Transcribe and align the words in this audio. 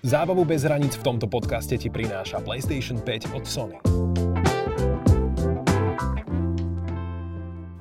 Zábavu 0.00 0.42
bez 0.48 0.64
hraníc 0.64 0.96
v 0.96 1.04
tomto 1.06 1.28
podcaste 1.28 1.76
ti 1.76 1.92
prináša 1.92 2.40
PlayStation 2.40 2.98
5 2.98 3.36
od 3.36 3.44
Sony. 3.44 3.76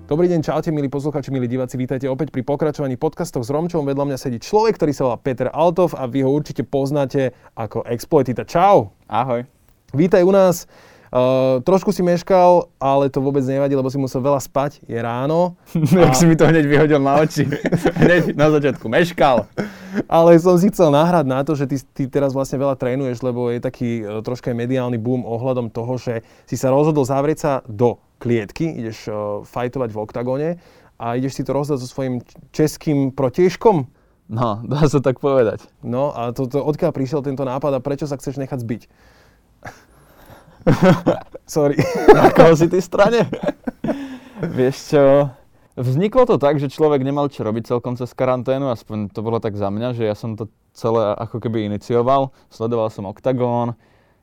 Dobrý 0.10 0.26
deň, 0.26 0.42
čaute, 0.42 0.74
milí 0.74 0.90
posluchači, 0.90 1.30
milí 1.30 1.46
diváci, 1.46 1.78
vítajte 1.78 2.10
opäť 2.10 2.34
pri 2.34 2.42
pokračovaní 2.42 2.98
podcastov 2.98 3.46
s 3.46 3.54
Romčom. 3.54 3.86
Vedľa 3.86 4.10
mňa 4.10 4.18
sedí 4.18 4.42
človek, 4.42 4.82
ktorý 4.82 4.90
sa 4.90 5.06
volá 5.06 5.18
Peter 5.22 5.54
Altov 5.54 5.94
a 5.94 6.10
vy 6.10 6.26
ho 6.26 6.34
určite 6.34 6.66
poznáte 6.66 7.38
ako 7.54 7.86
Exploitita. 7.86 8.42
Čau! 8.42 8.90
Ahoj. 9.06 9.46
Vítaj 9.94 10.26
u 10.26 10.34
nás. 10.34 10.66
Uh, 11.10 11.58
trošku 11.66 11.90
si 11.90 12.06
meškal, 12.06 12.70
ale 12.78 13.10
to 13.10 13.18
vôbec 13.18 13.42
nevadí, 13.42 13.74
lebo 13.74 13.90
si 13.90 13.98
musel 13.98 14.22
veľa 14.22 14.38
spať. 14.38 14.78
Je 14.86 14.98
ráno. 15.02 15.58
Jak 15.74 16.14
si 16.14 16.30
mi 16.30 16.38
to 16.38 16.46
hneď 16.46 16.70
vyhodil 16.70 17.02
na 17.02 17.26
oči. 17.26 17.50
hneď 18.06 18.38
na 18.38 18.54
začiatku 18.54 18.86
meškal. 18.86 19.50
Ale 20.06 20.38
som 20.38 20.54
si 20.62 20.70
chcel 20.70 20.94
nahrať 20.94 21.26
na 21.26 21.42
to, 21.42 21.58
že 21.58 21.66
ty, 21.66 21.78
ty 21.82 22.04
teraz 22.06 22.38
vlastne 22.38 22.62
veľa 22.62 22.78
trénuješ, 22.78 23.26
lebo 23.26 23.50
je 23.50 23.58
taký 23.58 24.06
uh, 24.06 24.22
troška 24.22 24.54
mediálny 24.54 25.02
boom 25.02 25.26
ohľadom 25.26 25.74
toho, 25.74 25.98
že 25.98 26.22
si 26.46 26.54
sa 26.54 26.70
rozhodol 26.70 27.02
zavrieť 27.10 27.38
sa 27.42 27.52
do 27.66 27.98
klietky, 28.22 28.70
ideš 28.70 29.10
uh, 29.10 29.42
fajtovať 29.50 29.90
v 29.90 29.98
oktagóne 29.98 30.50
a 31.02 31.18
ideš 31.18 31.40
si 31.40 31.44
to 31.48 31.58
rozdať 31.58 31.82
so 31.82 31.88
svojím 31.90 32.22
českým 32.54 33.10
protižkom. 33.16 33.88
No, 34.30 34.62
dá 34.62 34.86
sa 34.86 35.02
tak 35.02 35.18
povedať. 35.18 35.66
No 35.82 36.14
a 36.14 36.30
to, 36.38 36.46
to, 36.46 36.62
odkiaľ 36.62 36.94
prišiel 36.94 37.26
tento 37.26 37.42
nápad 37.42 37.74
a 37.74 37.82
prečo 37.82 38.06
sa 38.06 38.14
chceš 38.14 38.38
nechať 38.38 38.62
zbiť? 38.62 38.82
Sorry. 41.46 41.78
Na 42.14 42.30
koho 42.30 42.54
si 42.56 42.68
ty 42.68 42.80
strane? 42.84 43.26
Vieš 44.58 44.76
čo, 44.96 45.04
vzniklo 45.76 46.24
to 46.28 46.36
tak, 46.40 46.60
že 46.60 46.72
človek 46.72 47.04
nemal 47.04 47.28
čo 47.28 47.44
robiť 47.44 47.76
celkom 47.76 48.00
cez 48.00 48.12
karanténu, 48.16 48.72
aspoň 48.72 49.12
to 49.12 49.20
bolo 49.20 49.40
tak 49.44 49.56
za 49.60 49.68
mňa, 49.68 49.96
že 49.96 50.08
ja 50.08 50.16
som 50.16 50.40
to 50.40 50.48
celé 50.72 51.16
ako 51.20 51.44
keby 51.44 51.68
inicioval. 51.68 52.32
Sledoval 52.48 52.88
som 52.88 53.08
Octagon, 53.08 53.76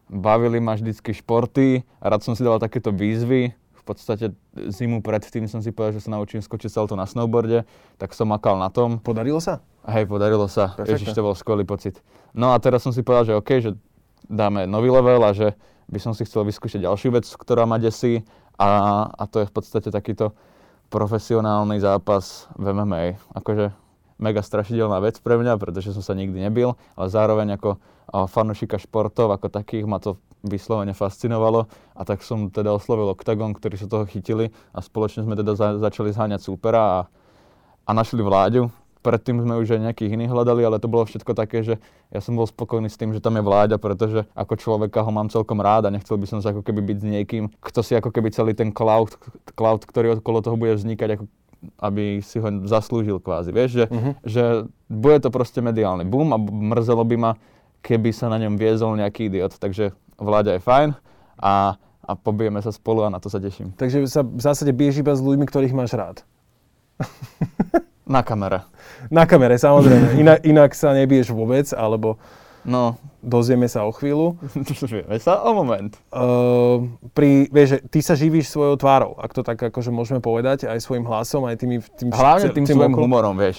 bavili 0.09 0.63
ma 0.63 0.77
vždycky 0.79 1.13
športy, 1.13 1.85
rád 2.01 2.25
som 2.25 2.33
si 2.33 2.41
dával 2.41 2.63
takéto 2.63 2.93
výzvy. 2.93 3.53
V 3.53 3.83
podstate 3.95 4.35
zimu 4.57 4.99
predtým 4.99 5.47
som 5.47 5.63
si 5.63 5.71
povedal, 5.71 6.01
že 6.01 6.09
sa 6.09 6.17
naučím 6.19 6.43
skočiť 6.43 6.75
celto 6.75 6.99
na 6.99 7.07
snowboarde, 7.07 7.63
tak 8.03 8.17
som 8.19 8.27
makal 8.27 8.59
na 8.59 8.67
tom. 8.67 8.99
Podarilo 8.99 9.39
sa? 9.39 9.63
Hej, 9.87 10.11
podarilo 10.11 10.51
sa. 10.51 10.75
Ježiš, 10.83 11.15
to 11.15 11.23
bol 11.23 11.39
skvelý 11.39 11.63
pocit. 11.63 12.03
No 12.35 12.51
a 12.51 12.59
teraz 12.59 12.83
som 12.83 12.91
si 12.91 13.07
povedal, 13.07 13.31
že 13.31 13.39
OK, 13.39 13.51
že 13.63 13.71
dáme 14.27 14.67
nový 14.67 14.91
level 14.91 15.23
a 15.23 15.31
že 15.31 15.55
by 15.87 15.99
som 16.03 16.13
si 16.13 16.27
chcel 16.27 16.43
vyskúšať 16.43 16.83
ďalšiu 16.83 17.15
vec, 17.15 17.27
ktorá 17.27 17.65
ma 17.65 17.79
desí 17.79 18.27
a, 18.59 18.69
a 19.07 19.25
to 19.31 19.43
je 19.43 19.51
v 19.51 19.55
podstate 19.55 19.89
takýto 19.95 20.35
profesionálny 20.91 21.83
zápas 21.83 22.47
v 22.59 22.71
MMA. 22.71 23.19
Akože 23.35 23.75
mega 24.17 24.41
strašidelná 24.41 24.99
vec 25.03 25.21
pre 25.21 25.37
mňa, 25.37 25.61
pretože 25.61 25.93
som 25.93 26.03
sa 26.03 26.17
nikdy 26.17 26.49
nebil, 26.49 26.75
ale 26.97 27.07
zároveň 27.13 27.59
ako 27.59 27.77
fanúšika 28.31 28.79
športov 28.79 29.35
ako 29.35 29.51
takých 29.51 29.85
ma 29.85 29.99
to 29.99 30.17
vyslovene 30.47 30.95
fascinovalo 30.95 31.67
a 31.99 32.03
tak 32.07 32.23
som 32.23 32.49
teda 32.55 32.71
oslovil 32.71 33.11
Octagon, 33.11 33.51
ktorí 33.51 33.75
sa 33.77 33.91
toho 33.91 34.07
chytili 34.07 34.55
a 34.71 34.79
spoločne 34.79 35.27
sme 35.27 35.35
teda 35.35 35.59
za, 35.59 35.75
začali 35.83 36.15
zháňať 36.15 36.41
súpera 36.41 36.83
a, 36.83 36.99
a 37.83 37.91
našli 37.91 38.23
Vláďu, 38.23 38.71
Predtým 39.07 39.39
sme 39.39 39.55
už 39.63 39.79
aj 39.79 39.87
nejakých 39.87 40.19
iných 40.19 40.35
hľadali, 40.35 40.67
ale 40.67 40.83
to 40.83 40.91
bolo 40.91 41.07
všetko 41.07 41.31
také, 41.39 41.63
že 41.63 41.79
ja 42.11 42.19
som 42.19 42.35
bol 42.35 42.43
spokojný 42.43 42.91
s 42.91 42.99
tým, 42.99 43.15
že 43.15 43.23
tam 43.23 43.39
je 43.39 43.47
vláďa, 43.47 43.79
pretože 43.79 44.27
ako 44.35 44.59
človeka 44.59 45.07
ho 45.07 45.15
mám 45.15 45.31
celkom 45.31 45.63
rád 45.63 45.87
a 45.87 45.95
nechcel 45.95 46.19
by 46.19 46.27
som 46.27 46.43
sa 46.43 46.51
ako 46.51 46.67
keby 46.67 46.83
byť 46.83 46.99
s 46.99 47.07
niekým, 47.07 47.45
kto 47.63 47.87
si 47.87 47.95
ako 47.95 48.11
keby 48.11 48.35
celý 48.35 48.59
ten 48.59 48.75
cloud, 48.75 49.15
cloud 49.55 49.87
ktorý 49.87 50.19
okolo 50.19 50.43
toho 50.43 50.59
bude 50.59 50.75
vznikať, 50.75 51.23
ako 51.23 51.25
aby 51.81 52.21
si 52.21 52.43
ho 52.43 52.49
zaslúžil 52.67 53.23
kvázi, 53.23 53.51
vieš, 53.55 53.71
že, 53.79 53.85
uh-huh. 53.89 54.13
že 54.27 54.45
bude 54.91 55.19
to 55.23 55.31
proste 55.31 55.63
mediálny 55.63 56.05
boom 56.05 56.35
a 56.35 56.39
mrzelo 56.43 57.03
by 57.07 57.17
ma, 57.17 57.33
keby 57.81 58.11
sa 58.11 58.27
na 58.27 58.43
ňom 58.43 58.59
viezol 58.59 58.99
nejaký 58.99 59.31
idiot, 59.31 59.55
takže 59.57 59.95
vláďa 60.19 60.59
je 60.59 60.67
fajn 60.67 60.89
a, 61.39 61.79
a 62.03 62.13
pobijeme 62.19 62.59
sa 62.59 62.75
spolu 62.75 63.07
a 63.07 63.13
na 63.13 63.23
to 63.23 63.31
sa 63.31 63.39
teším. 63.39 63.73
Takže 63.79 64.05
sa 64.11 64.27
v 64.27 64.43
zásade 64.43 64.75
biješ 64.75 65.01
iba 65.01 65.15
s 65.15 65.23
ľuďmi, 65.23 65.47
ktorých 65.47 65.77
máš 65.77 65.95
rád. 65.95 66.27
Na 68.07 68.23
kamere. 68.23 68.63
Na 69.11 69.27
kamere, 69.27 69.59
samozrejme. 69.59 70.15
Inak, 70.23 70.39
inak 70.47 70.71
sa 70.79 70.95
nebiješ 70.95 71.35
vôbec, 71.35 71.67
alebo 71.75 72.23
no. 72.63 72.95
dozvieme 73.19 73.67
sa 73.67 73.83
o 73.83 73.91
chvíľu. 73.91 74.39
Dozvieme 74.55 75.19
sa 75.19 75.43
o 75.43 75.51
moment. 75.51 75.91
Uh, 76.15 76.87
pri, 77.11 77.51
vieš, 77.51 77.83
ty 77.91 77.99
sa 77.99 78.15
živíš 78.15 78.55
svojou 78.55 78.79
tvárou, 78.79 79.19
ak 79.19 79.35
to 79.35 79.43
tak 79.43 79.59
akože 79.59 79.91
môžeme 79.91 80.23
povedať, 80.23 80.71
aj 80.71 80.79
svojim 80.87 81.03
hlasom, 81.03 81.51
aj 81.51 81.59
tými... 81.59 81.83
Tým, 81.83 82.15
Hlavne 82.15 82.55
tým, 82.55 82.63
tým 82.63 82.79
svojim 82.79 82.95
okolo. 82.95 83.05
humorom, 83.11 83.35
vieš. 83.35 83.59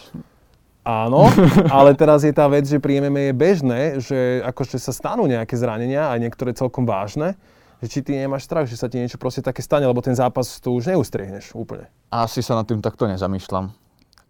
Áno, 0.87 1.27
ale 1.67 1.91
teraz 1.99 2.23
je 2.23 2.31
tá 2.31 2.47
vec, 2.47 2.63
že 2.63 2.79
pri 2.79 3.03
MMA 3.03 3.35
je 3.35 3.35
bežné, 3.35 3.81
že 3.99 4.39
akože 4.47 4.79
sa 4.79 4.95
stanú 4.95 5.27
nejaké 5.27 5.59
zranenia, 5.59 6.07
aj 6.07 6.23
niektoré 6.23 6.55
celkom 6.55 6.87
vážne, 6.87 7.35
že 7.83 7.91
či 7.91 7.99
ty 7.99 8.15
nemáš 8.15 8.47
strach, 8.47 8.63
že 8.63 8.79
sa 8.79 8.87
ti 8.87 8.95
niečo 8.95 9.19
proste 9.19 9.43
také 9.43 9.59
stane, 9.59 9.83
lebo 9.83 9.99
ten 9.99 10.15
zápas 10.15 10.63
tu 10.63 10.71
už 10.71 10.95
neustriehneš 10.95 11.51
úplne. 11.51 11.91
Asi 12.07 12.39
sa 12.39 12.55
nad 12.55 12.63
tým 12.63 12.79
takto 12.79 13.03
nezamýšľam 13.03 13.86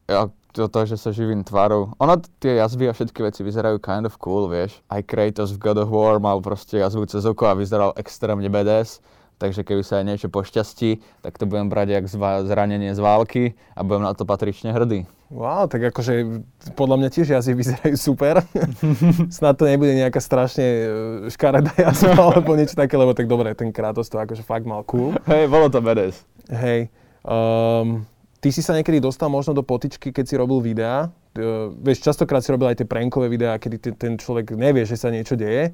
ja, 0.08 0.32
to, 0.56 0.66
to, 0.72 0.80
že 0.90 0.98
sa 0.98 1.12
živím 1.14 1.44
tvárou. 1.44 1.94
Ono, 2.00 2.16
tie 2.42 2.58
jazvy 2.58 2.90
a 2.90 2.96
všetky 2.96 3.20
veci 3.22 3.44
vyzerajú 3.44 3.78
kind 3.84 4.08
of 4.08 4.16
cool, 4.18 4.48
vieš. 4.50 4.80
Aj 4.88 5.04
Kratos 5.04 5.54
v 5.54 5.62
God 5.62 5.84
of 5.84 5.92
War 5.92 6.18
mal 6.18 6.40
proste 6.42 6.80
jazvu 6.82 7.06
cez 7.06 7.28
oko 7.28 7.46
a 7.46 7.54
vyzeral 7.54 7.94
extrémne 8.00 8.48
badass. 8.48 9.04
Takže 9.38 9.62
keby 9.62 9.86
sa 9.86 10.02
aj 10.02 10.06
niečo 10.10 10.28
pošťastí, 10.34 11.22
tak 11.22 11.38
to 11.38 11.46
budem 11.46 11.70
brať 11.70 11.94
jak 11.94 12.06
zva- 12.10 12.42
zranenie 12.42 12.90
z 12.98 12.98
války 12.98 13.44
a 13.78 13.86
budem 13.86 14.10
na 14.10 14.18
to 14.18 14.26
patrične 14.26 14.74
hrdý. 14.74 15.06
Wow, 15.30 15.70
tak 15.70 15.94
akože 15.94 16.42
podľa 16.74 17.06
mňa 17.06 17.10
tiež 17.14 17.38
jazvy 17.38 17.54
vyzerajú 17.54 17.96
super. 18.02 18.42
Snad 19.38 19.62
to 19.62 19.70
nebude 19.70 19.94
nejaká 19.94 20.18
strašne 20.18 20.66
e, 20.66 20.86
škaredá 21.30 21.70
jazva 21.78 22.18
alebo 22.34 22.58
niečo 22.58 22.74
také, 22.74 22.98
lebo 22.98 23.14
tak 23.14 23.30
dobre, 23.30 23.54
ten 23.54 23.70
Kratos 23.70 24.10
to 24.10 24.18
akože 24.18 24.42
fakt 24.42 24.66
mal 24.66 24.82
cool. 24.90 25.14
Hej, 25.30 25.54
bolo 25.54 25.70
to 25.70 25.86
badass. 25.86 26.26
Hej. 26.50 26.90
Um, 27.22 28.10
Ty 28.38 28.50
si 28.54 28.62
sa 28.62 28.78
niekedy 28.78 29.02
dostal 29.02 29.34
možno 29.34 29.58
do 29.58 29.66
potičky, 29.66 30.14
keď 30.14 30.26
si 30.30 30.36
robil 30.38 30.62
videá. 30.62 31.10
Uh, 31.34 31.74
vieš, 31.82 32.06
častokrát 32.06 32.46
si 32.46 32.54
robil 32.54 32.70
aj 32.70 32.84
tie 32.84 32.88
prankové 32.88 33.30
videá, 33.34 33.58
kedy 33.58 33.98
ten 33.98 34.14
človek 34.18 34.54
nevie, 34.54 34.86
že 34.86 34.94
sa 34.94 35.10
niečo 35.10 35.34
deje. 35.34 35.74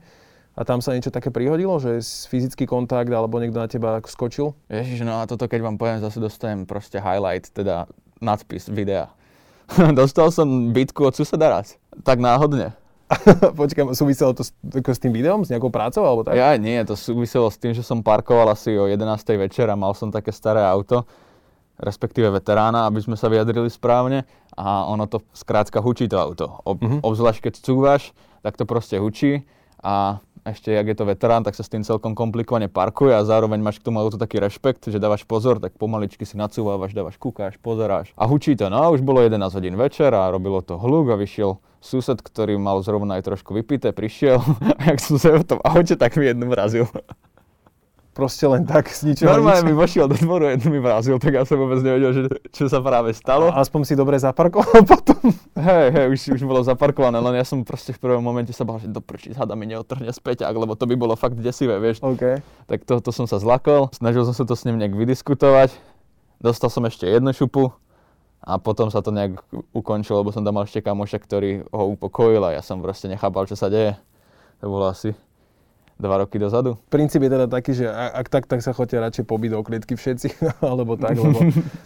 A 0.54 0.62
tam 0.62 0.86
sa 0.86 0.94
niečo 0.94 1.10
také 1.10 1.34
prihodilo, 1.34 1.82
že 1.82 1.98
fyzický 2.30 2.70
kontakt 2.70 3.10
alebo 3.10 3.42
niekto 3.42 3.58
na 3.58 3.66
teba 3.66 3.98
skočil? 4.06 4.54
Ježiš, 4.70 5.02
no 5.02 5.18
a 5.18 5.26
toto 5.26 5.50
keď 5.50 5.66
vám 5.66 5.82
poviem, 5.82 5.98
zase 5.98 6.22
dostanem 6.22 6.70
proste 6.70 7.02
highlight, 7.02 7.50
teda 7.50 7.90
nadpis 8.22 8.70
videa. 8.70 9.10
Dostal 9.98 10.30
som 10.30 10.70
bitku 10.70 11.10
od 11.10 11.18
suseda 11.18 11.50
raz. 11.50 11.74
Tak 12.06 12.22
náhodne. 12.22 12.78
Počkaj, 13.60 13.98
súviselo 13.98 14.38
to 14.38 14.46
s, 14.46 14.54
s 14.70 15.00
tým 15.02 15.10
videom, 15.14 15.42
s 15.42 15.50
nejakou 15.50 15.74
prácou 15.74 16.06
alebo 16.06 16.22
tak? 16.22 16.38
Ja 16.38 16.54
nie, 16.62 16.78
to 16.86 16.94
súviselo 16.94 17.50
s 17.50 17.58
tým, 17.58 17.74
že 17.74 17.82
som 17.82 18.06
parkoval 18.06 18.54
asi 18.54 18.78
o 18.78 18.86
11. 18.86 19.02
večer 19.38 19.66
a 19.70 19.76
mal 19.76 19.98
som 19.98 20.14
také 20.14 20.30
staré 20.30 20.62
auto 20.62 21.06
respektíve 21.84 22.32
veterána, 22.32 22.88
aby 22.88 23.04
sme 23.04 23.20
sa 23.20 23.28
vyjadrili 23.28 23.68
správne 23.68 24.24
a 24.56 24.88
ono 24.88 25.06
to 25.06 25.22
skrátka 25.36 25.84
hučí 25.84 26.08
to 26.08 26.18
auto. 26.18 26.64
Ob, 26.64 26.80
mm-hmm. 26.80 27.04
Obzvlášť 27.04 27.52
keď 27.52 27.54
cúvaš, 27.60 28.16
tak 28.42 28.56
to 28.56 28.64
proste 28.64 28.98
hučí 28.98 29.44
a 29.84 30.24
ešte, 30.44 30.76
jak 30.76 30.88
je 30.92 30.96
to 31.00 31.08
veterán, 31.08 31.44
tak 31.44 31.56
sa 31.56 31.64
s 31.64 31.72
tým 31.72 31.88
celkom 31.88 32.12
komplikovane 32.12 32.68
parkuje 32.68 33.16
a 33.16 33.24
zároveň 33.24 33.64
máš 33.64 33.80
k 33.80 33.88
tomu 33.88 34.04
autu 34.04 34.20
taký 34.20 34.44
rešpekt, 34.44 34.92
že 34.92 35.00
dávaš 35.00 35.24
pozor, 35.24 35.64
tak 35.64 35.80
pomaličky 35.80 36.28
si 36.28 36.36
nacúvávaš, 36.36 36.92
dávaš, 36.92 37.16
kúkáš, 37.16 37.56
pozeráš. 37.64 38.12
A 38.20 38.28
hučí 38.28 38.52
to, 38.60 38.68
no 38.68 38.84
a 38.84 38.92
už 38.92 39.00
bolo 39.00 39.24
11 39.24 39.40
hodín 39.40 39.80
večer 39.80 40.12
a 40.12 40.28
robilo 40.28 40.60
to 40.60 40.76
hluk 40.76 41.16
a 41.16 41.20
vyšiel 41.20 41.64
sused, 41.80 42.20
ktorý 42.20 42.60
mal 42.60 42.84
zrovna 42.84 43.20
aj 43.20 43.32
trošku 43.32 43.56
vypité, 43.56 43.96
prišiel 43.96 44.44
a 44.80 44.82
jak 44.92 45.00
som 45.00 45.16
sa 45.16 45.40
v 45.40 45.48
tom 45.48 45.60
aute, 45.64 45.96
tak 45.96 46.20
mi 46.20 46.28
jednu 46.28 46.52
vrazil. 46.52 46.92
Proste 48.14 48.46
len 48.46 48.62
tak 48.62 48.94
z 48.94 49.10
ničoho 49.10 49.26
Normálne 49.26 49.66
mi 49.66 49.74
vošiel 49.74 50.06
do 50.06 50.14
dvoru, 50.14 50.46
jednu 50.54 50.70
mi 50.70 50.78
vrazil, 50.78 51.18
tak 51.18 51.34
ja 51.34 51.42
som 51.50 51.58
vôbec 51.58 51.82
nevedel, 51.82 52.14
že, 52.14 52.22
čo 52.54 52.70
sa 52.70 52.78
práve 52.78 53.10
stalo. 53.18 53.50
A 53.50 53.66
aspoň 53.66 53.90
si 53.90 53.94
dobre 53.98 54.22
zaparkoval 54.22 54.86
potom. 54.94 55.34
Hej, 55.58 55.86
hej, 55.90 56.06
už, 56.14 56.20
už 56.38 56.42
bolo 56.46 56.62
zaparkované, 56.62 57.18
len 57.18 57.42
ja 57.42 57.46
som 57.46 57.66
proste 57.66 57.90
v 57.90 57.98
prvom 57.98 58.22
momente 58.22 58.54
sa 58.54 58.70
bál, 58.70 58.78
že 58.78 58.86
doprčí, 58.86 59.34
hada 59.34 59.58
mi 59.58 59.66
neotrhne 59.66 60.14
späť, 60.14 60.46
lebo 60.46 60.78
to 60.78 60.86
by 60.86 60.94
bolo 60.94 61.18
fakt 61.18 61.42
desivé, 61.42 61.82
vieš. 61.82 62.06
Okay. 62.06 62.38
Tak 62.70 62.86
to, 62.86 63.02
to 63.02 63.10
som 63.10 63.26
sa 63.26 63.42
zlakol, 63.42 63.90
snažil 63.98 64.30
som 64.30 64.38
sa 64.38 64.46
to 64.46 64.54
s 64.54 64.62
ním 64.70 64.78
nejak 64.78 64.94
vydiskutovať, 64.94 65.74
dostal 66.38 66.70
som 66.70 66.86
ešte 66.86 67.10
jednu 67.10 67.34
šupu, 67.34 67.74
a 68.44 68.60
potom 68.60 68.92
sa 68.92 69.00
to 69.00 69.10
nejak 69.10 69.40
ukončilo, 69.72 70.20
lebo 70.20 70.36
som 70.36 70.44
tam 70.44 70.60
mal 70.60 70.68
ešte 70.68 70.84
kamoša, 70.84 71.18
ktorý 71.18 71.64
ho 71.72 71.96
upokojil 71.96 72.44
a 72.44 72.54
ja 72.54 72.62
som 72.62 72.84
proste 72.84 73.08
nechápal, 73.08 73.48
čo 73.48 73.56
sa 73.56 73.72
deje. 73.72 73.96
To 74.60 74.68
bolo 74.68 74.92
asi 74.92 75.16
dva 76.04 76.28
roky 76.28 76.36
dozadu. 76.36 76.76
Princíp 76.92 77.24
je 77.24 77.32
teda 77.32 77.48
taký, 77.48 77.72
že 77.72 77.88
ak 77.88 78.28
tak, 78.28 78.44
tak 78.52 78.60
sa 78.60 78.76
chodíte 78.76 79.00
radšej 79.00 79.24
pobiť 79.24 79.50
do 79.56 79.60
klietky 79.64 79.96
všetci, 79.96 80.44
alebo 80.60 81.00
tak, 81.00 81.16
lebo 81.16 81.40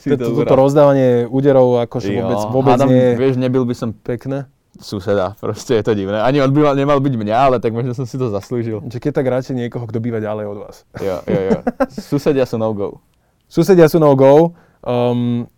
toto 0.42 0.54
rozdávanie 0.58 1.30
úderov 1.30 1.86
akože 1.86 2.10
vôbec, 2.18 2.42
vôbec 2.50 2.74
Hádam, 2.74 2.90
nie 2.90 3.14
Vieš, 3.14 3.38
nebyl 3.38 3.64
by 3.64 3.76
som 3.78 3.94
pekné. 3.94 4.50
Suseda, 4.82 5.34
proste 5.44 5.78
je 5.78 5.84
to 5.86 5.94
divné. 5.94 6.22
Ani 6.22 6.42
on 6.42 6.50
by 6.50 6.74
mal, 6.74 6.74
nemal 6.74 7.00
byť 7.02 7.14
mňa, 7.14 7.36
ale 7.38 7.58
tak 7.62 7.74
možno 7.74 7.94
som 7.94 8.10
si 8.10 8.18
to 8.18 8.34
zaslúžil. 8.34 8.82
Že 8.90 8.98
keď 8.98 9.12
tak 9.14 9.28
radšej 9.30 9.56
niekoho, 9.58 9.86
kto 9.86 10.02
býva 10.02 10.18
ďalej 10.18 10.46
od 10.50 10.58
vás. 10.66 10.76
Jo, 10.98 11.22
jo, 11.30 11.42
jo. 11.54 11.60
Susedia 11.94 12.46
sú 12.50 12.58
no-go. 12.58 13.02
Susedia 13.46 13.86
sú 13.90 14.02
no-go. 14.02 14.58
Um, 14.86 15.50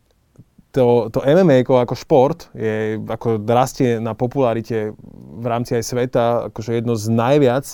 to, 0.72 1.10
to 1.10 1.26
MMA 1.26 1.66
ako 1.66 1.96
šport 1.98 2.54
je, 2.54 3.02
ako 3.02 3.42
rastie 3.50 3.98
na 3.98 4.14
popularite 4.14 4.94
v 5.40 5.46
rámci 5.46 5.74
aj 5.74 5.84
sveta, 5.84 6.26
akože 6.54 6.78
jedno 6.78 6.94
z 6.94 7.10
najviac 7.10 7.66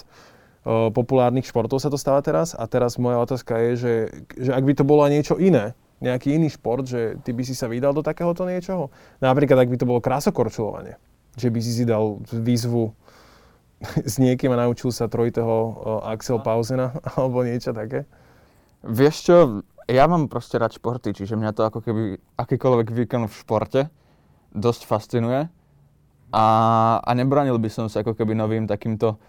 populárnych 0.65 1.45
športov 1.45 1.77
sa 1.77 1.93
to 1.93 1.97
stáva 2.01 2.25
teraz. 2.25 2.57
A 2.57 2.65
teraz 2.65 2.97
moja 2.97 3.21
otázka 3.21 3.53
je, 3.61 3.71
že, 3.77 3.93
že 4.33 4.51
ak 4.51 4.65
by 4.65 4.73
to 4.73 4.83
bolo 4.83 5.05
niečo 5.05 5.37
iné, 5.37 5.77
nejaký 6.01 6.35
iný 6.35 6.51
šport, 6.51 6.83
že 6.89 7.21
ty 7.21 7.31
by 7.31 7.45
si 7.45 7.53
sa 7.53 7.69
vydal 7.69 7.93
do 7.93 8.01
takéhoto 8.01 8.43
niečoho? 8.43 8.89
Napríklad, 9.21 9.61
ak 9.61 9.71
by 9.71 9.77
to 9.77 9.85
bolo 9.87 10.01
krásokorčulovanie, 10.01 10.97
že 11.37 11.53
by 11.53 11.59
si 11.61 11.71
si 11.71 11.83
dal 11.85 12.19
výzvu 12.33 12.91
s 14.11 14.17
niekým 14.17 14.51
a 14.57 14.65
naučil 14.65 14.89
sa 14.89 15.05
trojitého 15.05 15.53
Axel 16.03 16.41
Pausena 16.41 16.97
alebo 17.15 17.45
niečo 17.45 17.71
také? 17.71 18.09
Vieš 18.85 19.15
čo, 19.21 19.35
ja 19.85 20.09
mám 20.09 20.29
proste 20.29 20.57
rád 20.57 20.73
športy, 20.73 21.13
čiže 21.13 21.37
mňa 21.37 21.51
to 21.53 21.61
ako 21.65 21.79
keby 21.81 22.17
akýkoľvek 22.41 22.87
výkon 22.89 23.29
v 23.29 23.33
športe 23.33 23.81
dosť 24.53 24.81
fascinuje. 24.89 25.45
A, 26.35 26.45
a 26.99 27.11
nebranil 27.13 27.55
by 27.61 27.69
som 27.69 27.85
sa 27.85 28.01
ako 28.01 28.17
keby 28.17 28.33
novým 28.33 28.65
takýmto 28.65 29.21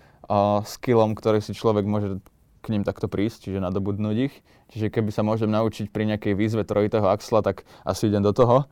skillom, 0.67 1.15
ktorý 1.15 1.39
si 1.41 1.55
človek 1.55 1.87
môže 1.87 2.19
k 2.67 2.75
ním 2.75 2.83
takto 2.83 3.07
prísť, 3.07 3.47
čiže 3.47 3.63
nadobudnúť 3.63 4.17
ich. 4.27 4.35
Čiže 4.75 4.91
keby 4.91 5.15
sa 5.15 5.23
môžem 5.23 5.47
naučiť 5.47 5.95
pri 5.95 6.11
nejakej 6.11 6.35
výzve 6.35 6.67
trojitého 6.67 7.07
axla, 7.07 7.39
tak 7.47 7.63
asi 7.87 8.11
idem 8.11 8.27
do 8.27 8.35
toho. 8.35 8.67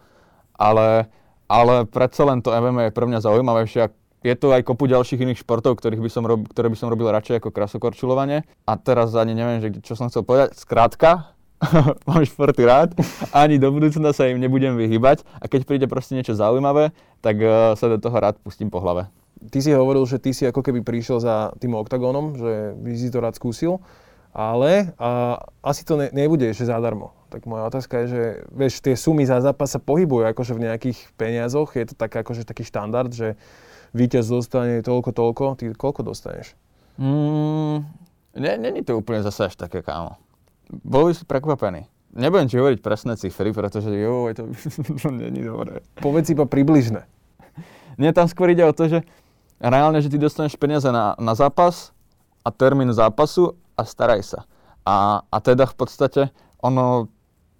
Ale, 0.58 1.06
ale 1.46 1.86
predsa 1.86 2.26
len 2.26 2.42
to 2.42 2.50
MMA 2.50 2.90
je 2.90 2.96
pre 2.96 3.06
mňa 3.06 3.22
zaujímavejšie. 3.22 3.94
Je 4.24 4.34
tu 4.34 4.50
aj 4.50 4.66
kopu 4.66 4.90
ďalších 4.90 5.20
iných 5.20 5.42
športov, 5.46 5.78
ktorých 5.78 6.02
by 6.02 6.10
som 6.10 6.24
rob, 6.26 6.48
ktoré 6.48 6.72
by 6.72 6.78
som 6.80 6.90
robil 6.90 7.12
radšej 7.12 7.38
ako 7.38 7.54
krasokorčulovanie. 7.54 8.42
A 8.66 8.72
teraz 8.74 9.14
ani 9.14 9.36
neviem, 9.36 9.62
že, 9.62 9.68
čo 9.84 9.94
som 9.94 10.10
chcel 10.10 10.26
povedať. 10.26 10.58
Skrátka, 10.58 11.36
mám 12.08 12.24
športy 12.24 12.66
rád, 12.66 12.98
ani 13.30 13.60
do 13.62 13.70
budúcna 13.70 14.10
sa 14.10 14.26
im 14.26 14.42
nebudem 14.42 14.74
vyhybať 14.74 15.22
a 15.38 15.44
keď 15.46 15.60
príde 15.64 15.86
proste 15.86 16.18
niečo 16.18 16.34
zaujímavé, 16.34 16.90
tak 17.22 17.36
uh, 17.40 17.78
sa 17.78 17.86
do 17.86 17.96
toho 18.00 18.16
rád 18.16 18.36
pustím 18.42 18.68
po 18.68 18.82
hlave. 18.82 19.06
Ty 19.50 19.58
si 19.60 19.70
hovoril, 19.72 20.04
že 20.08 20.20
ty 20.20 20.32
si 20.32 20.48
ako 20.48 20.64
keby 20.64 20.80
prišiel 20.80 21.20
za 21.20 21.52
tým 21.60 21.76
oktagónom, 21.76 22.36
že 22.38 22.76
by 22.80 22.90
si 22.96 23.08
to 23.12 23.20
rád 23.20 23.36
skúsil, 23.36 23.84
ale 24.32 24.96
a, 24.96 25.38
asi 25.60 25.84
to 25.84 26.00
ne, 26.00 26.08
nebude 26.10 26.48
ešte 26.48 26.68
zadarmo. 26.68 27.12
Tak 27.28 27.44
moja 27.44 27.68
otázka 27.68 28.04
je, 28.04 28.06
že 28.08 28.22
vieš, 28.50 28.80
tie 28.80 28.94
sumy 28.96 29.26
za 29.26 29.42
zápas 29.42 29.70
sa 29.74 29.80
pohybujú 29.82 30.30
akože 30.32 30.56
v 30.56 30.64
nejakých 30.70 30.98
peniazoch, 31.18 31.76
je 31.76 31.92
to 31.92 31.94
tak, 31.94 32.14
akože 32.14 32.46
taký 32.46 32.64
štandard, 32.64 33.10
že 33.12 33.36
víťaz 33.92 34.30
dostane 34.30 34.80
toľko, 34.80 35.10
toľko, 35.12 35.44
ty 35.60 35.70
koľko 35.74 36.02
dostaneš? 36.06 36.56
Mm, 36.96 37.86
není 38.38 38.80
to 38.86 38.98
úplne 38.98 39.22
zase 39.22 39.50
až 39.50 39.54
také, 39.54 39.82
kámo 39.82 40.18
boli 40.70 41.12
si 41.12 41.22
prekvapení. 41.28 41.86
Nebudem 42.14 42.46
ti 42.46 42.56
hovoriť 42.56 42.78
presné 42.78 43.18
cifry, 43.18 43.50
pretože 43.50 43.90
jo, 43.90 44.30
to, 44.32 44.46
to 45.02 45.08
není 45.22 45.42
dobré. 45.42 45.82
Povedz 45.98 46.30
iba 46.30 46.46
približne. 46.46 47.04
Nie, 47.98 48.14
tam 48.14 48.26
skôr 48.26 48.50
ide 48.50 48.62
o 48.66 48.74
to, 48.74 48.90
že 48.90 48.98
reálne, 49.70 49.98
že 50.04 50.12
ty 50.12 50.20
dostaneš 50.20 50.58
peniaze 50.60 50.88
na, 50.92 51.16
na 51.16 51.32
zápas 51.32 51.94
a 52.44 52.52
termín 52.52 52.92
zápasu 52.92 53.56
a 53.78 53.82
staraj 53.88 54.20
sa. 54.24 54.40
A, 54.84 55.24
a 55.32 55.36
teda 55.40 55.64
v 55.64 55.74
podstate 55.74 56.22
ono, 56.60 57.08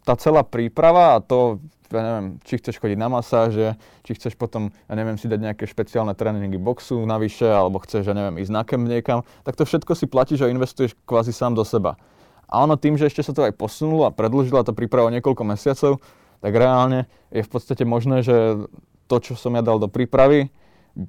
tá 0.05 0.12
celá 0.21 0.45
príprava 0.45 1.17
a 1.17 1.23
to, 1.25 1.61
ja 1.89 2.03
neviem, 2.05 2.27
či 2.45 2.61
chceš 2.61 2.77
chodiť 2.77 2.99
na 3.01 3.09
masáže, 3.09 3.77
či 4.05 4.12
chceš 4.17 4.37
potom, 4.37 4.69
ja 4.89 4.95
neviem, 4.97 5.17
si 5.17 5.29
dať 5.29 5.41
nejaké 5.41 5.65
špeciálne 5.65 6.12
tréningy 6.12 6.61
boxu 6.61 7.01
navyše, 7.09 7.49
alebo 7.49 7.81
chceš, 7.81 8.12
ja 8.12 8.15
neviem, 8.17 8.41
ísť 8.45 8.53
na 8.53 8.62
kem 8.65 8.85
niekam, 8.85 9.25
tak 9.45 9.57
to 9.57 9.65
všetko 9.65 9.97
si 9.97 10.05
platíš 10.05 10.45
a 10.45 10.53
investuješ 10.53 10.93
kvázi 11.09 11.33
sám 11.33 11.57
do 11.57 11.65
seba. 11.65 11.97
A 12.45 12.61
ono 12.61 12.77
tým, 12.77 13.00
že 13.00 13.09
ešte 13.09 13.25
sa 13.25 13.33
to 13.33 13.49
aj 13.49 13.57
posunulo 13.57 14.05
a 14.05 14.12
predlžila 14.12 14.62
tá 14.62 14.77
príprava 14.77 15.09
niekoľko 15.09 15.43
mesiacov, 15.49 16.05
tak 16.45 16.53
reálne 16.53 17.09
je 17.33 17.41
v 17.41 17.50
podstate 17.50 17.89
možné, 17.89 18.21
že 18.21 18.69
to, 19.09 19.17
čo 19.21 19.33
som 19.33 19.57
ja 19.57 19.65
dal 19.65 19.81
do 19.81 19.89
prípravy, 19.89 20.53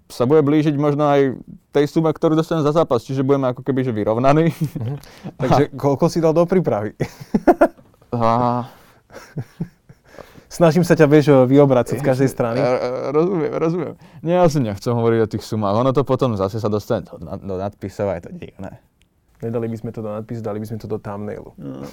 sa 0.09 0.25
bude 0.25 0.41
blížiť 0.41 0.73
možno 0.75 1.05
aj 1.05 1.37
tej 1.69 1.85
sume, 1.85 2.09
ktorú 2.09 2.33
dostanem 2.33 2.65
za 2.65 2.73
zápas, 2.73 3.05
čiže 3.05 3.21
budeme 3.21 3.53
ako 3.53 3.61
keby 3.61 3.85
že 3.85 3.93
vyrovnaní. 3.93 4.49
Mhm. 4.51 4.95
Takže 5.37 5.63
koľko 5.83 6.05
si 6.09 6.19
dal 6.21 6.33
do 6.33 6.45
prípravy? 6.49 6.97
a... 8.15 8.65
Snažím 10.55 10.87
sa 10.87 10.95
ťa, 10.95 11.11
vieš, 11.11 11.35
vyobracať 11.51 11.99
z 11.99 12.05
každej 12.05 12.29
strany. 12.31 12.63
Rozumiem, 13.11 13.51
rozumiem. 13.59 13.93
Nie, 14.23 14.39
ja 14.39 14.47
si 14.47 14.63
nechcem 14.63 14.95
hovoriť 14.95 15.19
o 15.19 15.31
tých 15.35 15.43
sumách. 15.43 15.75
Ono 15.83 15.91
to 15.91 16.07
potom 16.07 16.31
zase 16.39 16.63
sa 16.63 16.71
dostane 16.71 17.03
do, 17.03 17.19
do 17.19 17.55
nadpisov 17.59 18.07
a 18.07 18.15
je 18.15 18.31
to 18.31 18.31
divné. 18.31 18.79
Nedali 19.43 19.67
by 19.67 19.75
sme 19.75 19.91
to 19.91 19.99
do 19.99 20.07
nadpisu, 20.15 20.39
dali 20.39 20.63
by 20.63 20.67
sme 20.71 20.79
to 20.79 20.88
do 20.88 20.95
thumbnailu. 20.95 21.51
No. 21.59 21.83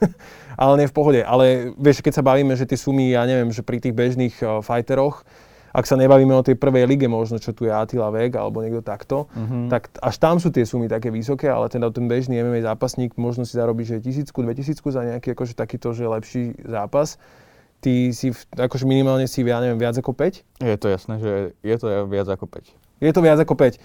ale 0.62 0.72
nie 0.80 0.88
v 0.88 0.96
pohode. 0.96 1.20
Ale 1.20 1.76
vieš, 1.76 2.00
keď 2.00 2.18
sa 2.18 2.24
bavíme, 2.24 2.56
že 2.56 2.64
tie 2.64 2.80
sumy, 2.80 3.12
ja 3.12 3.28
neviem, 3.28 3.52
že 3.52 3.60
pri 3.60 3.84
tých 3.84 3.92
bežných 3.92 4.34
uh, 4.40 4.64
fighteroch, 4.64 5.20
ak 5.76 5.84
sa 5.84 6.00
nebavíme 6.00 6.32
o 6.32 6.40
tej 6.40 6.56
prvej 6.56 6.88
lige 6.88 7.04
možno, 7.04 7.36
čo 7.36 7.52
tu 7.52 7.68
je 7.68 7.72
Attila 7.72 8.08
Vek 8.08 8.32
alebo 8.32 8.64
niekto 8.64 8.80
takto, 8.80 9.28
mm-hmm. 9.36 9.68
tak 9.68 9.92
až 10.00 10.16
tam 10.16 10.40
sú 10.40 10.48
tie 10.48 10.64
sumy 10.64 10.88
také 10.88 11.12
vysoké, 11.12 11.52
ale 11.52 11.68
teda 11.68 11.92
ten 11.92 12.08
bežný 12.08 12.40
MMA 12.40 12.64
zápasník 12.64 13.12
možno 13.20 13.44
si 13.44 13.60
zarobí, 13.60 13.84
že 13.84 14.00
tisícku, 14.00 14.40
dve 14.40 14.56
tisícku 14.56 14.88
za 14.88 15.04
nejaký 15.04 15.36
akože 15.36 15.52
takýto, 15.52 15.92
že 15.92 16.08
lepší 16.08 16.56
zápas. 16.64 17.20
Ty 17.84 18.08
si, 18.16 18.32
akože 18.56 18.88
minimálne 18.88 19.28
si, 19.28 19.44
ja 19.44 19.60
neviem, 19.60 19.76
viac 19.76 19.92
ako 20.00 20.16
5? 20.16 20.64
Je 20.64 20.76
to 20.80 20.88
jasné, 20.88 21.20
že 21.20 21.32
je 21.60 21.76
to 21.76 22.08
viac 22.08 22.24
ako 22.24 22.48
5. 22.48 23.04
Je 23.04 23.12
to 23.12 23.20
viac 23.20 23.36
ako 23.36 23.52
5. 23.52 23.76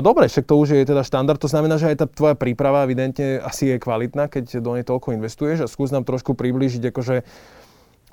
Dobre, 0.00 0.24
však 0.28 0.44
to 0.48 0.60
už 0.60 0.76
je 0.76 0.88
teda 0.88 1.04
štandard, 1.04 1.40
to 1.40 1.48
znamená, 1.48 1.76
že 1.76 1.92
aj 1.92 1.96
tá 2.00 2.06
tvoja 2.08 2.36
príprava 2.36 2.84
evidentne 2.84 3.44
asi 3.44 3.72
je 3.72 3.76
kvalitná, 3.80 4.28
keď 4.28 4.60
do 4.60 4.76
nej 4.76 4.84
toľko 4.84 5.16
investuješ 5.16 5.64
a 5.64 5.70
skús 5.72 5.92
nám 5.92 6.04
trošku 6.08 6.32
priblížiť, 6.36 6.92
akože 6.92 7.16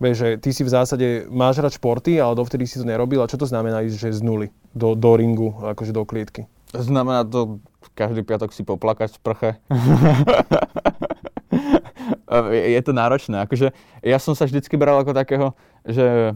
Vieš, 0.02 0.16
že 0.18 0.30
ty 0.42 0.50
si 0.50 0.66
v 0.66 0.74
zásade 0.74 1.08
máš 1.30 1.62
rád 1.62 1.78
športy, 1.78 2.18
ale 2.18 2.34
dovtedy 2.34 2.66
si 2.66 2.82
to 2.82 2.90
nerobil. 2.90 3.22
A 3.22 3.30
čo 3.30 3.38
to 3.38 3.46
znamená 3.46 3.86
ísť 3.86 4.10
že 4.10 4.18
z 4.18 4.22
nuly 4.26 4.50
do, 4.74 4.98
do 4.98 5.14
ringu, 5.14 5.54
akože 5.62 5.94
do 5.94 6.02
klietky? 6.10 6.50
Znamená 6.74 7.22
to 7.22 7.62
každý 7.94 8.26
piatok 8.26 8.50
si 8.50 8.66
poplakať 8.66 9.14
v 9.14 9.18
sprche. 9.22 9.50
je 12.74 12.82
to 12.82 12.98
náročné. 12.98 13.46
Akože 13.46 13.78
ja 14.02 14.18
som 14.18 14.34
sa 14.34 14.50
vždycky 14.50 14.74
bral 14.74 15.06
ako 15.06 15.14
takého, 15.14 15.54
že 15.86 16.34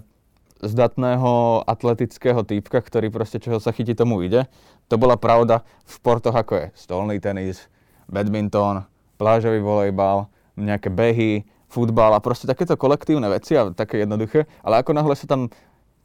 zdatného 0.62 1.66
atletického 1.66 2.46
týpka, 2.46 2.86
ktorý 2.86 3.10
proste 3.10 3.42
čoho 3.42 3.58
sa 3.58 3.74
chytí, 3.74 3.98
tomu 3.98 4.22
ide. 4.22 4.46
To 4.94 5.02
bola 5.02 5.18
pravda 5.18 5.66
v 5.84 5.92
športoch 5.98 6.38
ako 6.38 6.54
je 6.54 6.66
stolný 6.78 7.18
tenis, 7.18 7.66
badminton, 8.06 8.86
plážový 9.18 9.60
volejbal, 9.60 10.30
nejaké 10.56 10.94
behy, 10.94 11.44
futbal 11.68 12.14
a 12.16 12.24
proste 12.24 12.46
takéto 12.46 12.78
kolektívne 12.80 13.28
veci 13.30 13.58
a 13.58 13.70
také 13.74 14.06
jednoduché. 14.06 14.46
Ale 14.62 14.82
ako 14.82 14.92
náhle 14.96 15.16
sa 15.18 15.28
tam 15.28 15.50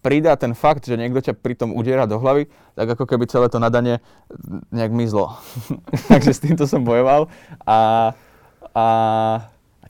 pridá 0.01 0.33
ten 0.37 0.57
fakt, 0.57 0.89
že 0.89 0.97
niekto 0.97 1.21
ťa 1.21 1.37
pri 1.37 1.55
tom 1.57 1.77
udiera 1.77 2.09
do 2.09 2.17
hlavy, 2.17 2.49
tak 2.73 2.97
ako 2.97 3.05
keby 3.05 3.29
celé 3.29 3.53
to 3.53 3.61
nadanie 3.61 4.01
nejak 4.73 4.93
mizlo. 4.93 5.37
Takže 6.11 6.33
s 6.33 6.40
týmto 6.40 6.64
som 6.64 6.81
bojoval 6.85 7.29
a, 7.69 8.12
a 8.73 8.85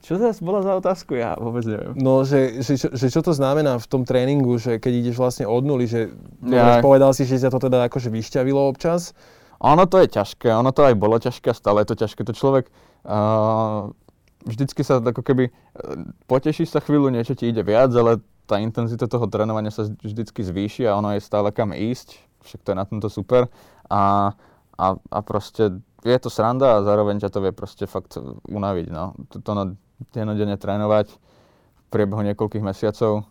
čo 0.01 0.17
to 0.17 0.33
bola 0.41 0.65
za 0.65 0.73
otázku? 0.73 1.13
Ja 1.13 1.37
vôbec 1.37 1.61
neviem. 1.63 1.93
No, 1.93 2.25
že, 2.25 2.65
že, 2.65 2.73
že, 2.73 2.87
že 2.89 3.07
čo 3.13 3.21
to 3.21 3.37
znamená 3.37 3.77
v 3.77 3.87
tom 3.87 4.01
tréningu, 4.01 4.57
že 4.57 4.81
keď 4.81 4.93
ideš 4.97 5.15
vlastne 5.21 5.45
od 5.45 5.61
nuly, 5.61 5.85
že 5.85 6.09
ja. 6.41 6.81
povedal 6.81 7.13
si, 7.13 7.23
že 7.23 7.37
sa 7.37 7.53
to 7.53 7.61
teda 7.61 7.85
akože 7.85 8.09
vyšťavilo 8.09 8.59
občas? 8.65 9.13
Ono 9.61 9.85
to 9.85 10.01
je 10.01 10.09
ťažké, 10.09 10.49
ono 10.49 10.73
to 10.73 10.89
aj 10.89 10.97
bolo 10.97 11.21
ťažké, 11.21 11.53
stále 11.53 11.85
je 11.85 11.93
to 11.93 11.95
ťažké. 12.01 12.25
To 12.25 12.33
človek 12.33 12.65
uh, 13.05 13.93
vždycky 14.45 14.81
sa 14.81 15.01
ako 15.01 15.21
keby, 15.21 15.49
uh, 15.49 16.07
potešíš 16.25 16.73
sa 16.73 16.79
chvíľu, 16.83 17.09
niečo 17.09 17.37
ti 17.37 17.49
ide 17.49 17.61
viac, 17.61 17.91
ale 17.93 18.21
tá 18.45 18.59
intenzita 18.59 19.07
toho 19.07 19.31
trénovania 19.31 19.71
sa 19.71 19.87
vždycky 19.87 20.43
zvýši 20.43 20.83
a 20.83 20.99
ono 20.99 21.15
je 21.15 21.23
stále 21.23 21.55
kam 21.55 21.71
ísť, 21.71 22.19
však 22.43 22.59
to 22.65 22.69
je 22.73 22.77
na 22.77 22.85
tomto 22.85 23.07
super. 23.07 23.47
A, 23.87 24.33
a, 24.75 24.85
a 24.97 25.19
proste 25.23 25.79
je 26.01 26.17
to 26.19 26.27
sranda 26.27 26.79
a 26.79 26.83
zároveň 26.83 27.21
ťa 27.21 27.29
to 27.29 27.39
vie 27.39 27.53
proste 27.53 27.85
fakt 27.85 28.17
unaviť. 28.49 28.87
No. 28.89 29.13
To, 29.29 29.51
na, 29.53 29.77
denodene 30.09 30.57
trénovať 30.57 31.13
v 31.13 31.83
priebehu 31.93 32.25
niekoľkých 32.25 32.65
mesiacov 32.65 33.29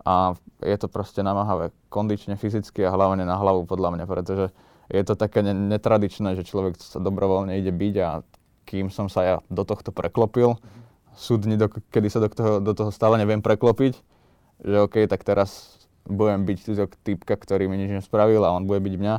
a 0.00 0.32
je 0.64 0.76
to 0.80 0.88
proste 0.88 1.20
namáhavé 1.20 1.76
kondične, 1.92 2.40
fyzicky 2.40 2.80
a 2.88 2.94
hlavne 2.94 3.28
na 3.28 3.36
hlavu 3.36 3.68
podľa 3.68 4.00
mňa, 4.00 4.04
pretože 4.08 4.46
je 4.90 5.02
to 5.04 5.14
také 5.14 5.44
netradičné, 5.44 6.34
že 6.34 6.48
človek 6.48 6.80
sa 6.80 6.98
dobrovoľne 6.98 7.60
ide 7.60 7.70
byť 7.70 7.94
a 8.00 8.24
kým 8.70 8.86
som 8.86 9.10
sa 9.10 9.20
ja 9.26 9.36
do 9.50 9.66
tohto 9.66 9.90
preklopil, 9.90 10.54
sú 11.18 11.42
dni, 11.42 11.58
do, 11.58 11.66
kedy 11.66 12.06
sa 12.06 12.22
do 12.22 12.30
toho, 12.30 12.62
do 12.62 12.70
toho 12.70 12.94
stále 12.94 13.18
neviem 13.18 13.42
preklopiť, 13.42 13.98
že 14.62 14.76
OK, 14.86 15.10
tak 15.10 15.26
teraz 15.26 15.82
budem 16.06 16.46
byť 16.46 16.58
tu 16.62 16.72
typka, 17.02 17.34
ktorý 17.34 17.66
mi 17.66 17.82
nič 17.82 17.90
nespravil 17.90 18.46
a 18.46 18.54
on 18.54 18.70
bude 18.70 18.78
byť 18.78 18.94
mňa, 18.94 19.14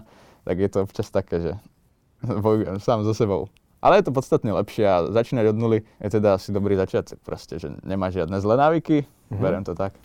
tak 0.47 0.55
je 0.55 0.69
to 0.71 0.77
občas 0.87 1.11
také, 1.11 1.35
že 1.43 1.51
bojujem 2.43 2.79
sám 2.79 3.03
so 3.03 3.11
sebou. 3.11 3.51
Ale 3.81 3.97
je 3.97 4.07
to 4.07 4.15
podstatne 4.15 4.53
lepšie 4.53 4.85
a 4.85 5.09
začínať 5.09 5.51
od 5.51 5.57
nuly 5.57 5.79
je 5.99 6.09
teda 6.13 6.37
asi 6.37 6.53
dobrý 6.53 6.77
začiatok 6.77 7.17
proste, 7.25 7.57
že 7.57 7.73
nemá 7.81 8.13
žiadne 8.13 8.37
zlé 8.37 8.55
návyky, 8.55 9.03
mm-hmm. 9.03 9.41
beriem 9.41 9.65
to 9.65 9.73
tak. 9.73 9.97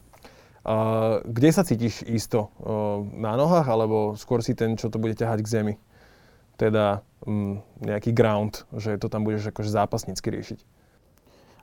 A 0.67 0.75
kde 1.23 1.51
sa 1.55 1.63
cítiš 1.63 2.03
isto? 2.11 2.51
Na 3.15 3.39
nohách 3.39 3.71
alebo 3.71 4.19
skôr 4.19 4.43
si 4.43 4.57
ten, 4.57 4.75
čo 4.75 4.91
to 4.91 4.99
bude 4.99 5.15
ťahať 5.15 5.39
k 5.45 5.53
zemi? 5.61 5.75
Teda 6.57 7.05
mm, 7.25 7.85
nejaký 7.85 8.11
ground, 8.17 8.65
že 8.77 8.97
to 8.97 9.13
tam 9.13 9.25
budeš 9.25 9.53
akože 9.53 9.71
zápasnícky 9.71 10.29
riešiť? 10.33 10.61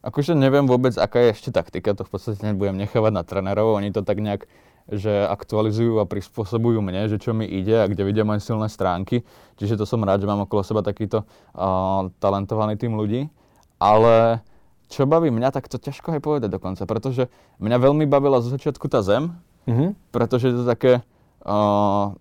Akože 0.04 0.36
neviem 0.36 0.68
vôbec, 0.68 0.94
aká 1.00 1.24
je 1.26 1.30
ešte 1.34 1.50
taktika, 1.56 1.96
to 1.96 2.04
v 2.04 2.12
podstate 2.12 2.44
nebudem 2.44 2.76
nechávať 2.76 3.12
na 3.16 3.24
trénerov, 3.24 3.80
oni 3.80 3.90
to 3.90 4.04
tak 4.04 4.20
nejak 4.20 4.46
že 4.92 5.24
aktualizujú 5.32 6.04
a 6.04 6.10
prispôsobujú 6.10 6.84
mne, 6.84 7.08
že 7.08 7.16
čo 7.16 7.32
mi 7.32 7.48
ide 7.48 7.80
a 7.80 7.88
kde 7.88 8.04
vidia 8.04 8.28
moje 8.28 8.44
silné 8.44 8.68
stránky. 8.68 9.24
Čiže 9.56 9.80
to 9.80 9.86
som 9.88 10.04
rád, 10.04 10.20
že 10.20 10.28
mám 10.28 10.44
okolo 10.44 10.60
seba 10.60 10.84
takýto 10.84 11.24
uh, 11.24 12.12
talentovaný 12.20 12.76
tým 12.76 13.00
ľudí. 13.00 13.32
Ale 13.80 14.44
čo 14.92 15.08
baví 15.08 15.32
mňa, 15.32 15.56
tak 15.56 15.72
to 15.72 15.80
ťažko 15.80 16.20
aj 16.20 16.22
povedať 16.22 16.50
dokonca, 16.52 16.84
pretože 16.84 17.32
mňa 17.64 17.78
veľmi 17.80 18.06
bavila 18.12 18.44
zo 18.44 18.52
začiatku 18.52 18.92
tá 18.92 19.00
zem, 19.00 19.32
mm-hmm. 19.68 20.12
pretože 20.12 20.52
to 20.52 20.68
také, 20.68 21.00
uh, 21.48 22.12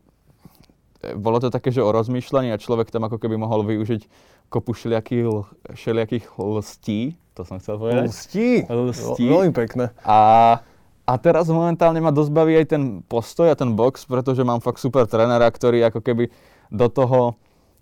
bolo 1.18 1.42
to 1.42 1.50
také, 1.50 1.74
že 1.74 1.82
o 1.82 1.90
rozmýšľaní 1.90 2.54
a 2.54 2.60
človek 2.62 2.94
tam 2.94 3.06
ako 3.10 3.18
keby 3.18 3.34
mohol 3.34 3.66
využiť 3.66 4.06
kopu 4.52 4.76
všelijakých, 4.76 5.26
všelijakých 5.74 6.24
lstí, 6.38 7.16
to 7.32 7.42
som 7.48 7.56
chcel 7.58 7.80
povedať. 7.80 8.12
Lstí? 8.12 8.68
Lstí. 8.68 9.24
Veľmi 9.24 9.56
pekné. 9.56 9.90
A 10.04 10.60
a 11.02 11.18
teraz 11.18 11.50
momentálne 11.50 11.98
ma 11.98 12.14
dosť 12.14 12.30
baví 12.30 12.54
aj 12.54 12.66
ten 12.78 13.02
postoj 13.02 13.50
a 13.50 13.58
ten 13.58 13.74
box, 13.74 14.06
pretože 14.06 14.46
mám 14.46 14.62
fakt 14.62 14.78
super 14.78 15.02
trénera, 15.10 15.50
ktorý 15.50 15.82
ako 15.90 15.98
keby 15.98 16.30
do 16.70 16.86
toho, 16.86 17.34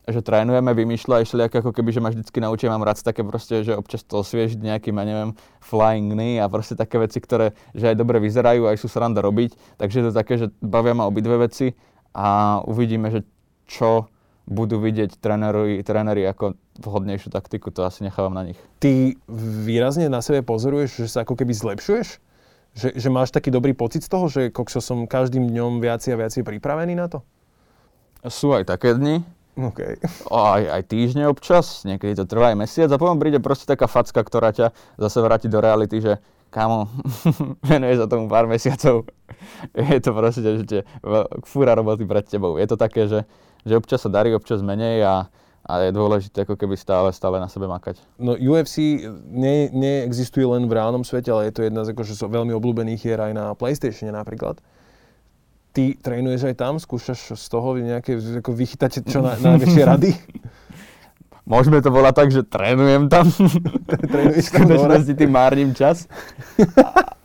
že 0.09 0.25
trénujeme, 0.25 0.73
vymýšľa 0.73 1.21
aj 1.21 1.25
všelijak 1.29 1.53
ako 1.61 1.71
keby, 1.77 1.91
že 1.93 2.01
ma 2.01 2.09
vždycky 2.09 2.41
naučí, 2.41 2.65
mám 2.65 2.81
rád 2.81 3.05
také 3.05 3.21
proste, 3.21 3.61
že 3.61 3.77
občas 3.77 4.01
to 4.09 4.25
osviežiť 4.25 4.65
nejakým, 4.65 4.97
ja 4.97 5.05
neviem, 5.05 5.31
flying 5.61 6.17
knee 6.17 6.41
a 6.41 6.49
proste 6.49 6.73
také 6.73 6.97
veci, 6.97 7.21
ktoré, 7.21 7.53
že 7.77 7.93
aj 7.93 7.97
dobre 8.01 8.25
vyzerajú, 8.25 8.65
aj 8.65 8.81
sú 8.81 8.89
sranda 8.89 9.21
robiť. 9.21 9.53
Takže 9.77 9.97
je 10.01 10.05
to 10.09 10.13
také, 10.17 10.41
že 10.41 10.49
bavia 10.65 10.97
ma 10.97 11.05
obidve 11.05 11.37
veci 11.45 11.77
a 12.15 12.61
uvidíme, 12.67 13.11
že 13.11 13.27
čo 13.71 14.11
budú 14.51 14.83
vidieť 14.83 15.23
tréneri, 15.23 15.79
tréneri 15.87 16.27
ako 16.27 16.59
vhodnejšiu 16.83 17.31
taktiku, 17.31 17.71
to 17.71 17.87
asi 17.87 18.03
nechávam 18.03 18.35
na 18.35 18.51
nich. 18.51 18.59
Ty 18.83 19.15
výrazne 19.63 20.11
na 20.11 20.19
sebe 20.19 20.43
pozoruješ, 20.43 21.07
že 21.07 21.09
sa 21.09 21.19
ako 21.23 21.39
keby 21.39 21.55
zlepšuješ? 21.55 22.19
Že, 22.71 22.89
že 22.99 23.09
máš 23.11 23.31
taký 23.35 23.51
dobrý 23.51 23.75
pocit 23.75 24.03
z 24.03 24.11
toho, 24.11 24.27
že 24.31 24.51
kokso 24.51 24.79
som 24.83 25.07
každým 25.07 25.51
dňom 25.51 25.83
viac 25.83 26.03
a 26.07 26.19
viac 26.19 26.35
pripravený 26.35 26.95
na 26.99 27.07
to? 27.07 27.23
Sú 28.27 28.55
aj 28.55 28.67
také 28.67 28.95
dni. 28.95 29.23
Okay. 29.59 29.99
Aj, 30.31 30.63
aj 30.63 30.83
týždne 30.87 31.27
občas, 31.27 31.83
niekedy 31.83 32.15
to 32.17 32.25
trvá 32.25 32.55
aj 32.55 32.59
mesiac 32.65 32.89
a 32.89 33.01
potom 33.01 33.19
príde 33.19 33.43
proste 33.43 33.67
taká 33.67 33.91
facka, 33.91 34.23
ktorá 34.23 34.55
ťa 34.55 34.73
zase 34.97 35.19
vráti 35.21 35.51
do 35.51 35.59
reality, 35.59 35.99
že 35.99 36.23
kámo, 36.51 36.91
venuje 37.71 37.95
sa 37.97 38.11
tomu 38.11 38.27
pár 38.27 38.51
mesiacov. 38.51 39.07
Je 39.95 40.03
to 40.03 40.11
proste, 40.13 40.43
že 40.43 40.65
tie 40.67 40.81
fúra 41.47 41.79
roboty 41.79 42.05
pred 42.05 42.27
tebou. 42.27 42.59
Je 42.59 42.67
to 42.67 42.77
také, 42.77 43.07
že, 43.07 43.25
že 43.63 43.79
občas 43.79 44.03
sa 44.03 44.11
darí, 44.11 44.35
občas 44.35 44.61
menej 44.61 45.07
a, 45.07 45.31
a 45.65 45.73
je 45.87 45.91
dôležité 45.95 46.45
ako 46.45 46.59
keby 46.59 46.77
stále, 46.77 47.09
stále 47.15 47.39
na 47.39 47.49
sebe 47.49 47.71
makať. 47.71 48.03
No 48.19 48.35
UFC 48.37 49.01
ne, 49.31 49.71
neexistuje 49.71 50.45
len 50.45 50.67
v 50.67 50.77
reálnom 50.77 51.07
svete, 51.07 51.31
ale 51.31 51.49
je 51.49 51.55
to 51.57 51.63
jedna 51.65 51.87
z 51.87 51.95
akože, 51.95 52.13
veľmi 52.19 52.53
obľúbených 52.53 53.01
hier 53.01 53.21
aj 53.23 53.33
na 53.33 53.45
PlayStation 53.55 54.13
napríklad. 54.13 54.59
Ty 55.71 55.95
trénuješ 56.03 56.51
aj 56.51 56.57
tam? 56.59 56.75
Skúšaš 56.83 57.39
z 57.39 57.47
toho 57.47 57.79
nejaké, 57.79 58.19
ako 58.43 58.51
vychytať 58.51 59.07
čo 59.07 59.23
na, 59.23 59.39
najväčšie 59.55 59.83
rady? 59.87 60.11
Môžeme 61.51 61.83
to 61.83 61.91
volať 61.91 62.15
tak, 62.15 62.29
že 62.31 62.47
trénujem 62.47 63.11
tam. 63.11 63.27
Trénuješ 64.07 64.55
tam? 64.55 64.71
V 65.03 65.19
tým 65.19 65.33
márnim 65.35 65.75
čas. 65.75 66.07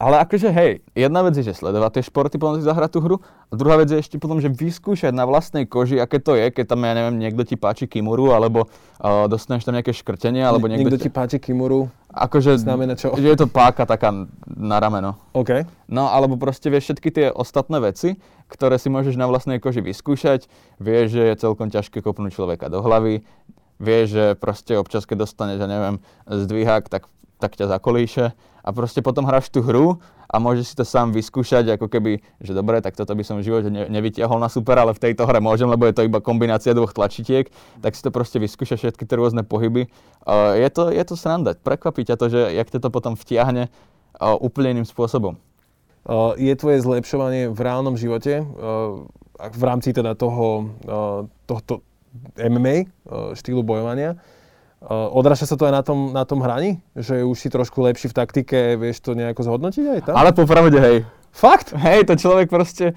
Ale 0.00 0.16
akože 0.24 0.48
hej, 0.48 0.80
jedna 0.96 1.20
vec 1.20 1.36
je, 1.36 1.44
že 1.44 1.60
sledovať 1.60 2.00
tie 2.00 2.08
športy, 2.08 2.40
potom 2.40 2.56
si 2.56 2.64
zahrať 2.64 2.96
tú 2.96 3.04
hru, 3.04 3.20
a 3.20 3.52
druhá 3.52 3.76
vec 3.76 3.92
je 3.92 4.00
ešte 4.00 4.16
potom, 4.16 4.40
že 4.40 4.48
vyskúšať 4.48 5.12
na 5.12 5.28
vlastnej 5.28 5.68
koži, 5.68 6.00
aké 6.00 6.16
to 6.16 6.40
je, 6.40 6.48
keď 6.48 6.72
tam, 6.72 6.88
ja 6.88 6.96
neviem, 6.96 7.20
niekto 7.20 7.44
ti 7.44 7.60
páči 7.60 7.84
kimuru, 7.84 8.32
alebo 8.32 8.64
uh, 8.64 9.28
dostaneš 9.28 9.68
tam 9.68 9.76
nejaké 9.76 9.92
škrtenie, 9.92 10.40
alebo 10.40 10.72
niekto, 10.72 10.88
niekto 10.88 11.04
ti... 11.04 11.12
páči 11.12 11.36
kimuru, 11.36 11.92
akože, 12.16 12.56
znamená 12.56 12.96
čo? 12.96 13.12
Že 13.12 13.28
je 13.28 13.38
to 13.44 13.48
páka 13.52 13.84
taká 13.84 14.08
na 14.48 14.76
rameno. 14.80 15.20
OK. 15.36 15.68
No, 15.84 16.08
alebo 16.08 16.40
proste 16.40 16.72
vieš 16.72 16.88
všetky 16.88 17.08
tie 17.12 17.26
ostatné 17.28 17.76
veci, 17.84 18.16
ktoré 18.48 18.80
si 18.80 18.88
môžeš 18.88 19.20
na 19.20 19.28
vlastnej 19.28 19.60
koži 19.60 19.84
vyskúšať, 19.84 20.48
vieš, 20.80 21.12
že 21.12 21.22
je 21.28 21.34
celkom 21.44 21.68
ťažké 21.68 22.00
kopnúť 22.00 22.40
človeka 22.40 22.72
do 22.72 22.80
hlavy, 22.80 23.20
vieš, 23.76 24.16
že 24.16 24.24
proste 24.40 24.80
občas, 24.80 25.04
keď 25.04 25.28
dostaneš, 25.28 25.60
ja 25.60 25.68
neviem, 25.68 26.00
zdvihák, 26.24 26.88
tak 26.88 27.04
tak 27.40 27.56
ťa 27.56 27.72
zakolíše 27.72 28.36
a 28.60 28.68
proste 28.76 29.00
potom 29.00 29.24
hráš 29.24 29.48
tú 29.48 29.64
hru 29.64 29.98
a 30.30 30.36
môžeš 30.38 30.64
si 30.70 30.74
to 30.78 30.86
sám 30.86 31.10
vyskúšať, 31.10 31.74
ako 31.74 31.90
keby, 31.90 32.22
že 32.38 32.52
dobre, 32.54 32.78
tak 32.78 32.94
toto 32.94 33.10
by 33.16 33.24
som 33.26 33.42
v 33.42 33.50
živote 33.50 33.66
ne, 33.72 33.90
nevytiahol 33.90 34.38
na 34.38 34.46
super, 34.46 34.78
ale 34.78 34.94
v 34.94 35.10
tejto 35.10 35.26
hre 35.26 35.42
môžem, 35.42 35.66
lebo 35.66 35.88
je 35.88 35.96
to 35.96 36.06
iba 36.06 36.22
kombinácia 36.22 36.76
dvoch 36.76 36.94
tlačitiek, 36.94 37.50
tak 37.82 37.98
si 37.98 38.04
to 38.04 38.14
proste 38.14 38.38
vyskúšaš 38.38 38.78
všetky 38.78 39.04
tie 39.08 39.16
rôzne 39.18 39.42
pohyby. 39.42 39.90
Uh, 40.22 40.54
je, 40.54 40.68
to, 40.70 40.94
je 40.94 41.02
to 41.02 41.18
sranda, 41.18 41.58
prekvapí 41.58 42.06
ťa 42.06 42.14
to, 42.14 42.30
že 42.30 42.40
jak 42.54 42.70
to 42.70 42.78
potom 42.92 43.18
vtiahne 43.18 43.66
uh, 43.66 44.36
úplne 44.38 44.78
iným 44.78 44.86
spôsobom. 44.86 45.34
Uh, 46.06 46.38
je 46.38 46.54
tvoje 46.54 46.78
zlepšovanie 46.84 47.50
v 47.50 47.58
reálnom 47.58 47.98
živote, 47.98 48.44
uh, 48.44 49.02
v 49.40 49.62
rámci 49.64 49.90
teda 49.90 50.14
toho, 50.14 50.70
uh, 50.86 51.26
tohto 51.50 51.82
MMA, 52.38 52.86
uh, 52.86 53.34
štýlu 53.34 53.66
bojovania, 53.66 54.14
odráža 54.88 55.44
sa 55.44 55.56
to 55.60 55.68
aj 55.68 55.74
na 55.76 55.82
tom, 55.84 56.12
na 56.16 56.24
tom 56.24 56.40
hraní? 56.40 56.80
Že 56.96 57.28
už 57.28 57.36
si 57.36 57.48
trošku 57.52 57.84
lepší 57.84 58.08
v 58.08 58.16
taktike, 58.16 58.58
vieš 58.80 59.04
to 59.04 59.12
nejako 59.12 59.44
zhodnotiť 59.44 59.84
aj 59.84 60.00
tam? 60.08 60.14
Ale 60.16 60.30
popravde, 60.32 60.78
hej. 60.80 60.96
Fakt? 61.30 61.76
Hej, 61.76 62.08
to 62.08 62.16
človek 62.16 62.48
proste 62.50 62.96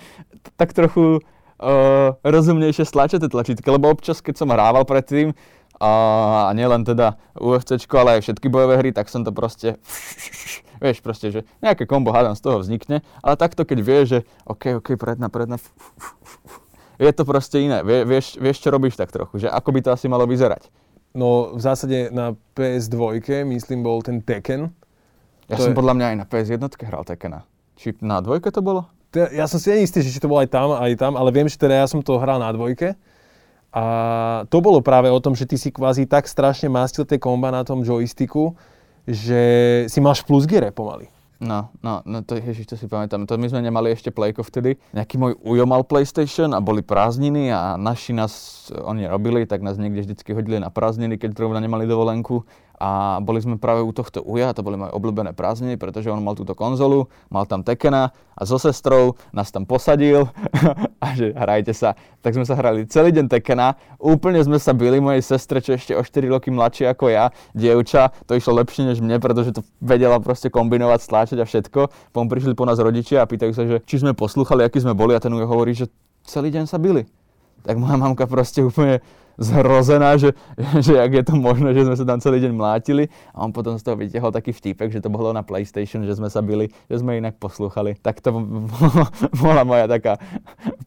tak 0.55 0.73
trochu 0.73 1.19
uh, 1.19 2.15
rozumnejšie 2.23 2.87
stlačia 2.87 3.21
tie 3.21 3.29
tlačítky, 3.29 3.67
lebo 3.67 3.91
občas, 3.91 4.23
keď 4.23 4.35
som 4.41 4.49
hrával 4.49 4.87
predtým, 4.87 5.35
a 5.83 6.53
nielen 6.55 6.87
teda 6.87 7.19
UFC, 7.35 7.75
ale 7.91 8.19
aj 8.19 8.21
všetky 8.23 8.47
bojové 8.47 8.79
hry, 8.79 8.95
tak 8.95 9.11
som 9.11 9.27
to 9.27 9.35
proste, 9.35 9.75
vieš 10.83 11.03
proste, 11.03 11.27
že 11.33 11.39
nejaké 11.59 11.83
kombo 11.83 12.15
hádam 12.15 12.37
z 12.37 12.41
toho 12.45 12.63
vznikne, 12.63 13.03
ale 13.19 13.35
takto 13.35 13.67
keď 13.67 13.79
vieš, 13.83 14.05
že 14.07 14.19
OK, 14.47 14.79
OK, 14.79 14.95
predna, 14.95 15.27
predna, 15.27 15.59
je 17.01 17.11
to 17.11 17.23
proste 17.27 17.59
iné, 17.59 17.83
vieš, 17.83 18.39
vieš 18.39 18.63
čo 18.63 18.71
robíš 18.71 18.95
tak 18.95 19.11
trochu, 19.11 19.43
že 19.43 19.47
ako 19.51 19.69
by 19.75 19.79
to 19.83 19.89
asi 19.91 20.07
malo 20.07 20.23
vyzerať. 20.23 20.69
No 21.13 21.53
v 21.53 21.61
zásade 21.61 22.09
na 22.09 22.33
PS2, 22.57 23.21
myslím, 23.45 23.85
bol 23.85 24.01
ten 24.01 24.17
Tekken. 24.17 24.73
Ja 25.45 25.61
to 25.61 25.69
som 25.69 25.73
je... 25.73 25.77
podľa 25.77 25.93
mňa 25.93 26.05
aj 26.09 26.15
na 26.17 26.25
PS1 26.25 26.65
hral 26.89 27.05
Tekkena. 27.05 27.45
Či 27.77 28.01
na 28.01 28.17
dvojke 28.17 28.49
to 28.49 28.65
bolo? 28.65 28.89
Ja 29.13 29.45
som 29.45 29.61
si 29.61 29.69
istý, 29.77 30.01
že 30.01 30.09
či 30.09 30.17
to 30.17 30.25
bolo 30.25 30.41
aj 30.41 30.49
tam, 30.49 30.73
aj 30.73 30.93
tam, 30.97 31.13
ale 31.13 31.29
viem, 31.29 31.45
že 31.45 31.53
teda 31.53 31.85
ja 31.85 31.85
som 31.85 32.01
to 32.01 32.17
hral 32.17 32.41
na 32.41 32.49
dvojke. 32.49 32.97
A 33.73 33.83
to 34.49 34.57
bolo 34.61 34.81
práve 34.81 35.09
o 35.09 35.17
tom, 35.21 35.37
že 35.37 35.45
ty 35.45 35.57
si 35.57 35.69
kvázi 35.69 36.09
tak 36.09 36.25
strašne 36.25 36.69
mastil 36.69 37.05
tie 37.05 37.21
komba 37.21 37.53
na 37.53 37.61
tom 37.61 37.85
joysticku, 37.85 38.57
že 39.05 39.41
si 39.85 39.99
máš 40.01 40.25
plus 40.25 40.49
gire 40.49 40.73
pomaly. 40.73 41.09
No, 41.43 41.75
no, 41.83 41.99
no 42.07 42.23
to 42.23 42.39
ježiš, 42.39 42.71
to 42.71 42.75
si 42.79 42.87
pamätám. 42.87 43.27
To 43.27 43.35
my 43.35 43.51
sme 43.51 43.59
nemali 43.59 43.91
ešte 43.91 44.15
Playko 44.15 44.47
vtedy. 44.47 44.79
Nejaký 44.95 45.19
môj 45.19 45.35
ujo 45.43 45.67
mal 45.67 45.83
PlayStation 45.83 46.55
a 46.55 46.63
boli 46.63 46.79
prázdniny 46.79 47.51
a 47.51 47.75
naši 47.75 48.15
nás, 48.15 48.65
oni 48.71 49.03
robili, 49.11 49.43
tak 49.43 49.59
nás 49.59 49.75
niekde 49.75 50.07
vždycky 50.07 50.31
hodili 50.31 50.63
na 50.63 50.71
prázdniny, 50.71 51.19
keď 51.19 51.35
zrovna 51.35 51.59
nemali 51.59 51.83
dovolenku 51.83 52.47
a 52.77 53.21
boli 53.21 53.39
sme 53.39 53.61
práve 53.61 53.85
u 53.85 53.93
tohto 53.93 54.25
uja, 54.25 54.51
to 54.51 54.65
boli 54.65 54.75
moje 54.75 54.91
obľúbené 54.97 55.31
prázdniny, 55.37 55.77
pretože 55.77 56.09
on 56.09 56.19
mal 56.19 56.33
túto 56.33 56.57
konzolu, 56.57 57.07
mal 57.29 57.45
tam 57.45 57.61
Tekena 57.61 58.11
a 58.33 58.41
so 58.49 58.57
sestrou 58.57 59.13
nás 59.29 59.53
tam 59.53 59.63
posadil 59.63 60.25
a 61.03 61.07
že 61.13 61.31
hrajte 61.37 61.71
sa. 61.71 61.93
Tak 62.25 62.33
sme 62.33 62.45
sa 62.47 62.57
hrali 62.57 62.89
celý 62.89 63.13
deň 63.13 63.29
Tekena, 63.29 63.77
úplne 64.01 64.41
sme 64.41 64.57
sa 64.57 64.73
byli 64.73 64.97
mojej 64.97 65.21
sestre, 65.21 65.61
čo 65.61 65.77
ešte 65.77 65.93
o 65.93 66.01
4 66.01 66.33
roky 66.33 66.49
mladšie 66.49 66.89
ako 66.89 67.13
ja, 67.13 67.29
dievča, 67.53 68.09
to 68.25 68.33
išlo 68.33 68.57
lepšie 68.59 68.89
než 68.89 68.99
mne, 68.99 69.21
pretože 69.21 69.53
to 69.53 69.61
vedela 69.77 70.17
proste 70.17 70.49
kombinovať, 70.49 70.99
stláčať 71.05 71.37
a 71.39 71.45
všetko. 71.45 71.79
Potom 72.09 72.27
prišli 72.27 72.57
po 72.57 72.65
nás 72.65 72.81
rodičia 72.81 73.21
a 73.21 73.29
pýtajú 73.29 73.51
sa, 73.53 73.63
že 73.69 73.85
či 73.85 74.01
sme 74.01 74.17
poslúchali, 74.17 74.65
aký 74.65 74.81
sme 74.81 74.97
boli 74.97 75.13
a 75.13 75.21
ten 75.21 75.31
ujo 75.31 75.45
hovorí, 75.45 75.77
že 75.77 75.87
celý 76.25 76.49
deň 76.49 76.65
sa 76.65 76.81
byli. 76.81 77.05
Tak 77.63 77.79
moja 77.79 77.95
mamka 77.95 78.27
proste 78.27 78.59
úplne 78.59 78.99
zhrozená, 79.37 80.17
že, 80.17 80.37
že 80.85 80.93
jak 80.97 81.11
je 81.13 81.23
to 81.25 81.35
možné, 81.37 81.73
že 81.73 81.85
sme 81.85 81.95
sa 81.97 82.05
tam 82.05 82.19
celý 82.21 82.43
deň 82.43 82.53
mlátili 82.53 83.09
a 83.33 83.45
on 83.45 83.51
potom 83.51 83.77
z 83.77 83.83
toho 83.83 83.97
vytiahol 83.97 84.29
taký 84.29 84.53
vtípek, 84.53 84.93
že 84.93 85.01
to 85.01 85.09
bolo 85.09 85.33
na 85.33 85.41
PlayStation, 85.41 86.05
že 86.05 86.17
sme 86.17 86.29
sa 86.29 86.41
byli, 86.45 86.69
že 86.89 87.01
sme 87.01 87.17
inak 87.17 87.37
poslúchali. 87.41 87.97
Tak 87.99 88.21
to 88.21 88.33
bola 89.43 89.63
moja 89.65 89.89
taká 89.89 90.21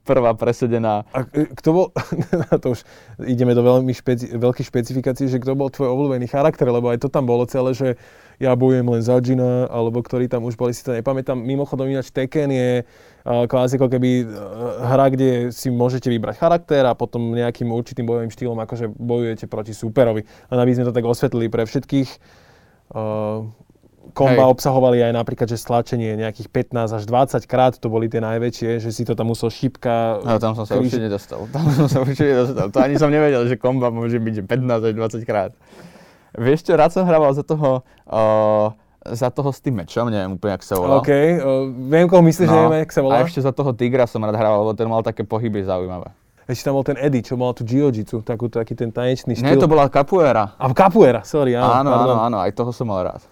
prvá 0.07 0.33
presedená. 0.38 1.03
A 1.11 1.26
kto 1.26 1.69
bol, 1.73 1.87
to 2.62 2.79
už 2.79 2.87
ideme 3.26 3.53
do 3.55 3.62
veľmi 3.62 3.91
špeci, 3.91 4.31
veľkých 4.35 4.67
špecifikácií, 4.67 5.26
že 5.26 5.43
kto 5.43 5.59
bol 5.59 5.73
tvoj 5.73 5.91
obľúbený 5.91 6.31
charakter, 6.31 6.69
lebo 6.71 6.91
aj 6.91 7.03
to 7.03 7.09
tam 7.11 7.26
bolo 7.26 7.45
celé, 7.49 7.75
že 7.75 7.88
ja 8.37 8.52
bojujem 8.52 8.85
len 8.85 9.02
za 9.02 9.16
Gina, 9.25 9.64
alebo 9.73 10.05
ktorí 10.05 10.28
tam 10.28 10.45
už 10.45 10.55
boli, 10.61 10.76
si 10.76 10.85
to 10.85 10.93
nepamätám. 10.93 11.40
Mimochodom 11.40 11.88
ináč 11.88 12.12
Tekken 12.12 12.52
je 12.52 12.71
kvázi 13.25 13.81
ako 13.81 13.88
keby 13.90 14.11
e, 14.23 14.25
hra, 14.87 15.07
kde 15.11 15.31
si 15.50 15.73
môžete 15.73 16.07
vybrať 16.07 16.38
charakter 16.38 16.85
a 16.87 16.95
potom 16.95 17.35
nejakým 17.35 17.66
určitým 17.73 18.07
bojovým 18.07 18.31
štýlom 18.31 18.59
akože 18.62 18.93
bojujete 18.93 19.50
proti 19.50 19.73
súperovi. 19.75 20.23
Len 20.23 20.59
aby 20.61 20.73
sme 20.76 20.87
to 20.87 20.95
tak 20.95 21.05
osvetlili 21.05 21.50
pre 21.50 21.66
všetkých. 21.66 22.11
Uh, 22.87 23.50
komba 24.14 24.47
Hej. 24.47 24.52
obsahovali 24.55 25.02
aj 25.02 25.12
napríklad, 25.16 25.49
že 25.50 25.59
stlačenie 25.59 26.14
nejakých 26.14 26.49
15 26.71 26.99
až 26.99 27.02
20 27.09 27.50
krát, 27.50 27.75
to 27.75 27.90
boli 27.90 28.07
tie 28.07 28.23
najväčšie, 28.23 28.78
že 28.78 28.90
si 28.95 29.02
to 29.02 29.19
tam 29.19 29.35
musel 29.35 29.50
šipka... 29.50 30.23
No, 30.23 30.38
tam 30.38 30.55
som 30.55 30.69
sa 30.69 30.78
kríž... 30.78 30.95
určite 30.95 31.11
dostal. 31.11 31.40
Tam 31.50 31.66
som 31.75 31.87
sa 31.90 31.99
určite 32.05 32.33
dostal. 32.33 32.71
To 32.71 32.78
ani 32.78 32.95
som 33.00 33.11
nevedel, 33.11 33.43
že 33.50 33.59
komba 33.59 33.90
môže 33.90 34.23
byť 34.23 34.47
15 34.47 34.88
až 34.88 34.95
20 34.95 35.26
krát. 35.26 35.52
Vieš 36.37 36.69
čo, 36.69 36.73
rád 36.76 36.93
som 36.93 37.09
hrával 37.09 37.33
za 37.33 37.43
toho, 37.43 37.81
uh, 38.09 38.69
za 39.09 39.33
toho 39.33 39.50
s 39.50 39.59
tým 39.64 39.81
mečom, 39.81 40.12
neviem 40.12 40.37
úplne, 40.37 40.61
jak 40.61 40.64
sa 40.64 40.76
volá. 40.76 41.00
OK, 41.00 41.11
uh, 41.11 41.69
viem, 41.88 42.07
koho 42.07 42.21
myslíš, 42.21 42.47
no, 42.47 42.52
že 42.52 42.61
neviem, 42.69 42.83
jak 42.85 42.93
sa 42.93 43.00
volá. 43.00 43.14
A 43.19 43.25
ešte 43.25 43.40
za 43.40 43.52
toho 43.57 43.71
tigra 43.73 44.05
som 44.05 44.21
rád 44.21 44.37
hrával, 44.37 44.69
lebo 44.69 44.76
ten 44.76 44.88
mal 44.88 45.00
také 45.00 45.25
pohyby 45.25 45.64
zaujímavé. 45.64 46.12
Ešte 46.47 46.71
tam 46.71 46.78
bol 46.78 46.87
ten 46.87 46.95
Eddie, 46.95 47.26
čo 47.26 47.35
mal 47.35 47.50
tú 47.59 47.66
jiu-jitsu, 47.66 48.23
takú, 48.23 48.47
taký 48.47 48.78
ten 48.78 48.95
tanečný 48.95 49.35
štýl. 49.35 49.50
Nie, 49.50 49.59
to 49.59 49.66
bola 49.66 49.90
capoeira. 49.90 50.55
A 50.62 50.71
capoeira, 50.71 51.26
sorry, 51.26 51.59
áno. 51.59 51.83
Áno, 51.83 51.90
áno, 51.90 52.14
áno, 52.23 52.37
aj 52.38 52.55
toho 52.55 52.71
som 52.71 52.87
mal 52.87 53.02
rád. 53.02 53.23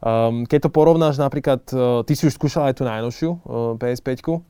Um, 0.00 0.48
keď 0.48 0.66
to 0.66 0.70
porovnáš 0.72 1.20
napríklad, 1.20 1.62
uh, 1.76 2.02
ty 2.02 2.18
si 2.18 2.26
už 2.26 2.34
skúšal 2.34 2.72
aj 2.72 2.80
tú 2.80 2.88
najnovšiu 2.88 3.30
uh, 3.30 3.78
PS5. 3.78 4.42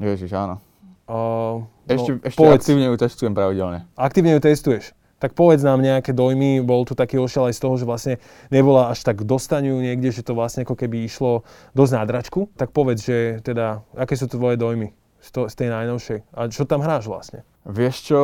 Ježiš, 0.00 0.30
áno. 0.32 0.64
Uh, 1.10 1.66
ešte 1.90 2.10
no, 2.14 2.24
ešte 2.24 2.38
povedz, 2.38 2.62
aktívne 2.64 2.86
ju 2.88 2.96
testujem 2.96 3.34
pravidelne. 3.36 3.84
Aktívne 3.98 4.32
ju 4.32 4.40
testuješ. 4.40 4.96
Tak 5.22 5.38
povedz 5.38 5.62
nám 5.62 5.78
nejaké 5.78 6.10
dojmy, 6.10 6.66
bol 6.66 6.82
tu 6.82 6.98
taký 6.98 7.22
ošel 7.22 7.46
aj 7.46 7.54
z 7.54 7.62
toho, 7.62 7.74
že 7.78 7.86
vlastne 7.86 8.14
nebola 8.50 8.90
až 8.90 9.06
tak 9.06 9.22
dostaniu 9.22 9.78
niekde, 9.78 10.10
že 10.10 10.26
to 10.26 10.34
vlastne 10.34 10.66
ako 10.66 10.74
keby 10.74 11.06
išlo 11.06 11.46
dosť 11.78 11.92
nádračku. 12.02 12.50
Tak 12.58 12.74
povedz, 12.74 13.06
že 13.06 13.38
teda, 13.46 13.86
aké 13.94 14.18
sú 14.18 14.26
tvoje 14.26 14.58
dojmy? 14.58 14.90
z, 15.22 15.28
to, 15.30 15.40
z 15.46 15.54
tej 15.54 15.68
najnovšej. 15.70 16.18
A 16.34 16.50
čo 16.50 16.66
tam 16.66 16.82
hráš 16.82 17.06
vlastne? 17.06 17.46
Vieš 17.62 17.96
čo, 18.10 18.20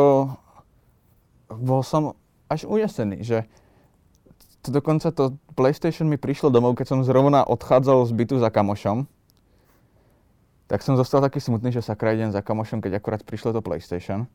bol 1.46 1.86
som 1.86 2.18
až 2.50 2.66
unesený, 2.66 3.22
že 3.22 3.46
to 4.66 4.74
dokonca 4.74 5.14
to 5.14 5.38
PlayStation 5.54 6.10
mi 6.10 6.18
prišlo 6.18 6.50
domov, 6.50 6.74
keď 6.74 6.98
som 6.98 7.06
zrovna 7.06 7.46
odchádzal 7.46 8.10
z 8.10 8.12
bytu 8.18 8.42
za 8.42 8.50
kamošom. 8.50 9.06
Tak 10.68 10.84
som 10.84 10.98
zostal 10.98 11.24
taký 11.24 11.40
smutný, 11.40 11.72
že 11.72 11.80
sa 11.80 11.96
idem 11.96 12.34
za 12.34 12.44
kamošom, 12.44 12.82
keď 12.82 13.00
akurát 13.00 13.22
prišlo 13.24 13.56
to 13.56 13.64
PlayStation. 13.64 14.28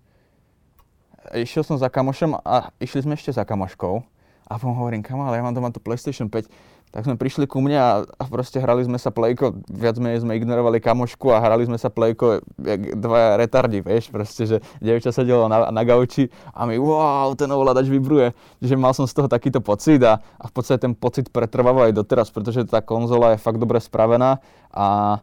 Išiel 1.31 1.63
som 1.63 1.79
za 1.79 1.87
kamošom 1.87 2.35
a 2.43 2.75
išli 2.83 3.07
sme 3.07 3.15
ešte 3.15 3.31
za 3.31 3.47
kamoškou. 3.47 4.03
A 4.43 4.59
potom 4.59 4.75
hovorím, 4.75 4.99
kam, 4.99 5.23
ale 5.23 5.39
ja 5.39 5.43
mám 5.45 5.55
doma 5.55 5.71
to 5.71 5.79
PlayStation 5.79 6.27
5 6.27 6.51
tak 6.93 7.09
sme 7.09 7.17
prišli 7.17 7.49
ku 7.49 7.57
mne 7.57 7.77
a, 7.81 7.91
a 8.05 8.23
proste 8.29 8.61
hrali 8.61 8.85
sme 8.85 9.01
sa 9.01 9.09
plejko, 9.09 9.65
viac 9.65 9.97
menej 9.97 10.21
sme 10.21 10.37
ignorovali 10.37 10.77
kamošku 10.77 11.33
a 11.33 11.41
hrali 11.41 11.65
sme 11.65 11.81
sa 11.81 11.89
plejko 11.89 12.45
jak 12.61 12.81
dvaja 13.01 13.41
retardi, 13.41 13.81
vieš, 13.81 14.13
proste, 14.13 14.45
že 14.45 14.57
dievča 14.77 15.09
sedelo 15.09 15.49
na, 15.49 15.73
na 15.73 15.81
gauči 15.81 16.29
a 16.53 16.69
mi, 16.69 16.77
wow, 16.77 17.33
ten 17.33 17.49
ovládač 17.49 17.89
vybruje. 17.89 18.37
Čiže 18.61 18.77
mal 18.77 18.93
som 18.93 19.09
z 19.09 19.17
toho 19.17 19.25
takýto 19.25 19.57
pocit 19.57 20.05
a, 20.05 20.21
a 20.21 20.45
v 20.45 20.53
podstate 20.53 20.85
ten 20.85 20.93
pocit 20.93 21.33
pretrváva 21.33 21.89
aj 21.89 21.97
doteraz, 21.97 22.29
pretože 22.29 22.61
tá 22.69 22.85
konzola 22.85 23.33
je 23.33 23.41
fakt 23.41 23.57
dobre 23.57 23.81
spravená 23.81 24.37
a 24.69 25.17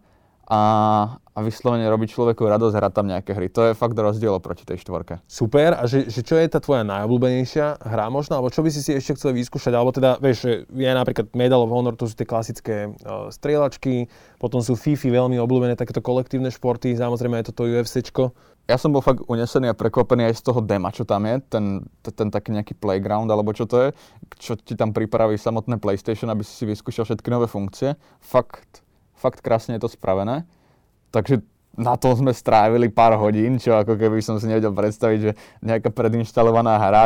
a, 0.50 0.62
a 1.30 1.38
vyslovene 1.47 1.87
robí 1.87 2.11
človeku 2.11 2.42
radosť 2.42 2.75
hrať 2.75 2.92
tam 2.92 3.07
nejaké 3.07 3.38
hry. 3.38 3.47
To 3.54 3.71
je 3.71 3.78
fakt 3.78 3.95
rozdiel 3.95 4.35
oproti 4.35 4.66
tej 4.66 4.83
štvorke. 4.83 5.23
Super. 5.30 5.78
A 5.78 5.87
že, 5.87 6.11
že 6.11 6.26
čo 6.26 6.35
je 6.35 6.50
tá 6.50 6.59
tvoja 6.59 6.83
najobľúbenejšia 6.83 7.87
hra 7.87 8.11
možno? 8.11 8.35
Alebo 8.35 8.50
čo 8.50 8.66
by 8.66 8.71
si 8.75 8.83
si 8.83 8.90
ešte 8.90 9.14
chcel 9.14 9.30
vyskúšať? 9.38 9.71
Alebo 9.78 9.95
teda, 9.95 10.19
vieš, 10.19 10.66
je 10.66 10.90
napríklad 10.90 11.30
Medal 11.38 11.62
of 11.62 11.71
Honor, 11.71 11.95
to 11.95 12.11
sú 12.11 12.19
tie 12.19 12.26
klasické 12.26 12.90
uh, 12.90 13.30
strieľačky, 13.30 14.11
potom 14.42 14.59
sú 14.59 14.75
FIFA 14.75 15.23
veľmi 15.23 15.38
obľúbené 15.38 15.78
takéto 15.78 16.02
kolektívne 16.02 16.50
športy, 16.50 16.99
samozrejme 16.99 17.38
je 17.40 17.54
toto 17.54 17.71
UFCčko. 17.71 18.35
Ja 18.66 18.75
som 18.75 18.90
bol 18.90 19.02
fakt 19.02 19.23
unesený 19.26 19.71
a 19.71 19.78
prekvapený 19.78 20.30
aj 20.30 20.35
z 20.35 20.42
toho 20.50 20.62
dema, 20.62 20.90
čo 20.90 21.07
tam 21.07 21.26
je, 21.30 21.42
ten, 21.47 21.64
ten, 22.02 22.12
ten 22.14 22.28
taký 22.30 22.54
nejaký 22.54 22.75
playground, 22.78 23.30
alebo 23.30 23.54
čo 23.54 23.66
to 23.71 23.87
je, 23.87 23.88
čo 24.38 24.54
ti 24.59 24.75
tam 24.78 24.95
pripraví 24.95 25.38
samotné 25.38 25.78
PlayStation, 25.78 26.30
aby 26.30 26.42
si 26.42 26.54
si 26.54 26.64
vyskúšal 26.66 27.07
všetky 27.07 27.28
nové 27.35 27.50
funkcie. 27.50 27.99
Fakt 28.23 28.83
fakt 29.21 29.45
krásne 29.45 29.77
je 29.77 29.85
to 29.85 29.93
spravené. 29.93 30.49
Takže 31.12 31.45
na 31.77 31.95
to 32.00 32.17
sme 32.17 32.33
strávili 32.33 32.89
pár 32.89 33.15
hodín, 33.21 33.61
čo 33.61 33.77
ako 33.77 34.00
keby 34.00 34.25
som 34.25 34.41
si 34.41 34.49
nevedel 34.49 34.73
predstaviť, 34.73 35.19
že 35.21 35.33
nejaká 35.61 35.93
predinštalovaná 35.93 36.81
hra, 36.81 37.05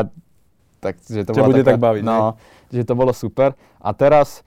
tak 0.78 1.02
že 1.02 1.26
to 1.26 1.35
Ťa 1.35 1.42
bude 1.44 1.64
taká, 1.66 1.76
tak 1.76 1.83
baviť, 1.83 2.02
no, 2.06 2.16
ne? 2.16 2.30
že 2.71 2.83
to 2.87 2.94
bolo 2.94 3.11
super. 3.11 3.59
A 3.83 3.90
teraz 3.92 4.47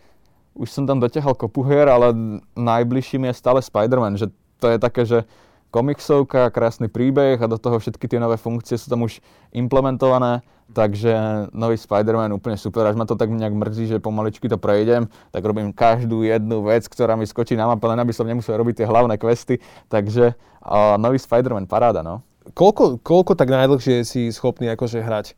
už 0.57 0.69
som 0.73 0.89
tam 0.89 0.97
dotiahol 0.97 1.37
kopu 1.37 1.61
hier, 1.67 1.85
ale 1.85 2.41
najbližším 2.57 3.29
je 3.29 3.33
stále 3.37 3.59
Spider-Man, 3.61 4.17
že 4.17 4.33
to 4.57 4.73
je 4.73 4.77
také, 4.81 5.05
že 5.05 5.29
komiksovka, 5.77 6.49
krásny 6.49 6.89
príbeh 6.89 7.37
a 7.37 7.45
do 7.45 7.61
toho 7.61 7.77
všetky 7.77 8.09
tie 8.09 8.17
nové 8.17 8.41
funkcie 8.41 8.81
sú 8.81 8.89
tam 8.89 9.05
už 9.05 9.21
implementované, 9.53 10.41
takže 10.73 11.13
nový 11.53 11.77
Spider-Man 11.77 12.33
úplne 12.33 12.57
super, 12.57 12.89
až 12.89 12.97
ma 12.97 13.05
to 13.05 13.13
tak 13.13 13.29
nejak 13.29 13.53
mrzí, 13.53 13.93
že 13.93 14.01
pomaličky 14.01 14.49
to 14.49 14.57
prejdem, 14.57 15.05
tak 15.29 15.45
robím 15.45 15.69
každú 15.69 16.25
jednu 16.25 16.65
vec, 16.65 16.89
ktorá 16.89 17.13
mi 17.13 17.29
skočí 17.29 17.53
na 17.53 17.69
mape, 17.69 17.85
len 17.85 18.01
aby 18.01 18.09
som 18.09 18.25
nemusel 18.25 18.57
robiť 18.57 18.81
tie 18.81 18.89
hlavné 18.89 19.21
questy, 19.21 19.61
takže 19.85 20.33
uh, 20.33 20.97
nový 20.97 21.21
Spider-Man 21.21 21.69
paráda, 21.69 22.01
no. 22.01 22.25
Koľko, 22.57 22.97
koľko 23.05 23.37
tak 23.37 23.53
najdlhšie 23.53 24.01
si 24.01 24.33
schopný 24.33 24.73
akože 24.73 25.05
hrať? 25.05 25.37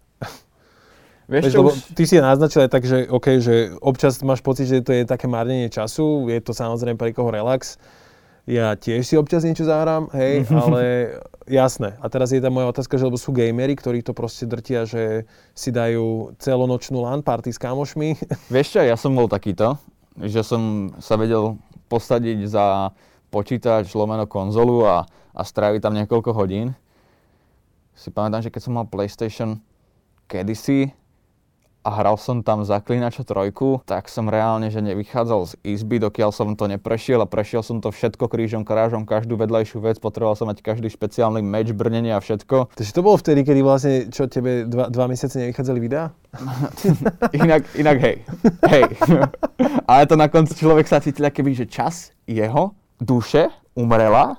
Vieš, 1.29 1.53
čo, 1.53 1.61
už... 1.61 1.93
Ty 1.93 2.03
si 2.07 2.15
naznačil 2.17 2.65
aj 2.65 2.71
tak, 2.73 2.83
že, 2.87 3.05
okay, 3.05 3.37
že 3.37 3.75
občas 3.85 4.17
máš 4.25 4.41
pocit, 4.41 4.65
že 4.65 4.81
to 4.81 4.95
je 4.95 5.05
také 5.05 5.29
márnenie 5.29 5.69
času, 5.69 6.25
je 6.25 6.39
to 6.41 6.57
samozrejme 6.57 6.97
pre 6.97 7.13
koho 7.13 7.29
relax, 7.29 7.77
ja 8.49 8.73
tiež 8.73 9.05
si 9.05 9.13
občas 9.13 9.45
niečo 9.45 9.69
zahrám, 9.69 10.09
hej, 10.17 10.49
ale 10.49 10.81
jasné. 11.45 11.93
A 12.01 12.09
teraz 12.09 12.33
je 12.33 12.41
tam 12.41 12.57
moja 12.57 12.73
otázka, 12.73 12.97
že 12.97 13.05
lebo 13.05 13.21
sú 13.21 13.29
gamery, 13.29 13.77
ktorí 13.77 14.01
to 14.01 14.17
proste 14.17 14.49
drtia, 14.49 14.89
že 14.89 15.29
si 15.53 15.69
dajú 15.69 16.33
celonočnú 16.41 16.97
LAN 17.05 17.21
party 17.21 17.53
s 17.53 17.61
kamošmi. 17.61 18.17
Vieš 18.53 18.67
čo, 18.73 18.81
ja 18.81 18.97
som 18.97 19.13
bol 19.13 19.29
takýto, 19.29 19.77
že 20.17 20.41
som 20.41 20.89
sa 20.97 21.13
vedel 21.13 21.61
posadiť 21.93 22.49
za 22.49 22.89
počítač, 23.29 23.93
lomeno 23.93 24.25
konzolu 24.25 24.81
a, 24.81 25.05
a 25.37 25.41
stráviť 25.45 25.85
tam 25.85 25.93
niekoľko 25.93 26.33
hodín. 26.33 26.73
Si 27.93 28.09
pamätám, 28.09 28.41
že 28.41 28.49
keď 28.49 28.61
som 28.65 28.73
mal 28.73 28.89
PlayStation 28.89 29.61
kedysi, 30.25 30.89
a 31.79 31.89
hral 31.95 32.19
som 32.19 32.43
tam 32.43 32.67
Zaklinača 32.67 33.23
trojku, 33.23 33.79
tak 33.87 34.11
som 34.11 34.27
reálne, 34.27 34.67
že 34.67 34.83
nevychádzal 34.83 35.41
z 35.47 35.53
izby, 35.63 36.03
dokiaľ 36.03 36.35
som 36.35 36.51
to 36.59 36.67
neprešiel 36.67 37.23
a 37.23 37.27
prešiel 37.27 37.63
som 37.63 37.79
to 37.79 37.87
všetko 37.87 38.27
krížom, 38.27 38.67
krážom, 38.67 39.07
každú 39.07 39.39
vedľajšiu 39.39 39.79
vec, 39.79 39.95
potreboval 40.03 40.35
som 40.35 40.51
mať 40.51 40.59
každý 40.59 40.91
špeciálny 40.91 41.39
meč, 41.39 41.71
brnenie 41.71 42.11
a 42.11 42.19
všetko. 42.19 42.75
Takže 42.75 42.91
to 42.91 42.99
bolo 42.99 43.15
vtedy, 43.15 43.47
kedy 43.47 43.59
vlastne, 43.63 43.93
čo 44.11 44.27
tebe 44.27 44.67
dva, 44.67 44.91
dva 44.91 45.05
mesiace 45.07 45.39
nevychádzali 45.39 45.79
videá? 45.79 46.11
inak, 47.39 47.63
inak 47.79 47.97
hej, 48.03 48.17
hej. 48.67 48.83
Ale 49.89 50.03
to 50.03 50.19
na 50.19 50.27
konci 50.27 50.59
človek 50.59 50.83
sa 50.83 50.99
cítil, 50.99 51.31
keby, 51.31 51.55
že 51.55 51.65
čas 51.71 52.11
jeho 52.27 52.75
duše 52.99 53.47
umrela, 53.71 54.35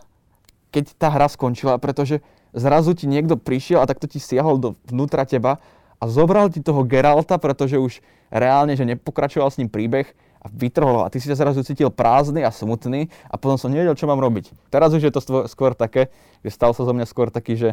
keď 0.68 0.92
tá 1.00 1.08
hra 1.08 1.26
skončila, 1.32 1.80
pretože 1.80 2.20
zrazu 2.52 2.92
ti 2.92 3.08
niekto 3.08 3.40
prišiel 3.40 3.80
a 3.80 3.88
takto 3.88 4.04
ti 4.04 4.20
siahol 4.20 4.60
do 4.60 4.68
vnútra 4.86 5.24
teba 5.24 5.58
a 6.00 6.04
zobral 6.08 6.48
ti 6.48 6.64
toho 6.64 6.82
Geralta, 6.88 7.36
pretože 7.36 7.76
už 7.76 8.00
reálne, 8.32 8.72
že 8.72 8.88
nepokračoval 8.88 9.52
s 9.52 9.60
ním 9.60 9.68
príbeh 9.68 10.08
a 10.40 10.48
vytrhol 10.48 11.04
a 11.04 11.12
ty 11.12 11.20
si 11.20 11.28
sa 11.28 11.36
zrazu 11.36 11.60
cítil 11.60 11.92
prázdny 11.92 12.40
a 12.40 12.48
smutný 12.48 13.12
a 13.28 13.36
potom 13.36 13.60
som 13.60 13.68
nevedel, 13.68 13.92
čo 13.92 14.08
mám 14.08 14.16
robiť. 14.16 14.56
Teraz 14.72 14.96
už 14.96 15.04
je 15.04 15.12
to 15.12 15.20
skôr 15.44 15.76
také, 15.76 16.08
že 16.40 16.56
stal 16.56 16.72
sa 16.72 16.88
zo 16.88 16.96
mňa 16.96 17.04
skôr 17.04 17.28
taký, 17.28 17.60
že 17.60 17.70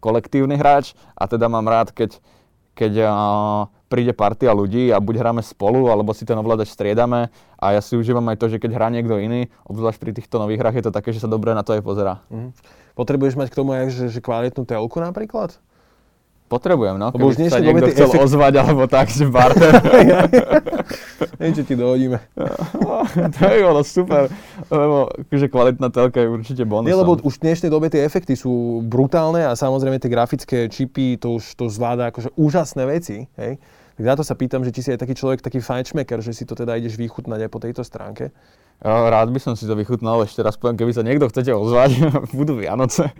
kolektívny 0.00 0.56
hráč 0.56 0.96
a 1.12 1.28
teda 1.28 1.52
mám 1.52 1.68
rád, 1.68 1.92
keď, 1.92 2.16
keď 2.72 2.92
uh, 3.04 3.12
príde 3.92 4.16
partia 4.16 4.56
ľudí 4.56 4.88
a 4.88 4.96
buď 4.96 5.20
hráme 5.20 5.44
spolu, 5.44 5.92
alebo 5.92 6.16
si 6.16 6.24
ten 6.24 6.40
ovládač 6.40 6.72
striedame 6.72 7.28
a 7.60 7.76
ja 7.76 7.80
si 7.84 7.92
užívam 8.00 8.24
aj 8.32 8.40
to, 8.40 8.48
že 8.48 8.56
keď 8.56 8.72
hrá 8.72 8.88
niekto 8.88 9.20
iný, 9.20 9.52
obzvlášť 9.68 10.00
pri 10.00 10.12
týchto 10.16 10.40
nových 10.40 10.64
hrách 10.64 10.80
je 10.80 10.84
to 10.88 10.96
také, 10.96 11.12
že 11.12 11.20
sa 11.20 11.28
dobre 11.28 11.52
na 11.52 11.60
to 11.60 11.76
aj 11.76 11.84
pozera. 11.84 12.24
Mm. 12.32 12.56
Potrebuješ 12.96 13.36
mať 13.36 13.52
k 13.52 13.58
tomu 13.60 13.76
aj 13.76 13.92
že, 13.92 14.08
že 14.08 14.24
kvalitnú 14.24 14.64
telku 14.64 14.96
napríklad? 14.96 15.60
Potrebujem, 16.52 17.00
no. 17.00 17.08
Lebo 17.16 17.32
už 17.32 17.48
sa 17.48 17.64
niekto 17.64 17.88
chcel 17.96 18.12
efekt... 18.12 18.24
ozvať, 18.28 18.52
alebo 18.60 18.84
tak, 18.84 19.08
že 19.08 19.24
barter. 19.24 19.72
Niečo 21.40 21.64
ti 21.64 21.72
dohodíme. 21.72 22.20
to 23.32 23.40
je 23.48 23.64
bolo 23.64 23.80
super, 23.80 24.28
lebo 24.68 25.08
že 25.32 25.48
kvalitná 25.48 25.88
telka 25.88 26.20
je 26.20 26.28
určite 26.28 26.62
bonus. 26.68 26.92
Nie, 26.92 27.00
lebo 27.00 27.16
už 27.16 27.40
v 27.40 27.42
dnešnej 27.48 27.72
dobe 27.72 27.88
tie 27.88 28.04
efekty 28.04 28.36
sú 28.36 28.84
brutálne 28.84 29.48
a 29.48 29.56
samozrejme 29.56 29.96
tie 29.96 30.12
grafické 30.12 30.58
čipy 30.68 31.16
to 31.16 31.40
už 31.40 31.56
to 31.56 31.72
zvláda 31.72 32.12
akože 32.12 32.36
úžasné 32.36 32.84
veci. 32.84 33.24
Hej? 33.40 33.56
Tak 34.02 34.18
na 34.18 34.18
to 34.18 34.26
sa 34.26 34.34
pýtam, 34.34 34.66
že 34.66 34.74
či 34.74 34.82
si 34.82 34.90
aj 34.90 34.98
taký 34.98 35.14
človek, 35.14 35.46
taký 35.46 35.62
fajnšmeker, 35.62 36.26
že 36.26 36.34
si 36.34 36.42
to 36.42 36.58
teda 36.58 36.74
ideš 36.74 36.98
vychutnať 36.98 37.46
aj 37.46 37.50
po 37.54 37.62
tejto 37.62 37.86
stránke. 37.86 38.34
Rád 38.82 39.30
by 39.30 39.38
som 39.38 39.54
si 39.54 39.62
to 39.62 39.78
vychutnal, 39.78 40.26
ešte 40.26 40.42
raz 40.42 40.58
poviem, 40.58 40.74
keby 40.74 40.90
sa 40.90 41.06
niekto 41.06 41.30
chcete 41.30 41.54
ozvať, 41.54 42.10
budú 42.34 42.58
Vianoce. 42.58 43.14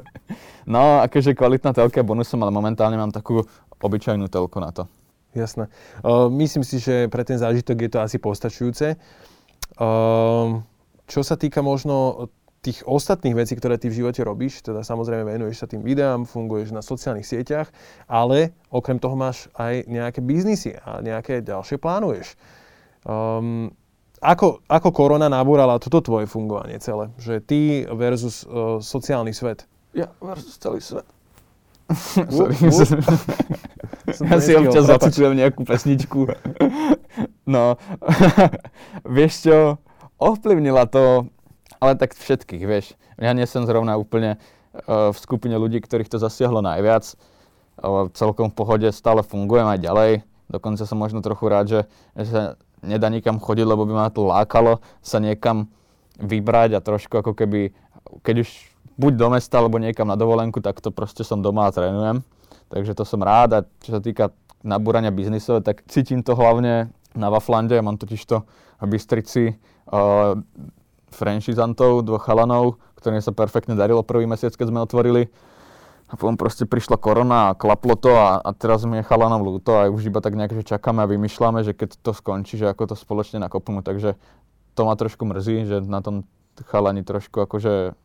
No, 0.66 0.98
akože 1.06 1.38
kvalitná 1.38 1.70
telka 1.70 2.02
je 2.02 2.10
bonusom, 2.10 2.42
ale 2.42 2.50
momentálne 2.50 2.98
mám 2.98 3.14
takú 3.14 3.46
obyčajnú 3.78 4.26
telku 4.26 4.58
na 4.58 4.74
to. 4.74 4.90
Jasné. 5.38 5.70
Uh, 6.02 6.26
myslím 6.42 6.66
si, 6.66 6.82
že 6.82 7.06
pre 7.06 7.22
ten 7.22 7.38
zážitok 7.38 7.78
je 7.78 7.90
to 7.94 7.98
asi 8.02 8.18
postačujúce. 8.18 8.98
Uh, 9.78 10.66
čo 11.06 11.22
sa 11.22 11.38
týka 11.38 11.62
možno 11.62 12.26
tých 12.62 12.87
ostatných 12.87 13.35
vecí, 13.35 13.59
ktoré 13.59 13.75
ty 13.75 13.90
v 13.90 13.98
živote 13.98 14.22
robíš, 14.22 14.62
teda 14.62 14.87
samozrejme 14.87 15.27
venuješ 15.27 15.62
sa 15.62 15.66
tým 15.66 15.83
videám, 15.83 16.22
funguješ 16.22 16.70
na 16.70 16.79
sociálnych 16.79 17.27
sieťach, 17.27 17.66
ale 18.07 18.55
okrem 18.70 19.03
toho 19.03 19.18
máš 19.18 19.51
aj 19.59 19.90
nejaké 19.90 20.22
biznisy 20.22 20.79
a 20.79 21.03
nejaké 21.03 21.42
ďalšie 21.42 21.83
plánuješ. 21.83 22.38
Um, 23.03 23.75
ako, 24.22 24.62
ako 24.70 24.88
korona 24.94 25.27
nabúrala 25.27 25.83
toto 25.83 25.98
tvoje 25.98 26.31
fungovanie 26.31 26.79
celé? 26.79 27.11
Že 27.18 27.35
ty 27.42 27.61
versus 27.90 28.46
uh, 28.46 28.79
sociálny 28.79 29.35
svet. 29.35 29.66
Ja 29.90 30.14
versus 30.22 30.55
celý 30.62 30.79
svet. 30.79 31.03
ja 34.31 34.38
si 34.38 34.55
občas 34.55 34.87
zacitujem 34.87 35.35
nejakú 35.35 35.66
pesničku. 35.66 36.31
no, 37.55 37.75
vieš 39.18 39.51
čo, 39.51 39.83
ovplyvnila 40.22 40.87
to, 40.87 41.27
ale 41.82 41.98
tak 41.98 42.14
všetkých, 42.14 42.62
vieš. 42.62 42.94
Ja 43.18 43.34
nie 43.34 43.42
som 43.50 43.66
zrovna 43.66 43.98
úplne 43.98 44.38
uh, 44.38 45.10
v 45.10 45.18
skupine 45.18 45.58
ľudí, 45.58 45.82
ktorých 45.82 46.06
to 46.06 46.22
zasiahlo 46.22 46.62
najviac. 46.62 47.18
Uh, 47.82 48.06
celkom 48.14 48.54
v 48.54 48.58
pohode 48.62 48.88
stále 48.94 49.26
fungujem 49.26 49.66
aj 49.66 49.82
ďalej. 49.82 50.10
Dokonca 50.46 50.86
som 50.86 51.02
možno 51.02 51.18
trochu 51.18 51.50
rád, 51.50 51.66
že, 51.66 51.80
že 52.14 52.30
sa 52.30 52.42
nedá 52.86 53.10
nikam 53.10 53.42
chodiť, 53.42 53.66
lebo 53.66 53.82
by 53.82 53.94
ma 53.98 54.14
to 54.14 54.22
lákalo 54.22 54.78
sa 55.02 55.18
niekam 55.18 55.66
vybrať 56.22 56.78
a 56.78 56.84
trošku 56.84 57.18
ako 57.18 57.32
keby, 57.34 57.74
keď 58.22 58.46
už 58.46 58.50
buď 58.94 59.12
do 59.18 59.28
mesta 59.32 59.58
alebo 59.58 59.82
niekam 59.82 60.06
na 60.06 60.14
dovolenku, 60.14 60.62
tak 60.62 60.78
to 60.78 60.94
proste 60.94 61.26
som 61.26 61.42
doma 61.42 61.66
a 61.66 61.74
trénujem. 61.74 62.22
Takže 62.70 62.92
to 62.94 63.02
som 63.02 63.24
rád 63.24 63.50
a 63.58 63.60
čo 63.82 63.98
sa 63.98 64.00
týka 64.02 64.30
nabúrania 64.62 65.10
biznisov, 65.10 65.66
tak 65.66 65.82
cítim 65.90 66.22
to 66.22 66.38
hlavne 66.38 66.92
na 67.12 67.28
Waflande, 67.28 67.80
mám 67.82 67.98
totiž 67.98 68.22
to 68.24 68.46
v 68.78 68.86
Bystrici 68.86 69.44
uh, 69.90 70.38
franchizantov, 71.12 72.03
dvoch 72.03 72.25
chalanov, 72.25 72.81
ktorým 72.98 73.20
sa 73.20 73.31
perfektne 73.31 73.77
darilo 73.79 74.03
prvý 74.03 74.25
mesiac, 74.27 74.53
keď 74.57 74.66
sme 74.68 74.85
otvorili. 74.85 75.29
A 76.12 76.18
potom 76.20 76.37
proste 76.37 76.68
prišla 76.68 77.01
korona 77.01 77.53
a 77.53 77.57
klaplo 77.57 77.96
to 77.96 78.12
a, 78.12 78.37
a 78.44 78.51
teraz 78.53 78.85
mi 78.85 79.01
je 79.01 79.09
chalanom 79.09 79.40
ľúto 79.40 79.81
a 79.81 79.88
už 79.88 80.12
iba 80.12 80.20
tak 80.20 80.37
nejak, 80.37 80.53
že 80.61 80.77
čakáme 80.77 81.01
a 81.01 81.09
vymýšľame, 81.09 81.64
že 81.64 81.72
keď 81.72 82.05
to 82.05 82.12
skončí, 82.12 82.61
že 82.61 82.68
ako 82.68 82.92
to 82.92 82.96
spoločne 82.96 83.40
nakopnú. 83.40 83.81
Takže 83.81 84.20
to 84.77 84.81
ma 84.85 84.92
trošku 84.92 85.25
mrzí, 85.25 85.64
že 85.64 85.81
na 85.88 86.05
tom 86.05 86.29
chalani 86.68 87.01
trošku 87.01 87.48
akože 87.48 87.96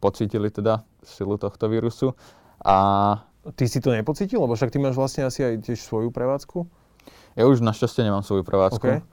pocítili 0.00 0.48
teda 0.48 0.88
silu 1.04 1.36
tohto 1.36 1.68
vírusu. 1.68 2.16
A 2.64 3.20
Ty 3.52 3.68
si 3.68 3.84
to 3.84 3.92
nepocítil? 3.92 4.40
Lebo 4.40 4.56
však 4.56 4.72
ty 4.72 4.80
máš 4.80 4.96
vlastne 4.96 5.28
asi 5.28 5.44
aj 5.44 5.68
tiež 5.68 5.84
svoju 5.84 6.08
prevádzku? 6.08 6.64
Ja 7.36 7.44
už 7.44 7.60
našťastie 7.60 8.08
nemám 8.08 8.24
svoju 8.24 8.40
prevádzku. 8.40 8.80
Okay. 8.80 9.04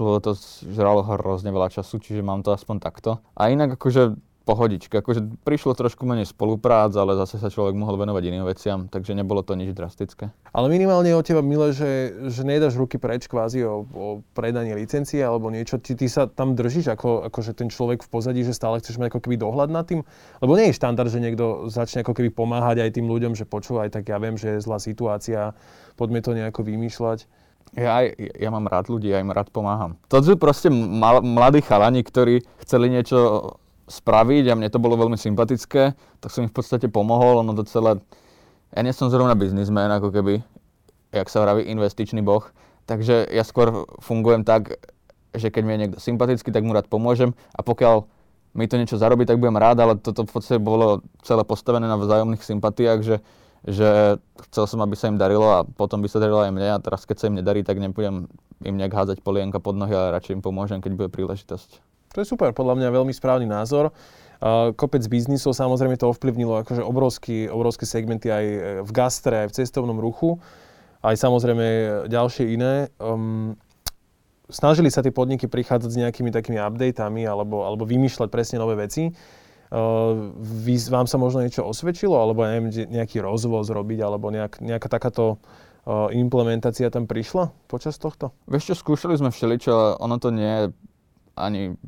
Lebo 0.00 0.18
to 0.24 0.32
žralo 0.64 1.04
hrozne 1.04 1.52
veľa 1.52 1.68
času, 1.68 2.00
čiže 2.00 2.24
mám 2.24 2.40
to 2.40 2.56
aspoň 2.56 2.80
takto. 2.80 3.20
A 3.36 3.52
inak 3.52 3.76
akože 3.76 4.16
pohodička. 4.50 4.98
Akože 4.98 5.22
prišlo 5.46 5.78
trošku 5.78 6.02
menej 6.02 6.26
spoluprác, 6.26 6.90
ale 6.98 7.14
zase 7.14 7.38
sa 7.38 7.52
človek 7.52 7.78
mohol 7.78 8.00
venovať 8.00 8.22
iným 8.26 8.44
veciam, 8.48 8.90
takže 8.90 9.14
nebolo 9.14 9.46
to 9.46 9.54
nič 9.54 9.70
drastické. 9.76 10.34
Ale 10.50 10.66
minimálne 10.66 11.14
od 11.14 11.22
teba 11.22 11.44
milé, 11.44 11.70
že, 11.70 12.10
že 12.32 12.42
nedáš 12.42 12.74
ruky 12.74 12.98
preč 12.98 13.30
kvázi 13.30 13.62
o, 13.62 13.86
o 13.86 14.06
predanie 14.34 14.74
licencie 14.74 15.22
alebo 15.22 15.52
niečo. 15.52 15.78
Ty, 15.78 15.94
ty 15.94 16.06
sa 16.10 16.26
tam 16.26 16.58
držíš 16.58 16.90
ako, 16.90 17.30
ako 17.30 17.38
že 17.46 17.52
ten 17.54 17.68
človek 17.70 18.02
v 18.02 18.08
pozadí, 18.10 18.42
že 18.42 18.56
stále 18.56 18.82
chceš 18.82 18.98
mať 18.98 19.14
ako 19.14 19.20
keby 19.22 19.36
dohľad 19.38 19.70
nad 19.70 19.86
tým? 19.86 20.02
Lebo 20.42 20.58
nie 20.58 20.72
je 20.72 20.78
štandard, 20.82 21.12
že 21.12 21.22
niekto 21.22 21.70
začne 21.70 22.02
ako 22.02 22.16
keby 22.18 22.34
pomáhať 22.34 22.82
aj 22.82 22.90
tým 22.98 23.06
ľuďom, 23.06 23.38
že 23.38 23.46
počúvaj, 23.46 23.94
tak 23.94 24.10
ja 24.10 24.18
viem, 24.18 24.34
že 24.34 24.58
je 24.58 24.64
zlá 24.64 24.82
situácia, 24.82 25.54
poďme 25.94 26.24
to 26.24 26.34
nejako 26.34 26.66
vymýšľať. 26.66 27.28
Ja, 27.78 28.02
ja 28.16 28.50
mám 28.50 28.66
rád 28.66 28.90
ľudí, 28.90 29.14
ja 29.14 29.22
im 29.22 29.30
rád 29.30 29.54
pomáham. 29.54 29.94
To 30.10 30.18
sú 30.18 30.34
proste 30.34 30.66
mal, 30.74 31.22
mladí 31.22 31.62
chalani, 31.62 32.02
ktorí 32.02 32.42
chceli 32.66 32.90
niečo 32.90 33.54
spraviť 33.86 34.44
a 34.50 34.58
mne 34.58 34.70
to 34.70 34.82
bolo 34.82 34.98
veľmi 34.98 35.14
sympatické, 35.14 35.94
tak 36.18 36.28
som 36.30 36.46
im 36.46 36.50
v 36.50 36.56
podstate 36.56 36.86
pomohol, 36.86 37.42
ono 37.42 37.54
to 37.58 37.66
celé, 37.66 37.98
ja 38.70 38.80
nie 38.82 38.94
som 38.94 39.10
zrovna 39.10 39.34
biznismen, 39.34 39.90
ako 39.90 40.14
keby, 40.14 40.42
jak 41.10 41.26
sa 41.26 41.42
vraví, 41.42 41.66
investičný 41.66 42.22
boh, 42.22 42.46
takže 42.86 43.26
ja 43.30 43.42
skôr 43.42 43.86
fungujem 43.98 44.46
tak, 44.46 44.78
že 45.34 45.50
keď 45.50 45.62
mi 45.66 45.74
je 45.74 45.80
niekto 45.86 45.98
sympatický, 45.98 46.54
tak 46.54 46.62
mu 46.62 46.74
rád 46.74 46.86
pomôžem 46.86 47.34
a 47.54 47.66
pokiaľ 47.66 48.06
mi 48.54 48.66
to 48.66 48.78
niečo 48.78 48.98
zarobí, 48.98 49.26
tak 49.26 49.38
budem 49.38 49.58
rád, 49.58 49.78
ale 49.78 49.94
toto 49.98 50.26
v 50.26 50.32
podstate 50.38 50.58
bolo 50.58 51.06
celé 51.22 51.46
postavené 51.46 51.86
na 51.86 51.94
vzájomných 51.94 52.42
sympatiách, 52.42 52.98
že, 53.02 53.16
že 53.68 54.16
chcel 54.48 54.64
som, 54.64 54.80
aby 54.80 54.96
sa 54.96 55.12
im 55.12 55.20
darilo 55.20 55.44
a 55.44 55.68
potom 55.68 56.00
by 56.00 56.08
sa 56.08 56.22
darilo 56.22 56.40
aj 56.40 56.52
mne 56.52 56.68
a 56.76 56.82
teraz 56.82 57.04
keď 57.04 57.16
sa 57.20 57.28
im 57.28 57.36
nedarí, 57.36 57.60
tak 57.60 57.76
nebudem 57.76 58.28
im 58.64 58.76
nejak 58.76 58.92
hádzať 58.92 59.18
polienka 59.20 59.60
pod 59.60 59.76
nohy, 59.76 59.92
ale 59.92 60.16
radšej 60.16 60.40
im 60.40 60.44
pomôžem, 60.44 60.80
keď 60.80 60.92
bude 60.96 61.10
príležitosť. 61.12 61.80
To 62.16 62.18
je 62.24 62.26
super, 62.26 62.50
podľa 62.50 62.80
mňa 62.80 62.88
veľmi 62.90 63.12
správny 63.14 63.46
názor. 63.46 63.92
Uh, 64.40 64.72
kopec 64.72 65.04
biznisov 65.04 65.52
samozrejme 65.52 66.00
to 66.00 66.08
ovplyvnilo 66.08 66.64
akože 66.64 66.80
obrovský, 66.80 67.52
obrovské 67.52 67.84
segmenty 67.84 68.32
aj 68.32 68.44
v 68.88 68.90
gastre, 68.96 69.44
aj 69.44 69.52
v 69.52 69.56
cestovnom 69.60 70.00
ruchu, 70.00 70.40
aj 71.04 71.20
samozrejme 71.20 71.64
ďalšie 72.08 72.56
iné. 72.56 72.88
Um, 72.96 73.60
snažili 74.48 74.88
sa 74.88 75.04
tie 75.04 75.12
podniky 75.12 75.44
prichádzať 75.44 75.90
s 75.92 76.00
nejakými 76.00 76.32
takými 76.32 76.56
updateami 76.56 77.28
alebo, 77.28 77.68
alebo 77.68 77.84
vymýšľať 77.84 78.28
presne 78.32 78.56
nové 78.58 78.80
veci. 78.80 79.12
Uh, 79.70 80.34
vy, 80.42 80.82
vám 80.90 81.06
sa 81.06 81.14
možno 81.14 81.46
niečo 81.46 81.62
osvedčilo, 81.62 82.18
alebo 82.18 82.42
neviem, 82.42 82.74
nejaký 82.90 83.22
rozvoz 83.22 83.70
robiť, 83.70 83.98
alebo 84.02 84.34
nejak, 84.34 84.58
nejaká 84.58 84.90
takáto 84.90 85.38
uh, 85.86 86.10
implementácia 86.10 86.90
tam 86.90 87.06
prišla 87.06 87.54
počas 87.70 87.94
tohto? 87.94 88.34
Vieš 88.50 88.74
čo, 88.74 88.74
skúšali 88.82 89.14
sme 89.14 89.30
všeličo, 89.30 89.70
ale 89.70 89.90
ono 90.02 90.16
to 90.18 90.34
nie 90.34 90.50
je 90.50 90.64
ani 91.38 91.78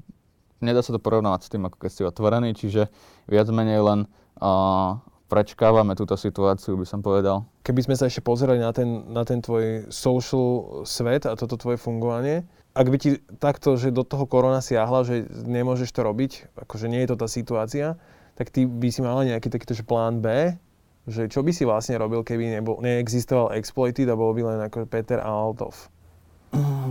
nedá 0.63 0.81
sa 0.81 0.95
to 0.95 1.03
porovnávať 1.03 1.41
s 1.45 1.53
tým, 1.53 1.67
ako 1.67 1.77
keď 1.77 1.91
ste 1.91 2.09
otvorení, 2.09 2.55
čiže 2.55 2.89
viac 3.27 3.51
menej 3.51 3.83
len 3.83 4.01
uh, 4.39 4.97
prečkávame 5.27 5.99
túto 5.99 6.15
situáciu, 6.15 6.79
by 6.79 6.87
som 6.87 7.03
povedal. 7.03 7.45
Keby 7.67 7.83
sme 7.91 7.95
sa 7.99 8.07
ešte 8.07 8.23
pozerali 8.23 8.63
na 8.63 8.71
ten, 8.71 9.11
na 9.11 9.27
ten 9.27 9.43
tvoj 9.43 9.91
social 9.91 10.87
svet 10.87 11.27
a 11.27 11.35
toto 11.35 11.59
tvoje 11.59 11.83
fungovanie, 11.83 12.47
ak 12.73 12.87
by 12.89 12.97
ti 12.97 13.11
takto, 13.37 13.77
že 13.77 13.93
do 13.93 14.01
toho 14.05 14.25
korona 14.25 14.65
siahla, 14.65 15.05
že 15.05 15.29
nemôžeš 15.29 15.93
to 15.93 16.01
robiť, 16.01 16.57
akože 16.57 16.89
nie 16.89 17.05
je 17.05 17.09
to 17.13 17.17
tá 17.21 17.29
situácia, 17.29 18.01
tak 18.37 18.49
ty 18.49 18.65
by 18.65 18.89
si 18.89 19.05
mal 19.05 19.21
nejaký 19.21 19.53
takýto 19.53 19.77
že 19.77 19.85
plán 19.85 20.25
B, 20.25 20.57
že 21.05 21.29
čo 21.29 21.45
by 21.45 21.53
si 21.53 21.69
vlastne 21.69 22.01
robil, 22.01 22.25
keby 22.25 22.61
nebol, 22.61 22.81
neexistoval 22.81 23.53
Exploited 23.59 24.09
a 24.09 24.17
bol 24.17 24.33
by 24.33 24.43
len 24.47 24.59
ako 24.65 24.89
Peter 24.89 25.21
Altov. 25.21 25.77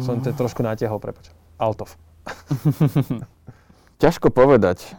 Som 0.02 0.22
to 0.22 0.34
trošku 0.34 0.62
natiahol, 0.62 1.02
prepač. 1.02 1.34
Altov. 1.58 1.98
Ťažko 4.02 4.34
povedať. 4.34 4.98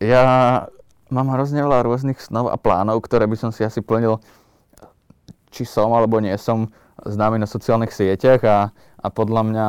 Ja 0.00 0.68
mám 1.08 1.32
hrozne 1.32 1.64
veľa 1.64 1.84
rôznych 1.84 2.20
snov 2.20 2.52
a 2.52 2.56
plánov, 2.60 3.00
ktoré 3.04 3.24
by 3.28 3.36
som 3.36 3.50
si 3.52 3.64
asi 3.64 3.80
plnil, 3.80 4.20
či 5.48 5.64
som 5.64 5.92
alebo 5.96 6.20
nie 6.20 6.36
som 6.36 6.68
známy 7.04 7.40
na 7.40 7.48
sociálnych 7.48 7.92
sieťach 7.94 8.42
a, 8.44 8.58
a 8.98 9.06
podľa 9.08 9.42
mňa 9.48 9.66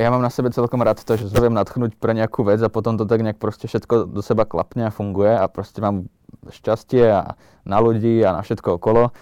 ja 0.00 0.08
mám 0.08 0.24
na 0.24 0.32
sebe 0.32 0.48
celkom 0.48 0.80
rád 0.80 1.04
to, 1.04 1.20
že 1.20 1.28
sa 1.28 1.38
viem 1.44 1.52
natchnúť 1.52 2.00
pre 2.00 2.16
nejakú 2.16 2.42
vec 2.48 2.58
a 2.64 2.72
potom 2.72 2.96
to 2.96 3.04
tak 3.04 3.20
nejak 3.20 3.36
proste 3.36 3.68
všetko 3.68 4.08
do 4.08 4.24
seba 4.24 4.48
klapne 4.48 4.88
a 4.88 4.94
funguje 4.94 5.30
a 5.30 5.44
proste 5.52 5.84
mám 5.84 6.08
šťastie 6.48 7.04
a 7.12 7.36
na 7.68 7.78
ľudí 7.78 8.24
a 8.24 8.32
na 8.32 8.40
všetko 8.40 8.80
okolo. 8.80 9.12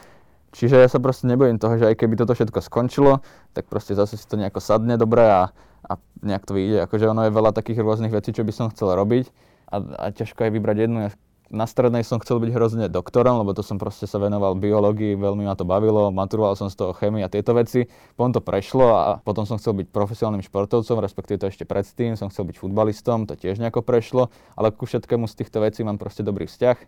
Čiže 0.51 0.83
ja 0.83 0.89
sa 0.91 0.99
proste 0.99 1.31
nebojím 1.31 1.63
toho, 1.63 1.79
že 1.79 1.91
aj 1.91 1.97
keby 1.99 2.19
toto 2.19 2.35
všetko 2.35 2.59
skončilo, 2.63 3.23
tak 3.55 3.71
proste 3.71 3.95
zase 3.95 4.19
si 4.19 4.27
to 4.27 4.35
nejako 4.35 4.59
sadne 4.59 4.99
dobre 4.99 5.23
a, 5.23 5.51
a 5.87 5.93
nejak 6.23 6.43
to 6.47 6.59
vyjde. 6.59 6.87
Akože 6.87 7.07
ono 7.07 7.27
je 7.27 7.35
veľa 7.35 7.55
takých 7.55 7.83
rôznych 7.83 8.11
vecí, 8.11 8.35
čo 8.35 8.43
by 8.43 8.51
som 8.55 8.67
chcel 8.71 8.95
robiť 8.95 9.31
a, 9.71 9.77
a 9.79 10.05
ťažko 10.11 10.47
je 10.47 10.55
vybrať 10.55 10.77
jednu. 10.87 11.07
Ja 11.07 11.11
na 11.51 11.67
strednej 11.67 12.07
som 12.07 12.23
chcel 12.23 12.39
byť 12.39 12.51
hrozne 12.55 12.87
doktorom, 12.87 13.43
lebo 13.43 13.51
to 13.51 13.67
som 13.67 13.75
proste 13.75 14.07
sa 14.07 14.23
venoval 14.23 14.55
biológii, 14.55 15.19
veľmi 15.19 15.45
ma 15.51 15.59
to 15.59 15.67
bavilo, 15.67 16.15
maturoval 16.15 16.55
som 16.55 16.71
z 16.71 16.79
toho 16.79 16.95
chemii 16.95 17.27
a 17.27 17.29
tieto 17.29 17.51
veci. 17.59 17.91
Potom 18.15 18.31
to 18.31 18.41
prešlo 18.41 18.87
a 18.95 19.03
potom 19.19 19.43
som 19.43 19.59
chcel 19.59 19.75
byť 19.83 19.91
profesionálnym 19.91 20.47
športovcom, 20.47 21.03
respektíve 21.03 21.43
to 21.43 21.51
ešte 21.51 21.67
predtým, 21.67 22.15
som 22.15 22.31
chcel 22.31 22.47
byť 22.47 22.57
futbalistom, 22.57 23.27
to 23.27 23.35
tiež 23.35 23.59
nejako 23.59 23.83
prešlo, 23.83 24.31
ale 24.55 24.71
ku 24.71 24.87
všetkému 24.87 25.27
z 25.27 25.35
týchto 25.43 25.59
vecí 25.59 25.83
mám 25.83 25.99
proste 25.99 26.23
dobrý 26.23 26.47
vzťah 26.47 26.79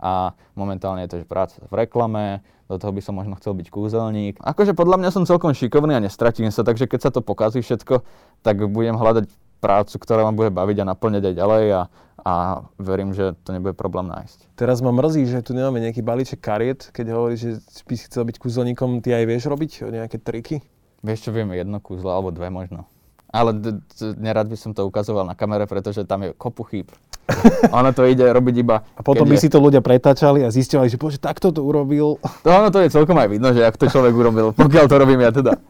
a 0.00 0.36
momentálne 0.56 1.04
je 1.04 1.10
to, 1.12 1.16
že 1.24 1.26
práca 1.28 1.56
v 1.60 1.72
reklame, 1.76 2.40
do 2.68 2.78
toho 2.78 2.92
by 2.92 3.02
som 3.02 3.16
možno 3.16 3.34
chcel 3.40 3.52
byť 3.56 3.68
kúzelník. 3.68 4.38
Akože 4.40 4.72
podľa 4.72 5.02
mňa 5.02 5.10
som 5.10 5.28
celkom 5.28 5.52
šikovný 5.52 5.96
a 5.96 6.04
nestratím 6.04 6.48
sa, 6.52 6.62
takže 6.62 6.86
keď 6.88 7.00
sa 7.08 7.10
to 7.10 7.20
pokazí 7.20 7.60
všetko, 7.60 8.04
tak 8.40 8.64
budem 8.68 8.96
hľadať 8.96 9.26
prácu, 9.60 9.94
ktorá 10.00 10.24
ma 10.24 10.32
bude 10.32 10.48
baviť 10.48 10.76
a 10.82 10.88
naplňať 10.88 11.22
aj 11.30 11.34
ďalej 11.36 11.64
a, 11.68 11.80
a 12.24 12.64
verím, 12.76 13.16
že 13.16 13.32
to 13.44 13.56
nebude 13.56 13.72
problém 13.72 14.08
nájsť. 14.08 14.56
Teraz 14.56 14.84
ma 14.84 14.92
mrzí, 14.92 15.26
že 15.26 15.40
tu 15.40 15.56
nemáme 15.56 15.80
nejaký 15.80 16.04
balíček 16.04 16.40
kariet, 16.40 16.92
keď 16.92 17.16
hovoríš, 17.16 17.40
že 17.40 17.52
by 17.84 17.94
si 17.96 18.04
chcel 18.06 18.22
byť 18.28 18.36
kúzelníkom, 18.36 19.00
ty 19.00 19.16
aj 19.16 19.24
vieš 19.24 19.48
robiť 19.48 19.88
nejaké 19.88 20.20
triky? 20.20 20.60
Vieš 21.00 21.28
čo, 21.28 21.30
viem 21.32 21.48
jedno 21.56 21.80
kúzlo, 21.80 22.12
alebo 22.12 22.28
dve 22.28 22.52
možno. 22.52 22.84
Ale 23.30 23.56
d- 23.56 23.78
d- 23.78 24.16
nerad 24.18 24.50
by 24.50 24.58
som 24.58 24.76
to 24.76 24.84
ukazoval 24.84 25.24
na 25.24 25.38
kamere, 25.38 25.64
pretože 25.64 26.04
tam 26.04 26.26
je 26.26 26.36
kopu 26.36 26.66
chýb. 26.68 26.92
ono 27.78 27.94
to 27.94 28.04
ide 28.04 28.26
robiť 28.26 28.54
iba... 28.58 28.82
A 28.98 29.02
potom 29.06 29.24
by 29.24 29.38
je... 29.38 29.46
si 29.46 29.48
to 29.48 29.62
ľudia 29.62 29.80
pretáčali 29.80 30.42
a 30.42 30.50
zistili, 30.50 30.90
že 30.90 30.98
bože, 30.98 31.22
takto 31.22 31.54
to 31.54 31.62
urobil. 31.62 32.18
To 32.42 32.48
ono 32.50 32.68
to 32.74 32.82
je 32.82 32.90
celkom 32.90 33.16
aj 33.16 33.28
vidno, 33.30 33.54
že 33.54 33.62
ak 33.62 33.78
to 33.78 33.86
človek 33.86 34.12
urobil, 34.12 34.50
pokiaľ 34.52 34.84
to 34.90 34.96
robím 34.98 35.22
ja 35.24 35.30
teda. 35.32 35.54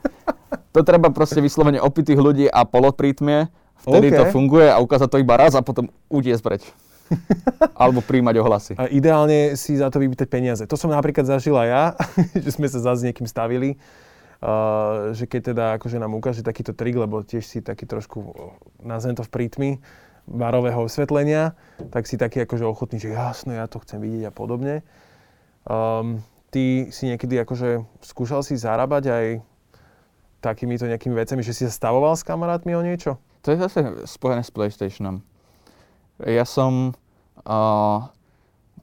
To 0.71 0.87
treba 0.87 1.11
proste 1.11 1.43
vyslovene 1.43 1.83
opitých 1.83 2.19
ľudí 2.19 2.47
a 2.47 2.63
poloprítmie, 2.63 3.51
vtedy 3.85 4.13
okay. 4.13 4.19
to 4.21 4.25
funguje 4.33 4.69
a 4.69 4.79
ukázať 4.81 5.09
to 5.09 5.19
iba 5.21 5.35
raz 5.37 5.57
a 5.57 5.65
potom 5.65 5.89
utiesť 6.13 6.43
preč. 6.45 6.63
Alebo 7.81 8.05
príjmať 8.05 8.35
ohlasy. 8.39 8.73
A 8.79 8.87
ideálne 8.87 9.59
si 9.59 9.75
za 9.75 9.91
to 9.91 9.99
vypýtať 9.99 10.29
peniaze. 10.31 10.63
To 10.67 10.79
som 10.79 10.95
napríklad 10.95 11.27
zažila 11.27 11.67
ja, 11.67 11.83
že 12.45 12.51
sme 12.55 12.71
sa 12.71 12.79
zase 12.79 13.03
s 13.03 13.07
niekým 13.11 13.27
stavili 13.27 13.81
Uh, 14.41 15.13
že 15.13 15.29
keď 15.29 15.53
teda 15.53 15.65
akože 15.77 16.01
nám 16.01 16.17
ukáže 16.17 16.41
takýto 16.41 16.73
trik, 16.73 16.97
lebo 16.97 17.21
tiež 17.21 17.45
si 17.45 17.61
taký 17.61 17.85
trošku, 17.85 18.25
nazvem 18.81 19.13
to 19.13 19.21
v 19.21 19.29
prítmi, 19.29 19.71
barového 20.25 20.81
osvetlenia, 20.81 21.53
tak 21.93 22.09
si 22.09 22.17
taký 22.17 22.49
akože 22.49 22.65
ochotný, 22.65 22.97
že 22.97 23.13
jasno, 23.13 23.53
ja 23.53 23.69
to 23.69 23.85
chcem 23.85 24.01
vidieť 24.01 24.29
a 24.29 24.33
podobne. 24.33 24.81
Um, 25.69 26.25
ty 26.49 26.89
si 26.89 27.13
niekedy 27.13 27.37
akože 27.45 27.85
skúšal 28.01 28.41
si 28.41 28.57
zarábať 28.57 29.05
aj 29.13 29.27
takýmito 30.41 30.89
nejakými 30.89 31.21
vecami, 31.21 31.45
že 31.45 31.53
si 31.53 31.69
sa 31.69 31.73
stavoval 31.77 32.17
s 32.17 32.25
kamarátmi 32.25 32.73
o 32.73 32.81
niečo? 32.81 33.21
To 33.43 33.51
je 33.51 33.57
zase 33.57 33.79
spojené 34.05 34.45
s 34.45 34.53
PlayStationom. 34.53 35.25
Ja 36.21 36.45
som 36.45 36.93
uh, 37.49 37.99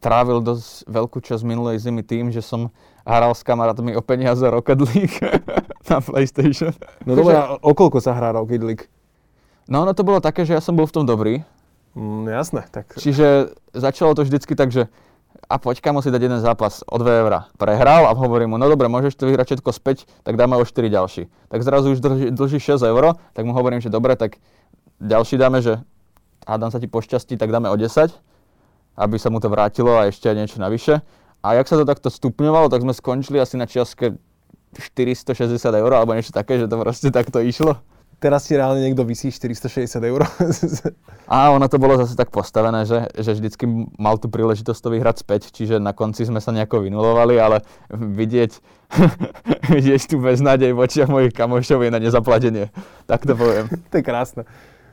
trávil 0.02 0.42
dosť 0.42 0.90
veľkú 0.90 1.22
časť 1.22 1.46
minulej 1.46 1.78
zimy 1.82 2.02
tým, 2.02 2.34
že 2.34 2.42
som 2.42 2.74
hral 3.06 3.32
s 3.38 3.46
kamarátmi 3.46 3.94
o 3.94 4.02
peniaze 4.02 4.42
Rocket 4.42 4.82
League 4.82 5.18
na 5.90 6.02
PlayStation. 6.02 6.74
No 7.06 7.14
dobre, 7.14 7.38
a 7.38 7.56
o 7.62 7.72
koľko 7.78 8.02
sa 8.02 8.18
hrá 8.18 8.34
Rocket 8.34 8.64
League? 8.66 8.86
No 9.70 9.86
ono 9.86 9.94
to 9.94 10.02
bolo 10.02 10.18
také, 10.24 10.48
že 10.48 10.58
ja 10.58 10.62
som 10.64 10.74
bol 10.74 10.90
v 10.90 10.96
tom 10.96 11.06
dobrý. 11.06 11.46
Mm, 11.98 12.30
jasné. 12.30 12.66
Tak... 12.70 12.98
Čiže 12.98 13.58
začalo 13.74 14.14
to 14.14 14.26
vždycky 14.26 14.54
tak, 14.54 14.74
že 14.74 14.90
a 15.46 15.56
poď 15.62 15.80
kamo 15.80 16.02
si 16.02 16.10
dať 16.10 16.22
jeden 16.22 16.42
zápas 16.42 16.82
o 16.90 16.98
2 16.98 17.22
eurá. 17.24 17.48
Prehral 17.56 18.10
a 18.10 18.18
hovorím 18.18 18.54
mu, 18.54 18.58
no 18.58 18.66
dobre, 18.66 18.90
môžeš 18.90 19.16
to 19.16 19.30
vyhrať 19.30 19.56
všetko 19.56 19.70
späť, 19.72 19.98
tak 20.26 20.36
dáme 20.36 20.58
o 20.58 20.64
4 20.66 20.90
ďalší. 20.90 21.30
Tak 21.48 21.60
zrazu 21.64 21.94
už 21.94 22.00
dlží, 22.02 22.26
dlží 22.34 22.60
6 22.60 22.84
eur, 22.84 23.16
tak 23.38 23.44
mu 23.46 23.54
hovorím, 23.54 23.80
že 23.80 23.94
dobre, 23.94 24.18
tak 24.18 24.42
ďalší 25.00 25.38
dáme, 25.38 25.62
že 25.62 25.80
hádam 26.44 26.74
sa 26.74 26.82
ti 26.82 26.90
pošťastí, 26.90 27.38
tak 27.38 27.54
dáme 27.54 27.70
o 27.70 27.76
10, 27.78 28.12
aby 28.98 29.16
sa 29.22 29.30
mu 29.30 29.38
to 29.40 29.48
vrátilo 29.48 29.96
a 29.96 30.10
ešte 30.10 30.28
niečo 30.34 30.58
navyše. 30.58 31.00
A 31.46 31.54
jak 31.54 31.70
sa 31.70 31.78
to 31.78 31.86
takto 31.86 32.10
stupňovalo, 32.10 32.68
tak 32.68 32.82
sme 32.82 32.92
skončili 32.92 33.38
asi 33.38 33.56
na 33.56 33.70
čiastke 33.70 34.18
460 34.76 35.58
eur 35.58 35.92
alebo 35.94 36.12
niečo 36.18 36.36
také, 36.36 36.60
že 36.60 36.68
to 36.68 36.76
proste 36.76 37.14
takto 37.14 37.40
išlo 37.40 37.80
teraz 38.18 38.50
ti 38.50 38.58
reálne 38.58 38.82
niekto 38.82 39.06
vysí 39.06 39.30
460 39.30 40.02
eur. 40.02 40.22
A 41.32 41.52
ono 41.54 41.68
to 41.70 41.78
bolo 41.78 42.00
zase 42.00 42.16
tak 42.18 42.32
postavené, 42.34 42.88
že, 42.88 43.10
že 43.14 43.36
vždycky 43.36 43.68
mal 44.00 44.18
tú 44.18 44.32
príležitosť 44.32 44.80
to 44.80 44.90
vyhrať 44.96 45.16
späť, 45.22 45.42
čiže 45.52 45.78
na 45.78 45.92
konci 45.92 46.24
sme 46.26 46.42
sa 46.42 46.56
nejako 46.56 46.88
vynulovali, 46.88 47.36
ale 47.38 47.62
vidieť, 47.92 48.52
vidieť 49.76 50.02
tú 50.08 50.24
beznádej 50.24 50.72
v 50.74 50.82
očiach 50.82 51.10
mojich 51.12 51.36
kamošov 51.36 51.84
je 51.84 51.92
na 51.94 52.00
nezaplatenie. 52.00 52.72
Tak 53.06 53.28
to 53.28 53.36
poviem. 53.36 53.68
to 53.92 53.96
je 54.00 54.04
krásne. 54.04 54.44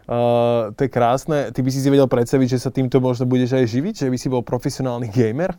Uh, 0.05 0.75
to 0.77 0.85
je 0.85 0.91
krásne. 0.93 1.39
Ty 1.49 1.61
by 1.65 1.71
si 1.73 1.81
si 1.81 1.89
vedel 1.89 2.05
predstaviť, 2.05 2.59
že 2.59 2.59
sa 2.61 2.69
týmto 2.69 3.01
možno 3.01 3.25
budeš 3.25 3.57
aj 3.57 3.65
živiť? 3.73 3.95
Že 4.05 4.09
by 4.13 4.19
si 4.21 4.29
bol 4.29 4.45
profesionálny 4.45 5.09
gamer? 5.09 5.57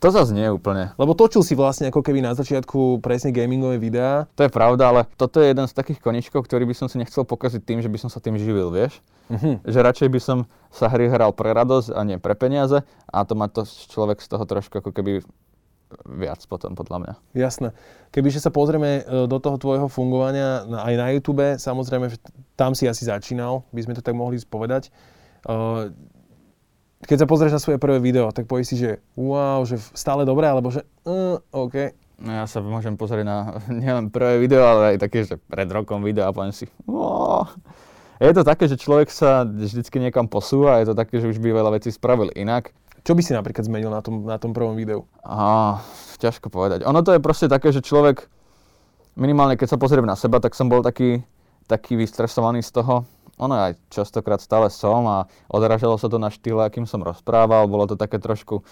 To 0.00 0.12
zase 0.12 0.36
nie 0.36 0.44
úplne. 0.52 0.92
Lebo 1.00 1.16
točil 1.16 1.40
si 1.40 1.56
vlastne 1.56 1.88
ako 1.88 2.04
keby 2.04 2.20
na 2.20 2.36
začiatku 2.36 3.00
presne 3.00 3.32
gamingové 3.32 3.80
videá. 3.80 4.28
To 4.36 4.44
je 4.44 4.52
pravda, 4.52 4.92
ale 4.92 5.00
toto 5.16 5.40
je 5.40 5.48
jeden 5.50 5.64
z 5.64 5.72
takých 5.72 6.04
koničkov, 6.04 6.44
ktorý 6.44 6.68
by 6.68 6.76
som 6.76 6.86
si 6.86 7.00
nechcel 7.00 7.24
pokaziť 7.24 7.64
tým, 7.64 7.80
že 7.80 7.88
by 7.88 7.98
som 8.04 8.10
sa 8.12 8.20
tým 8.20 8.36
živil, 8.36 8.68
vieš? 8.68 9.00
Uh-huh. 9.32 9.56
Že 9.64 9.78
radšej 9.80 10.08
by 10.12 10.20
som 10.20 10.38
sa 10.68 10.92
hry 10.92 11.08
hral 11.08 11.32
pre 11.32 11.50
radosť 11.56 11.96
a 11.96 12.00
nie 12.04 12.20
pre 12.20 12.36
peniaze 12.36 12.84
a 13.08 13.18
to 13.24 13.32
má 13.32 13.48
to 13.48 13.64
človek 13.64 14.20
z 14.20 14.28
toho 14.28 14.44
trošku 14.44 14.84
ako 14.84 14.92
keby 14.92 15.24
viac 16.04 16.42
potom, 16.50 16.74
podľa 16.74 16.98
mňa. 17.02 17.14
Jasné. 17.38 17.68
Kebyže 18.10 18.42
sa 18.42 18.50
pozrieme 18.50 19.02
e, 19.06 19.24
do 19.30 19.38
toho 19.38 19.56
tvojho 19.56 19.86
fungovania 19.86 20.66
aj 20.66 20.94
na 20.98 21.06
YouTube, 21.14 21.46
samozrejme, 21.56 22.10
že 22.10 22.18
tam 22.58 22.74
si 22.74 22.90
asi 22.90 23.06
začínal, 23.06 23.62
by 23.70 23.80
sme 23.86 23.94
to 23.94 24.02
tak 24.02 24.18
mohli 24.18 24.36
spovedať. 24.36 24.90
Keď 27.04 27.16
sa 27.22 27.26
pozrieš 27.28 27.52
na 27.52 27.60
svoje 27.60 27.76
prvé 27.76 28.00
video, 28.00 28.32
tak 28.32 28.48
povieš 28.48 28.66
si, 28.72 28.76
že 28.80 28.90
wow, 29.20 29.60
že 29.68 29.76
stále 29.92 30.24
dobré, 30.24 30.48
alebo 30.48 30.72
že 30.72 30.80
uh, 31.04 31.36
OK. 31.52 31.92
No 32.16 32.32
ja 32.32 32.48
sa 32.48 32.64
môžem 32.64 32.96
pozrieť 32.96 33.28
na 33.28 33.60
nielen 33.84 34.08
prvé 34.08 34.40
video, 34.40 34.64
ale 34.64 34.96
aj 34.96 35.04
také, 35.04 35.28
že 35.28 35.36
pred 35.36 35.68
rokom 35.68 36.00
video 36.00 36.24
a 36.24 36.32
poviem 36.32 36.56
si, 36.56 36.64
wow. 36.88 37.44
Je 38.16 38.32
to 38.32 38.48
také, 38.48 38.64
že 38.64 38.80
človek 38.80 39.12
sa 39.12 39.44
vždycky 39.44 40.00
niekam 40.00 40.24
posúva, 40.24 40.80
je 40.80 40.88
to 40.88 40.96
také, 40.96 41.20
že 41.20 41.28
už 41.28 41.36
by 41.36 41.52
veľa 41.52 41.76
vecí 41.76 41.92
spravil 41.92 42.32
inak. 42.32 42.72
Čo 43.04 43.12
by 43.12 43.20
si 43.20 43.36
napríklad 43.36 43.68
zmenil 43.68 43.92
na 43.92 44.00
tom, 44.00 44.24
na 44.24 44.40
tom 44.40 44.56
prvom 44.56 44.72
videu? 44.72 45.04
Á, 45.20 45.84
ťažko 46.16 46.48
povedať. 46.48 46.88
Ono 46.88 47.04
to 47.04 47.12
je 47.12 47.20
proste 47.20 47.46
také, 47.46 47.76
že 47.76 47.84
človek, 47.84 48.24
minimálne 49.20 49.60
keď 49.60 49.76
sa 49.76 49.78
pozriem 49.78 50.08
na 50.08 50.16
seba, 50.16 50.40
tak 50.40 50.56
som 50.56 50.72
bol 50.72 50.80
taký, 50.80 51.20
taký 51.68 52.00
vystresovaný 52.00 52.64
z 52.64 52.72
toho, 52.72 53.04
ono 53.36 53.54
aj 53.70 53.72
častokrát 53.92 54.40
stále 54.40 54.72
som 54.72 55.04
a 55.08 55.18
odrážalo 55.48 56.00
sa 56.00 56.08
to 56.08 56.16
na 56.16 56.32
štýle, 56.32 56.64
akým 56.64 56.88
som 56.88 57.04
rozprával, 57.04 57.68
bolo 57.68 57.84
to 57.88 57.96
také 57.96 58.16
trošku 58.16 58.64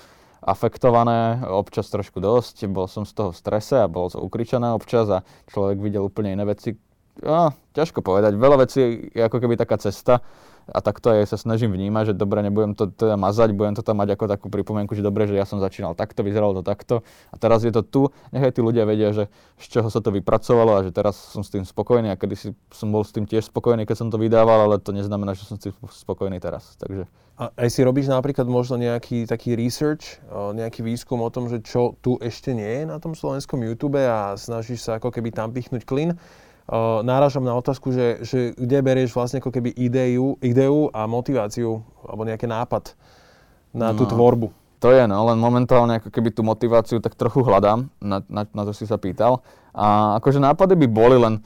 afektované, 0.44 1.40
občas 1.48 1.88
trošku 1.88 2.20
dosť, 2.20 2.68
bol 2.68 2.85
som 2.85 3.09
z 3.09 3.16
toho 3.16 3.31
v 3.33 3.40
strese 3.40 3.81
a 3.81 3.88
bolo 3.88 4.12
to 4.12 4.20
ukričané 4.20 4.77
občas 4.77 5.09
a 5.09 5.24
človek 5.48 5.81
videl 5.81 6.05
úplne 6.05 6.37
iné 6.37 6.44
veci. 6.44 6.77
No, 7.22 7.55
ťažko 7.79 8.03
povedať, 8.03 8.35
veľa 8.35 8.66
vecí 8.66 9.11
je 9.14 9.22
ako 9.22 9.38
keby 9.38 9.55
taká 9.55 9.79
cesta, 9.79 10.18
a 10.64 10.81
takto 10.81 11.12
aj 11.12 11.29
sa 11.29 11.37
snažím 11.37 11.77
vnímať, 11.77 12.12
že 12.12 12.14
dobre, 12.16 12.40
nebudem 12.40 12.72
to 12.72 12.88
teda 12.88 13.20
mazať, 13.20 13.53
budem 13.53 13.77
to 13.77 13.85
tam 13.85 14.00
mať 14.00 14.16
ako 14.16 14.24
takú 14.24 14.46
pripomienku, 14.48 14.96
že 14.96 15.05
dobre, 15.05 15.29
že 15.29 15.37
ja 15.37 15.44
som 15.44 15.61
začínal 15.61 15.92
takto, 15.92 16.24
vyzeralo 16.24 16.57
to 16.57 16.62
takto 16.64 17.05
a 17.29 17.37
teraz 17.37 17.68
je 17.68 17.72
to 17.74 17.85
tu, 17.85 18.03
nech 18.33 18.40
aj 18.40 18.57
tí 18.57 18.61
ľudia 18.64 18.88
vedia, 18.88 19.12
že 19.12 19.29
z 19.61 19.66
čoho 19.68 19.92
sa 19.92 20.00
to 20.00 20.09
vypracovalo 20.09 20.81
a 20.81 20.85
že 20.87 20.90
teraz 20.94 21.20
som 21.20 21.44
s 21.44 21.53
tým 21.53 21.68
spokojný 21.68 22.09
a 22.12 22.16
kedy 22.16 22.35
si 22.37 22.48
som 22.72 22.88
bol 22.88 23.05
s 23.05 23.12
tým 23.12 23.29
tiež 23.29 23.53
spokojný, 23.53 23.85
keď 23.85 23.96
som 24.00 24.09
to 24.09 24.16
vydával, 24.16 24.64
ale 24.64 24.81
to 24.81 24.96
neznamená, 24.96 25.37
že 25.37 25.44
som 25.44 25.61
si 25.61 25.68
spokojný 25.85 26.40
teraz. 26.40 26.81
Takže... 26.81 27.05
A 27.35 27.50
aj 27.59 27.68
si 27.68 27.83
robíš 27.83 28.07
napríklad 28.09 28.46
možno 28.46 28.79
nejaký 28.79 29.27
taký 29.27 29.59
research, 29.59 30.22
nejaký 30.33 30.87
výskum 30.87 31.18
o 31.18 31.29
tom, 31.35 31.50
že 31.50 31.61
čo 31.66 31.98
tu 31.98 32.14
ešte 32.22 32.55
nie 32.55 32.83
je 32.83 32.83
na 32.87 33.03
tom 33.03 33.18
slovenskom 33.18 33.59
YouTube 33.59 33.98
a 33.98 34.38
snažíš 34.38 34.87
sa 34.87 35.03
ako 35.03 35.11
keby 35.11 35.35
tam 35.35 35.50
pichnúť 35.50 35.83
klin 35.83 36.14
náražam 37.05 37.44
na 37.44 37.53
otázku, 37.53 37.92
že, 37.92 38.24
že 38.24 38.38
kde 38.57 38.79
berieš 38.81 39.12
vlastne 39.12 39.44
ako 39.44 39.53
keby 39.53 39.77
ideu, 39.77 40.40
ideu 40.40 40.88
a 40.96 41.05
motiváciu, 41.05 41.85
alebo 42.00 42.24
nejaký 42.24 42.48
nápad 42.48 42.96
na 43.77 43.92
no, 43.92 43.98
tú 44.00 44.09
tvorbu. 44.09 44.48
To 44.81 44.92
je, 44.92 45.05
no, 45.05 45.29
len 45.29 45.40
momentálne 45.40 46.00
ako 46.00 46.09
keby 46.12 46.33
tú 46.33 46.44
motiváciu 46.44 47.00
tak 47.00 47.16
trochu 47.16 47.44
hľadám, 47.44 47.88
na, 48.00 48.24
na, 48.29 48.48
na 48.48 48.62
to 48.64 48.72
si 48.72 48.88
sa 48.88 48.96
pýtal. 48.96 49.44
A 49.77 50.16
akože 50.20 50.40
nápady 50.40 50.77
by 50.85 50.87
boli, 50.88 51.16
len 51.20 51.40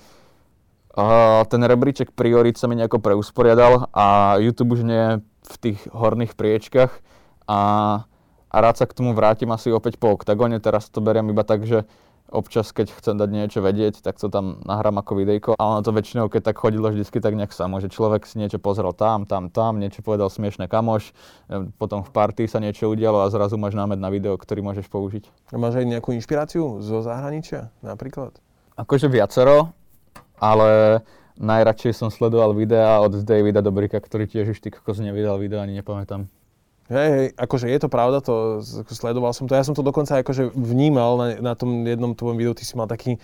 uh, 0.94 1.42
ten 1.46 1.62
rebríček 1.62 2.14
priorit 2.14 2.58
sa 2.58 2.70
mi 2.70 2.78
nejako 2.78 3.02
preusporiadal 3.02 3.90
a 3.94 4.38
YouTube 4.38 4.78
už 4.78 4.82
nie 4.86 4.98
je 4.98 5.12
v 5.48 5.54
tých 5.58 5.78
horných 5.90 6.34
priečkach 6.34 6.92
a, 7.48 7.60
a 8.52 8.56
rád 8.58 8.76
sa 8.76 8.86
k 8.86 8.94
tomu 8.94 9.16
vrátim 9.16 9.48
asi 9.54 9.72
opäť 9.72 9.96
po 9.96 10.12
oktagone. 10.12 10.60
Teraz 10.60 10.92
to 10.92 11.00
beriem 11.00 11.32
iba 11.32 11.42
tak, 11.42 11.64
že 11.64 11.88
občas, 12.28 12.70
keď 12.70 12.92
chcem 12.92 13.16
dať 13.16 13.30
niečo 13.32 13.60
vedieť, 13.64 14.04
tak 14.04 14.20
to 14.20 14.28
tam 14.28 14.60
nahrám 14.64 15.00
ako 15.00 15.12
videjko. 15.18 15.50
A 15.56 15.62
ono 15.64 15.80
to 15.80 15.92
väčšinou, 15.92 16.28
keď 16.28 16.52
tak 16.52 16.60
chodilo 16.60 16.92
vždycky 16.92 17.18
tak 17.18 17.34
nejak 17.34 17.52
samo, 17.52 17.80
že 17.80 17.88
človek 17.88 18.28
si 18.28 18.38
niečo 18.38 18.60
pozrel 18.60 18.92
tam, 18.92 19.24
tam, 19.24 19.48
tam, 19.48 19.80
niečo 19.80 20.04
povedal 20.04 20.28
smiešne 20.28 20.68
kamoš, 20.68 21.10
e, 21.48 21.68
potom 21.76 22.04
v 22.04 22.10
party 22.12 22.44
sa 22.46 22.60
niečo 22.60 22.88
udialo 22.88 23.24
a 23.24 23.32
zrazu 23.32 23.56
máš 23.56 23.74
námed 23.74 23.98
na 23.98 24.12
video, 24.12 24.36
ktorý 24.36 24.60
môžeš 24.60 24.86
použiť. 24.92 25.24
A 25.52 25.56
máš 25.56 25.80
aj 25.80 25.88
nejakú 25.88 26.12
inšpiráciu 26.14 26.84
zo 26.84 26.98
zahraničia 27.00 27.72
napríklad? 27.80 28.36
Akože 28.78 29.10
viacero, 29.10 29.74
ale 30.38 31.02
najradšej 31.38 31.92
som 31.96 32.08
sledoval 32.14 32.54
videá 32.54 33.02
od 33.02 33.24
Davida 33.26 33.58
Dobrika, 33.64 33.98
ktorý 33.98 34.30
tiež 34.30 34.54
už 34.54 34.58
ty 34.62 34.68
kokos 34.70 35.02
nevydal 35.02 35.38
video, 35.40 35.58
ani 35.58 35.78
nepamätám. 35.82 36.30
Hej, 36.88 37.08
hej, 37.12 37.26
akože 37.36 37.68
je 37.68 37.78
to 37.84 37.88
pravda, 37.92 38.24
to 38.24 38.64
sledoval 38.88 39.36
som 39.36 39.44
to. 39.44 39.52
Ja 39.52 39.60
som 39.60 39.76
to 39.76 39.84
dokonca 39.84 40.24
akože 40.24 40.56
vnímal 40.56 41.20
na, 41.20 41.26
na 41.40 41.52
tom 41.52 41.84
jednom 41.84 42.16
tvojom 42.16 42.40
videu, 42.40 42.56
ty 42.56 42.64
si 42.64 42.72
mal 42.80 42.88
taký, 42.88 43.20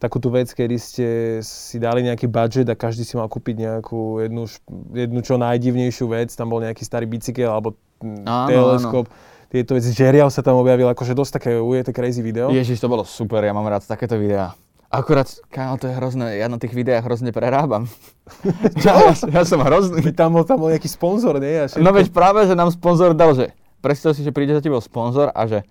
takú 0.00 0.16
tú 0.16 0.32
vec, 0.32 0.48
kedy 0.48 0.76
ste 0.80 1.06
si 1.44 1.76
dali 1.76 2.00
nejaký 2.00 2.24
budget 2.32 2.64
a 2.72 2.72
každý 2.72 3.04
si 3.04 3.20
mal 3.20 3.28
kúpiť 3.28 3.60
nejakú 3.60 4.24
jednu, 4.24 4.48
jednu 4.96 5.20
čo 5.20 5.36
najdivnejšiu 5.36 6.06
vec, 6.16 6.32
tam 6.32 6.48
bol 6.48 6.64
nejaký 6.64 6.80
starý 6.80 7.04
bicykel 7.04 7.52
alebo 7.52 7.76
áno, 8.00 8.48
teleskop. 8.48 9.06
Áno. 9.12 9.32
Tieto 9.52 9.76
veci, 9.76 9.92
Žeriav 9.92 10.32
sa 10.32 10.40
tam 10.40 10.58
objavil, 10.58 10.88
akože 10.88 11.12
dosť 11.12 11.32
také 11.38 11.50
ujete 11.60 11.92
crazy 11.92 12.24
video. 12.24 12.48
Ježiš, 12.50 12.80
to 12.80 12.88
bolo 12.88 13.04
super, 13.04 13.44
ja 13.44 13.52
mám 13.52 13.68
rád 13.68 13.84
takéto 13.84 14.16
videá. 14.16 14.56
Akurát, 14.94 15.26
kámo, 15.50 15.74
to 15.74 15.90
je 15.90 15.94
hrozné, 15.98 16.38
ja 16.38 16.46
na 16.46 16.54
tých 16.54 16.70
videách 16.70 17.02
hrozne 17.02 17.34
prerábam. 17.34 17.90
ja, 18.86 19.10
ja, 19.10 19.42
som 19.42 19.58
hrozný. 19.58 19.98
By 19.98 20.14
tam 20.14 20.38
bol, 20.38 20.46
tam 20.46 20.62
bol 20.62 20.70
nejaký 20.70 20.86
sponzor, 20.86 21.42
nie? 21.42 21.50
Ja 21.50 21.66
no 21.82 21.90
veď 21.90 22.14
práve, 22.14 22.46
že 22.46 22.54
nám 22.54 22.70
sponzor 22.70 23.10
dal, 23.10 23.34
že 23.34 23.50
predstav 23.82 24.14
si, 24.14 24.22
že 24.22 24.30
príde 24.30 24.54
za 24.54 24.62
tebou 24.62 24.78
sponzor 24.78 25.34
a 25.34 25.50
že 25.50 25.66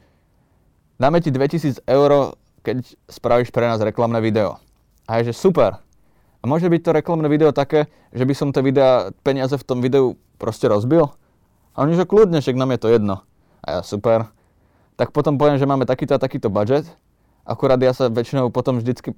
dáme 1.00 1.24
ti 1.24 1.32
2000 1.32 1.88
eur, 1.88 2.36
keď 2.68 2.84
spravíš 3.08 3.56
pre 3.56 3.64
nás 3.64 3.80
reklamné 3.80 4.20
video. 4.20 4.60
A 5.08 5.24
je, 5.24 5.32
že 5.32 5.40
super. 5.40 5.80
A 6.40 6.44
môže 6.44 6.68
byť 6.68 6.82
to 6.84 6.92
reklamné 6.92 7.32
video 7.32 7.56
také, 7.56 7.88
že 8.12 8.28
by 8.28 8.36
som 8.36 8.52
tie 8.52 8.60
videa, 8.60 9.16
peniaze 9.24 9.56
v 9.56 9.64
tom 9.64 9.80
videu 9.80 10.20
proste 10.36 10.68
rozbil? 10.68 11.08
A 11.72 11.88
oni, 11.88 11.96
že 11.96 12.04
kľudne, 12.04 12.44
však 12.44 12.60
nám 12.60 12.76
je 12.76 12.80
to 12.84 12.92
jedno. 12.92 13.24
A 13.64 13.80
ja, 13.80 13.82
super. 13.88 14.28
Tak 15.00 15.16
potom 15.16 15.40
poviem, 15.40 15.56
že 15.56 15.64
máme 15.64 15.88
takýto 15.88 16.12
a 16.12 16.20
takýto 16.20 16.52
budget 16.52 16.92
Akurát 17.44 17.80
ja 17.80 17.92
sa 17.92 18.08
väčšinou 18.08 18.50
potom 18.50 18.80
vždycky 18.80 19.16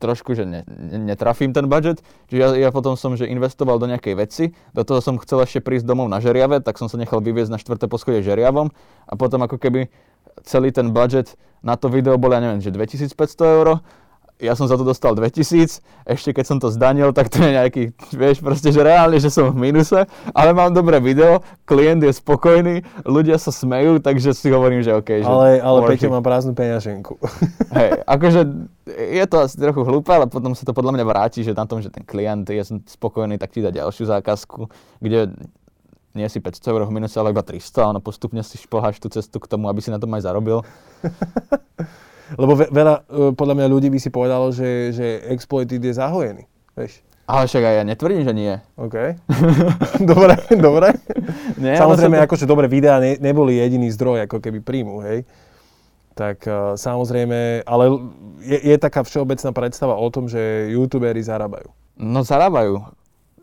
trošku, 0.00 0.32
že 0.32 0.48
ne, 0.48 0.64
netrafím 0.96 1.52
ten 1.52 1.68
budget, 1.68 2.00
čiže 2.32 2.40
ja, 2.40 2.48
ja 2.56 2.70
potom 2.72 2.96
som, 2.96 3.14
že 3.14 3.28
investoval 3.28 3.76
do 3.76 3.86
nejakej 3.86 4.14
veci, 4.16 4.44
do 4.72 4.82
toho 4.82 5.04
som 5.04 5.20
chcel 5.20 5.44
ešte 5.44 5.60
prísť 5.60 5.84
domov 5.84 6.08
na 6.08 6.24
žeriave, 6.24 6.64
tak 6.64 6.80
som 6.80 6.88
sa 6.88 6.96
nechal 6.96 7.20
vyviezť 7.20 7.52
na 7.52 7.60
štvrté 7.60 7.84
poschodie 7.86 8.24
žeriavom 8.24 8.72
a 9.06 9.12
potom 9.20 9.44
ako 9.44 9.60
keby 9.60 9.92
celý 10.42 10.72
ten 10.72 10.96
budget 10.96 11.36
na 11.60 11.76
to 11.76 11.92
video 11.92 12.16
bol, 12.16 12.32
ja 12.32 12.40
neviem, 12.40 12.64
že 12.64 12.72
2500 12.72 13.12
eur, 13.60 13.84
ja 14.40 14.56
som 14.56 14.64
za 14.64 14.74
to 14.74 14.82
dostal 14.82 15.12
2000, 15.12 15.84
ešte 16.08 16.30
keď 16.32 16.44
som 16.48 16.58
to 16.58 16.72
zdanil, 16.72 17.12
tak 17.12 17.28
to 17.28 17.44
je 17.44 17.50
nejaký, 17.52 17.82
vieš, 18.16 18.40
proste, 18.40 18.72
že 18.72 18.80
reálne, 18.80 19.20
že 19.20 19.28
som 19.28 19.52
v 19.52 19.70
minuse, 19.70 20.08
ale 20.32 20.50
mám 20.56 20.72
dobré 20.72 20.96
video, 20.98 21.44
klient 21.68 22.00
je 22.00 22.12
spokojný, 22.16 22.82
ľudia 23.04 23.36
sa 23.36 23.52
smejú, 23.52 24.00
takže 24.00 24.32
si 24.32 24.48
hovorím, 24.48 24.80
že 24.80 24.96
OK. 24.96 25.22
Že 25.22 25.28
ale 25.28 25.48
ale 25.60 25.78
Peťo 25.86 26.08
má 26.08 26.24
prázdnu 26.24 26.56
peňaženku. 26.56 27.20
Hej, 27.76 28.00
akože 28.08 28.40
je 28.90 29.24
to 29.28 29.36
asi 29.44 29.54
trochu 29.60 29.84
hlúpe, 29.84 30.10
ale 30.10 30.26
potom 30.26 30.56
sa 30.56 30.64
to 30.64 30.72
podľa 30.72 30.96
mňa 30.96 31.04
vráti, 31.04 31.44
že 31.44 31.52
na 31.52 31.68
tom, 31.68 31.84
že 31.84 31.92
ten 31.92 32.02
klient 32.02 32.48
je 32.48 32.80
spokojný, 32.88 33.36
tak 33.36 33.52
ti 33.52 33.60
dá 33.60 33.70
ďalšiu 33.70 34.08
zákazku, 34.08 34.66
kde 34.98 35.30
nie 36.10 36.26
si 36.26 36.42
500 36.42 36.74
eur 36.74 36.82
v 36.90 36.94
minuse, 36.96 37.14
ale 37.22 37.30
iba 37.30 37.44
300 37.44 37.86
a 37.86 37.90
ono 37.94 38.00
postupne 38.02 38.42
si 38.42 38.58
šplháš 38.58 38.98
tú 38.98 39.06
cestu 39.06 39.38
k 39.38 39.46
tomu, 39.46 39.70
aby 39.70 39.78
si 39.78 39.94
na 39.94 40.02
tom 40.02 40.10
aj 40.18 40.26
zarobil. 40.26 40.66
Lebo 42.38 42.52
veľa, 42.54 42.94
e, 43.06 43.32
podľa 43.34 43.54
mňa 43.58 43.66
ľudí 43.66 43.88
by 43.90 43.98
si 43.98 44.10
povedalo, 44.12 44.50
že, 44.54 44.94
že 44.94 45.06
exploited 45.30 45.82
je 45.82 45.94
zahojený. 45.94 46.44
Vieš? 46.78 47.02
Ale 47.30 47.46
však 47.46 47.62
aj 47.62 47.74
ja 47.78 47.84
netvrdím, 47.86 48.22
že 48.26 48.34
nie. 48.34 48.54
OK. 48.74 48.96
dobre, 50.10 50.34
dobre. 50.58 50.88
Nie, 51.62 51.78
Samozrejme, 51.78 52.18
to... 52.18 52.26
akože 52.26 52.44
dobre, 52.46 52.66
videá 52.66 52.98
ne, 52.98 53.14
neboli 53.22 53.54
jediný 53.54 53.86
zdroj, 53.94 54.26
ako 54.26 54.42
keby 54.42 54.58
príjmu, 54.58 54.98
hej. 55.06 55.22
Tak 56.18 56.42
uh, 56.50 56.74
samozrejme, 56.74 57.62
ale 57.62 57.84
je, 58.42 58.58
je 58.58 58.76
taká 58.82 59.06
všeobecná 59.06 59.50
predstava 59.54 59.94
o 59.94 60.10
tom, 60.10 60.26
že 60.26 60.74
youtuberi 60.74 61.22
zarábajú. 61.22 61.70
No 61.94 62.26
zarábajú. 62.26 62.82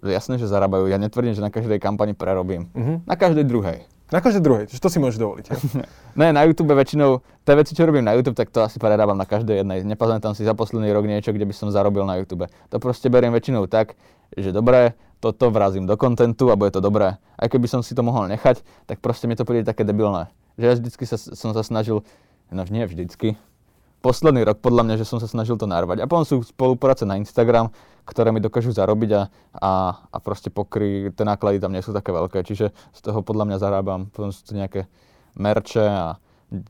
Jasné, 0.03 0.35
že 0.37 0.51
zarábajú. 0.51 0.91
Ja 0.91 0.99
netvrdím, 0.99 1.33
že 1.33 1.41
na 1.41 1.49
každej 1.49 1.79
kampani 1.79 2.13
prerobím. 2.13 2.69
Uh-huh. 2.75 3.01
Na 3.07 3.15
každej 3.15 3.47
druhej. 3.47 3.87
Na 4.07 4.23
každej 4.23 4.39
druhej, 4.39 4.63
čiže 4.71 4.79
to 4.79 4.87
si 4.87 5.03
môžeš 5.03 5.19
dovoliť. 5.19 5.45
ne, 6.19 6.31
na 6.31 6.47
YouTube 6.47 6.71
väčšinou, 6.71 7.19
tie 7.43 7.59
veci, 7.59 7.75
čo 7.75 7.83
robím 7.83 8.07
na 8.07 8.15
YouTube, 8.15 8.39
tak 8.39 8.47
to 8.55 8.63
asi 8.63 8.79
prerábam 8.79 9.19
na 9.19 9.27
každej 9.27 9.63
jednej. 9.63 9.83
Nepamätám 9.83 10.31
si 10.31 10.47
za 10.47 10.55
posledný 10.55 10.87
rok 10.95 11.03
niečo, 11.03 11.35
kde 11.35 11.43
by 11.43 11.51
som 11.51 11.67
zarobil 11.67 12.07
na 12.07 12.15
YouTube. 12.15 12.47
To 12.71 12.75
proste 12.79 13.11
beriem 13.11 13.35
väčšinou 13.35 13.67
tak, 13.67 13.99
že 14.31 14.55
dobré, 14.55 14.95
toto 15.19 15.51
vrazím 15.51 15.83
do 15.83 15.99
kontentu 15.99 16.47
a 16.47 16.55
bude 16.55 16.71
to 16.71 16.79
dobré. 16.79 17.19
Aj 17.35 17.47
keby 17.51 17.67
som 17.67 17.83
si 17.83 17.91
to 17.91 18.05
mohol 18.05 18.31
nechať, 18.31 18.63
tak 18.87 19.03
proste 19.03 19.27
mi 19.27 19.35
to 19.35 19.43
príde 19.43 19.67
také 19.67 19.83
debilné. 19.83 20.31
Že 20.55 20.63
ja 20.63 20.73
vždycky 20.79 21.03
sa, 21.03 21.19
som 21.19 21.51
sa 21.51 21.63
snažil, 21.67 21.99
no 22.47 22.63
nie 22.71 22.87
vždycky, 22.87 23.35
posledný 24.07 24.47
rok 24.47 24.63
podľa 24.63 24.87
mňa, 24.87 24.95
že 25.03 25.05
som 25.05 25.19
sa 25.19 25.27
snažil 25.27 25.59
to 25.59 25.67
narvať. 25.67 25.99
A 25.99 26.07
potom 26.07 26.23
sú 26.23 26.39
spolupráce 26.47 27.03
na 27.03 27.19
Instagram, 27.19 27.67
ktoré 28.07 28.31
mi 28.31 28.39
dokážu 28.39 28.71
zarobiť 28.71 29.11
a, 29.19 29.21
a, 29.59 29.71
a 29.99 30.17
proste 30.23 30.47
pokry, 30.47 31.11
tie 31.11 31.27
náklady 31.27 31.59
tam 31.59 31.75
nie 31.75 31.83
sú 31.83 31.91
také 31.91 32.15
veľké, 32.15 32.47
čiže 32.47 32.71
z 32.71 32.99
toho 33.03 33.19
podľa 33.19 33.51
mňa 33.51 33.57
zarábam. 33.59 34.07
Potom 34.07 34.31
sú 34.31 34.47
to 34.47 34.55
nejaké 34.55 34.87
merče 35.35 35.83
a 35.83 36.15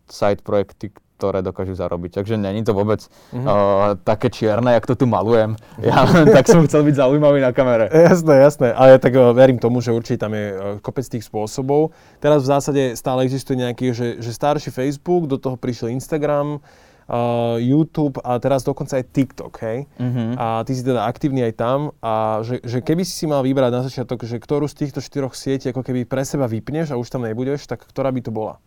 side 0.09 0.41
projekty, 0.41 0.89
ktoré 1.17 1.41
dokážu 1.41 1.73
zarobiť. 1.73 2.21
Takže 2.21 2.37
není 2.37 2.61
to 2.61 2.77
vôbec 2.77 3.01
mm-hmm. 3.01 3.45
uh, 3.45 3.97
také 4.05 4.29
čierne, 4.29 4.69
jak 4.77 4.85
to 4.85 4.93
tu 4.93 5.09
malujem. 5.09 5.57
Ja 5.81 6.05
tak 6.37 6.45
som 6.45 6.61
chcel 6.69 6.85
byť 6.85 6.95
zaujímavý 7.01 7.41
na 7.41 7.49
kamere. 7.49 7.89
Jasné, 7.89 8.37
jasné. 8.37 8.69
Ale 8.77 9.01
tak 9.01 9.17
uh, 9.17 9.33
verím 9.33 9.57
tomu, 9.57 9.81
že 9.81 9.89
určite 9.89 10.21
tam 10.21 10.37
je 10.37 10.53
uh, 10.53 10.57
kopec 10.77 11.09
tých 11.09 11.25
spôsobov. 11.25 11.89
Teraz 12.21 12.45
v 12.45 12.53
zásade 12.53 12.81
stále 12.93 13.25
existuje 13.25 13.57
nejaký, 13.57 13.97
že, 13.97 14.07
že 14.21 14.29
starší 14.29 14.69
Facebook, 14.69 15.25
do 15.25 15.41
toho 15.41 15.57
prišiel 15.57 15.89
Instagram, 15.89 16.61
uh, 17.07 17.55
YouTube 17.59 18.19
a 18.21 18.37
teraz 18.37 18.63
dokonca 18.63 18.99
aj 18.99 19.05
TikTok, 19.11 19.53
hej? 19.63 19.87
Uh-huh. 19.99 20.35
A 20.35 20.45
ty 20.67 20.75
si 20.75 20.83
teda 20.83 21.07
aktívny 21.07 21.43
aj 21.47 21.53
tam 21.57 21.79
a 22.03 22.43
že, 22.43 22.59
že 22.63 22.83
keby 22.83 23.03
si 23.07 23.15
si 23.15 23.25
mal 23.25 23.41
vybrať 23.41 23.71
na 23.71 23.81
začiatok, 23.87 24.27
že 24.27 24.37
ktorú 24.37 24.67
z 24.67 24.85
týchto 24.85 24.99
štyroch 24.99 25.33
sietí 25.33 25.71
ako 25.71 25.81
keby 25.81 26.03
pre 26.03 26.23
seba 26.27 26.45
vypneš 26.45 26.93
a 26.93 26.99
už 26.99 27.07
tam 27.07 27.23
nebudeš, 27.23 27.65
tak 27.65 27.83
ktorá 27.87 28.11
by 28.11 28.21
to 28.21 28.31
bola? 28.31 28.59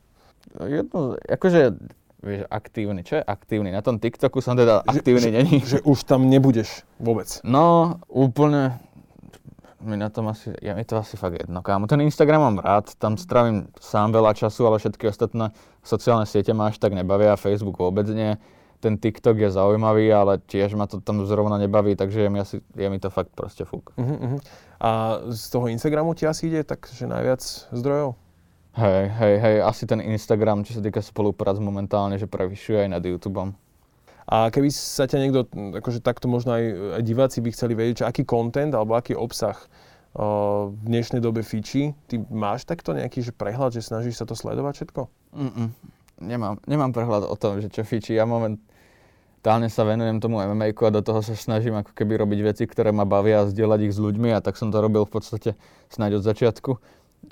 Jedno, 0.57 1.21
akože 1.29 1.77
vieš, 2.21 2.45
aktívny. 2.53 3.01
Čo 3.05 3.21
je 3.21 3.25
aktívny? 3.25 3.73
Na 3.73 3.81
tom 3.85 3.97
TikToku 3.97 4.45
som 4.45 4.57
teda 4.57 4.85
aktívny 4.85 5.29
že, 5.29 5.35
není. 5.35 5.57
Že, 5.65 5.69
že 5.69 5.79
už 5.85 5.99
tam 6.05 6.29
nebudeš 6.29 6.85
vôbec. 7.01 7.41
No, 7.45 7.99
úplne 8.09 8.81
mi 9.81 9.97
na 9.97 10.09
tom 10.13 10.29
asi, 10.29 10.53
ja 10.63 10.77
mi 10.77 10.85
to 10.85 10.97
asi 10.97 11.17
fakt 11.17 11.41
jedno. 11.41 11.63
Kámo, 11.65 11.89
ten 11.89 12.01
Instagram 12.01 12.41
mám 12.41 12.59
rád, 12.61 12.93
tam 13.01 13.17
strávim 13.17 13.69
sám 13.81 14.13
veľa 14.13 14.37
času, 14.37 14.69
ale 14.69 14.79
všetky 14.79 15.09
ostatné 15.09 15.53
sociálne 15.81 16.29
siete 16.29 16.53
ma 16.53 16.69
až 16.69 16.79
tak 16.79 16.93
nebavia, 16.93 17.41
Facebook 17.41 17.81
vôbec 17.81 18.07
nie. 18.13 18.37
Ten 18.81 18.97
TikTok 18.97 19.37
je 19.37 19.53
zaujímavý, 19.53 20.09
ale 20.09 20.41
tiež 20.41 20.73
ma 20.73 20.89
to 20.89 21.05
tam 21.05 21.21
zrovna 21.29 21.61
nebaví, 21.61 21.97
takže 22.01 22.25
je 22.25 22.31
mi, 22.33 22.41
asi, 22.41 22.57
je 22.73 22.89
mi 22.89 22.97
to 22.97 23.13
fakt 23.13 23.37
proste 23.37 23.69
fúk. 23.69 23.93
Uh-huh, 24.01 24.17
uh-huh. 24.17 24.41
A 24.81 25.21
z 25.29 25.53
toho 25.53 25.69
Instagramu 25.69 26.17
ti 26.17 26.25
asi 26.25 26.49
ide 26.49 26.65
takže 26.65 27.05
najviac 27.05 27.45
zdrojov? 27.77 28.17
Hej, 28.81 29.13
hej, 29.21 29.35
hej, 29.37 29.57
asi 29.67 29.85
ten 29.85 30.01
Instagram, 30.01 30.65
čo 30.65 30.79
sa 30.79 30.83
týka 30.85 31.05
spoluprác 31.05 31.61
momentálne, 31.61 32.17
že 32.17 32.31
prevyšuje 32.31 32.87
aj 32.87 32.89
nad 32.89 33.03
YouTubeom. 33.05 33.53
A 34.31 34.47
keby 34.55 34.71
sa 34.71 35.11
ťa 35.11 35.19
niekto, 35.19 35.51
akože 35.51 35.99
takto 36.07 36.31
možno 36.31 36.55
aj, 36.55 36.65
aj 36.99 37.03
diváci 37.03 37.43
by 37.43 37.51
chceli 37.51 37.75
vedieť, 37.75 38.07
že 38.07 38.09
aký 38.09 38.23
content 38.23 38.71
alebo 38.71 38.95
aký 38.95 39.19
obsah 39.19 39.59
uh, 39.59 40.71
v 40.71 40.83
dnešnej 40.87 41.19
dobe 41.19 41.43
fičí, 41.43 41.99
ty 42.07 42.23
máš 42.31 42.63
takto 42.63 42.95
nejaký 42.95 43.27
že 43.27 43.35
prehľad, 43.35 43.75
že 43.75 43.83
snažíš 43.83 44.23
sa 44.23 44.25
to 44.31 44.39
sledovať 44.39 44.87
všetko? 44.87 45.01
Mm-mm. 45.35 45.69
Nemám, 46.23 46.63
nemám 46.63 46.95
prehľad 46.95 47.27
o 47.27 47.35
tom, 47.35 47.59
že 47.59 47.75
čo 47.75 47.83
fičí. 47.83 48.15
Ja 48.15 48.23
momentálne 48.23 49.67
sa 49.67 49.83
venujem 49.83 50.23
tomu 50.23 50.39
MMA 50.39 50.79
a 50.79 50.95
do 50.95 51.03
toho 51.03 51.27
sa 51.27 51.35
snažím 51.35 51.83
ako 51.83 51.91
keby 51.91 52.23
robiť 52.23 52.41
veci, 52.55 52.65
ktoré 52.71 52.95
ma 52.95 53.03
bavia 53.03 53.43
a 53.43 53.51
zdieľať 53.51 53.81
ich 53.91 53.95
s 53.97 53.99
ľuďmi 53.99 54.31
a 54.31 54.39
tak 54.39 54.55
som 54.55 54.71
to 54.71 54.79
robil 54.79 55.11
v 55.11 55.13
podstate 55.19 55.59
snáď 55.91 56.23
od 56.23 56.25
začiatku. 56.31 56.79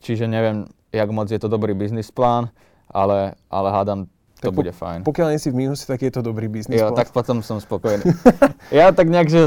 Čiže 0.03 0.27
neviem, 0.27 0.67
jak 0.91 1.09
moc 1.15 1.31
je 1.31 1.39
to 1.39 1.47
dobrý 1.47 1.79
biznis 1.79 2.11
plán, 2.11 2.51
ale, 2.91 3.39
ale 3.53 3.69
hádam, 3.71 4.11
to 4.40 4.55
bude 4.55 4.70
fajn. 4.70 5.03
Pokiaľ 5.03 5.29
nie 5.35 5.40
si 5.42 5.51
v 5.51 5.66
mínuse, 5.66 5.85
tak 5.85 6.03
je 6.03 6.12
to 6.14 6.22
dobrý 6.22 6.46
biznis. 6.46 6.79
Jo, 6.79 6.94
tak 6.94 7.11
potom 7.11 7.42
som 7.42 7.59
spokojný. 7.59 8.07
ja 8.74 8.94
tak 8.94 9.11
nejak, 9.11 9.29
že 9.29 9.40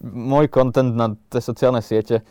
môj 0.00 0.48
content 0.48 0.94
na 0.94 1.18
tie 1.28 1.42
sociálne 1.42 1.84
siete 1.84 2.22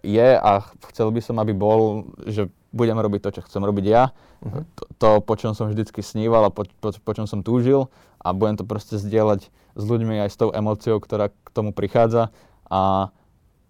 je 0.00 0.28
a 0.36 0.64
chcel 0.92 1.12
by 1.12 1.20
som, 1.20 1.36
aby 1.40 1.52
bol, 1.52 2.08
že 2.24 2.48
budem 2.74 2.98
robiť 2.98 3.20
to, 3.22 3.30
čo 3.38 3.46
chcem 3.46 3.62
robiť 3.62 3.84
ja. 3.86 4.10
Uh-huh. 4.42 4.66
To, 4.76 4.82
to, 4.98 5.08
po 5.22 5.34
čom 5.38 5.54
som 5.54 5.70
vždycky 5.70 6.02
sníval 6.02 6.48
a 6.48 6.50
po, 6.50 6.66
po, 6.80 6.90
po 6.90 7.12
čom 7.14 7.28
som 7.28 7.44
túžil 7.44 7.86
a 8.18 8.34
budem 8.34 8.58
to 8.58 8.64
proste 8.66 8.98
zdieľať 8.98 9.48
s 9.74 9.82
ľuďmi 9.84 10.24
aj 10.26 10.30
s 10.32 10.40
tou 10.40 10.50
emóciou, 10.50 10.98
ktorá 10.98 11.30
k 11.30 11.48
tomu 11.54 11.70
prichádza 11.70 12.34
a, 12.66 13.12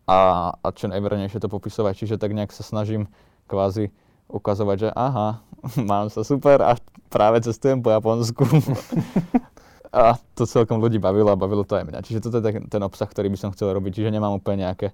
a, 0.09 0.19
a 0.57 0.67
čo 0.73 0.89
najvernejšie 0.89 1.43
to 1.43 1.53
popisovať. 1.53 1.93
Čiže 2.01 2.17
tak 2.17 2.33
nejak 2.33 2.55
sa 2.55 2.65
snažím 2.65 3.11
kvázi 3.51 3.93
ukazovať, 4.29 4.77
že 4.77 4.89
aha, 4.93 5.45
mám 5.91 6.09
sa 6.09 6.25
super 6.25 6.61
a 6.65 6.77
práve 7.09 7.41
cestujem 7.45 7.81
po 7.81 7.93
Japonsku. 7.93 8.45
a 9.95 10.19
to 10.35 10.43
celkom 10.45 10.83
ľudí 10.83 10.99
bavilo 10.99 11.31
a 11.31 11.39
bavilo 11.39 11.63
to 11.63 11.79
aj 11.79 11.87
mňa. 11.87 12.01
Čiže 12.03 12.23
toto 12.27 12.43
je 12.43 12.45
ten, 12.51 12.67
ten 12.67 12.83
obsah, 12.83 13.07
ktorý 13.07 13.31
by 13.31 13.39
som 13.39 13.53
chcel 13.55 13.71
robiť. 13.71 14.03
Čiže 14.03 14.11
nemám 14.11 14.35
úplne 14.35 14.67
nejaké, 14.67 14.91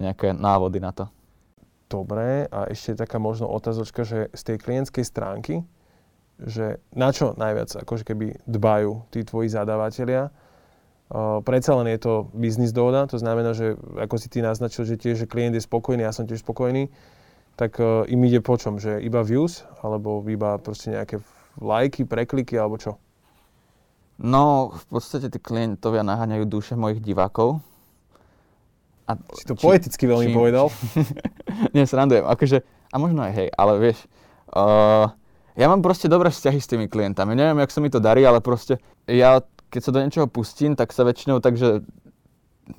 nejaké 0.00 0.32
návody 0.32 0.80
na 0.80 0.96
to. 0.96 1.04
Dobre, 1.88 2.48
a 2.52 2.68
ešte 2.68 3.00
taká 3.00 3.16
možno 3.16 3.48
otázočka, 3.48 4.04
že 4.04 4.28
z 4.32 4.42
tej 4.44 4.56
klientskej 4.60 5.04
stránky, 5.04 5.64
že 6.36 6.84
na 6.92 7.12
čo 7.12 7.32
najviac 7.32 7.80
akože 7.80 8.04
keby 8.04 8.44
dbajú 8.44 9.08
tí 9.12 9.24
tvoji 9.24 9.52
zadávateľia, 9.52 10.32
Uh, 11.08 11.40
predsa 11.40 11.72
len 11.72 11.88
je 11.88 12.04
to 12.04 12.28
biznis 12.36 12.68
dohoda, 12.68 13.08
to 13.08 13.16
znamená, 13.16 13.56
že 13.56 13.80
ako 13.96 14.20
si 14.20 14.28
ty 14.28 14.44
naznačil, 14.44 14.84
že 14.84 15.00
tiež, 15.00 15.24
že 15.24 15.24
klient 15.24 15.56
je 15.56 15.64
spokojný, 15.64 16.04
ja 16.04 16.12
som 16.12 16.28
tiež 16.28 16.44
spokojný, 16.44 16.92
tak 17.58 17.82
uh, 17.82 18.06
im 18.06 18.22
ide 18.22 18.38
po 18.38 18.54
čom? 18.54 18.78
Že 18.78 19.02
iba 19.02 19.18
views? 19.26 19.66
Alebo 19.82 20.22
iba 20.30 20.54
proste 20.62 20.94
nejaké 20.94 21.18
lajky, 21.58 22.06
prekliky 22.06 22.54
alebo 22.54 22.78
čo? 22.78 22.94
No, 24.18 24.74
v 24.74 24.84
podstate 24.86 25.26
tí 25.26 25.42
klientovia 25.42 26.06
naháňajú 26.06 26.46
duše 26.46 26.78
mojich 26.78 27.02
divákov. 27.02 27.58
A 29.10 29.18
si 29.34 29.42
to 29.42 29.58
či, 29.58 29.62
poeticky 29.66 30.04
veľmi 30.06 30.30
čím, 30.30 30.36
povedal. 30.38 30.66
Nie, 31.74 31.82
srandujem. 31.86 32.26
Akože, 32.30 32.62
a 32.94 32.96
možno 32.98 33.26
aj 33.26 33.32
hej, 33.34 33.48
ale 33.58 33.72
vieš, 33.82 34.06
uh, 34.54 35.10
ja 35.58 35.66
mám 35.66 35.82
proste 35.82 36.06
dobré 36.06 36.30
vzťahy 36.30 36.58
s 36.62 36.70
tými 36.70 36.86
klientami. 36.86 37.34
Neviem, 37.34 37.58
jak 37.62 37.74
sa 37.74 37.82
mi 37.82 37.90
to 37.90 37.98
darí, 37.98 38.22
ale 38.22 38.38
proste 38.38 38.78
ja, 39.10 39.42
keď 39.74 39.80
sa 39.82 39.90
do 39.90 40.02
niečoho 40.02 40.26
pustím, 40.30 40.78
tak 40.78 40.94
sa 40.94 41.02
väčšinou 41.02 41.42
takže 41.42 41.82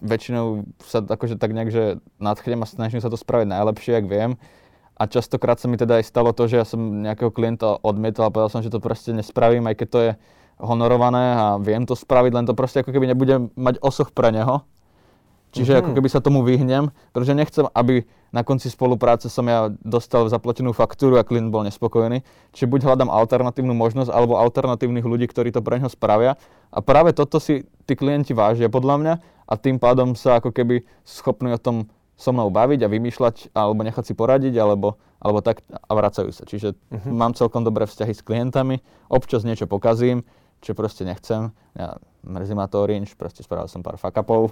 väčšinou 0.06 0.70
sa 0.86 1.02
akože 1.02 1.42
tak 1.42 1.52
nejak, 1.52 1.74
že 1.74 1.84
nadchnem 2.22 2.62
a 2.62 2.70
snažím 2.70 3.02
sa 3.02 3.10
to 3.10 3.18
spraviť 3.18 3.50
najlepšie, 3.50 3.98
ak 3.98 4.06
viem. 4.06 4.32
A 5.00 5.08
častokrát 5.08 5.56
sa 5.56 5.72
mi 5.72 5.80
teda 5.80 6.04
aj 6.04 6.12
stalo 6.12 6.36
to, 6.36 6.52
že 6.52 6.60
ja 6.60 6.68
som 6.68 6.80
nejakého 6.80 7.32
klienta 7.32 7.80
odmietol 7.80 8.28
a 8.28 8.34
povedal 8.36 8.52
som, 8.52 8.60
že 8.60 8.68
to 8.68 8.84
proste 8.84 9.16
nespravím, 9.16 9.64
aj 9.72 9.76
keď 9.80 9.88
to 9.88 10.00
je 10.04 10.12
honorované 10.60 11.40
a 11.40 11.46
viem 11.56 11.88
to 11.88 11.96
spraviť, 11.96 12.32
len 12.36 12.44
to 12.44 12.52
proste 12.52 12.84
ako 12.84 12.92
keby 12.92 13.08
nebudem 13.08 13.48
mať 13.56 13.80
osoch 13.80 14.12
pre 14.12 14.36
neho. 14.36 14.68
Čiže 15.50 15.72
mm-hmm. 15.72 15.88
ako 15.88 15.92
keby 15.98 16.10
sa 16.12 16.22
tomu 16.22 16.46
vyhnem, 16.46 16.94
pretože 17.10 17.34
nechcem, 17.34 17.66
aby 17.74 18.06
na 18.30 18.46
konci 18.46 18.70
spolupráce 18.70 19.26
som 19.34 19.42
ja 19.50 19.74
dostal 19.82 20.30
zaplatenú 20.30 20.78
faktúru 20.78 21.18
a 21.18 21.26
klient 21.26 21.50
bol 21.50 21.66
nespokojný. 21.66 22.22
Čiže 22.54 22.70
buď 22.70 22.80
hľadám 22.86 23.10
alternatívnu 23.10 23.74
možnosť 23.74 24.14
alebo 24.14 24.38
alternatívnych 24.38 25.02
ľudí, 25.02 25.26
ktorí 25.26 25.50
to 25.50 25.66
pre 25.66 25.82
neho 25.82 25.90
spravia. 25.90 26.38
A 26.70 26.86
práve 26.86 27.18
toto 27.18 27.42
si 27.42 27.66
tí 27.90 27.98
klienti 27.98 28.38
vážia 28.38 28.70
podľa 28.70 28.96
mňa 29.02 29.14
a 29.50 29.54
tým 29.58 29.82
pádom 29.82 30.14
sa 30.14 30.38
ako 30.38 30.54
keby 30.54 30.86
schopní 31.02 31.50
o 31.50 31.58
tom 31.58 31.90
so 32.20 32.36
mnou 32.36 32.52
baviť 32.52 32.84
a 32.84 32.92
vymýšľať, 32.92 33.56
alebo 33.56 33.88
nechať 33.88 34.12
si 34.12 34.14
poradiť, 34.14 34.60
alebo, 34.60 35.00
alebo 35.24 35.40
tak 35.40 35.64
a 35.72 35.92
vracajú 35.96 36.36
sa. 36.36 36.44
Čiže 36.44 36.76
uh-huh. 36.76 37.08
mám 37.08 37.32
celkom 37.32 37.64
dobré 37.64 37.88
vzťahy 37.88 38.12
s 38.12 38.20
klientami, 38.20 38.84
občas 39.08 39.48
niečo 39.48 39.72
pokazím, 39.72 40.28
čo 40.60 40.76
proste 40.76 41.08
nechcem. 41.08 41.56
Ja, 41.80 41.96
mrzí 42.28 42.52
ma 42.52 42.68
to 42.68 42.84
Orange, 42.84 43.16
proste 43.16 43.40
spravil 43.40 43.72
som 43.72 43.80
pár 43.80 43.96
fakapov. 43.96 44.52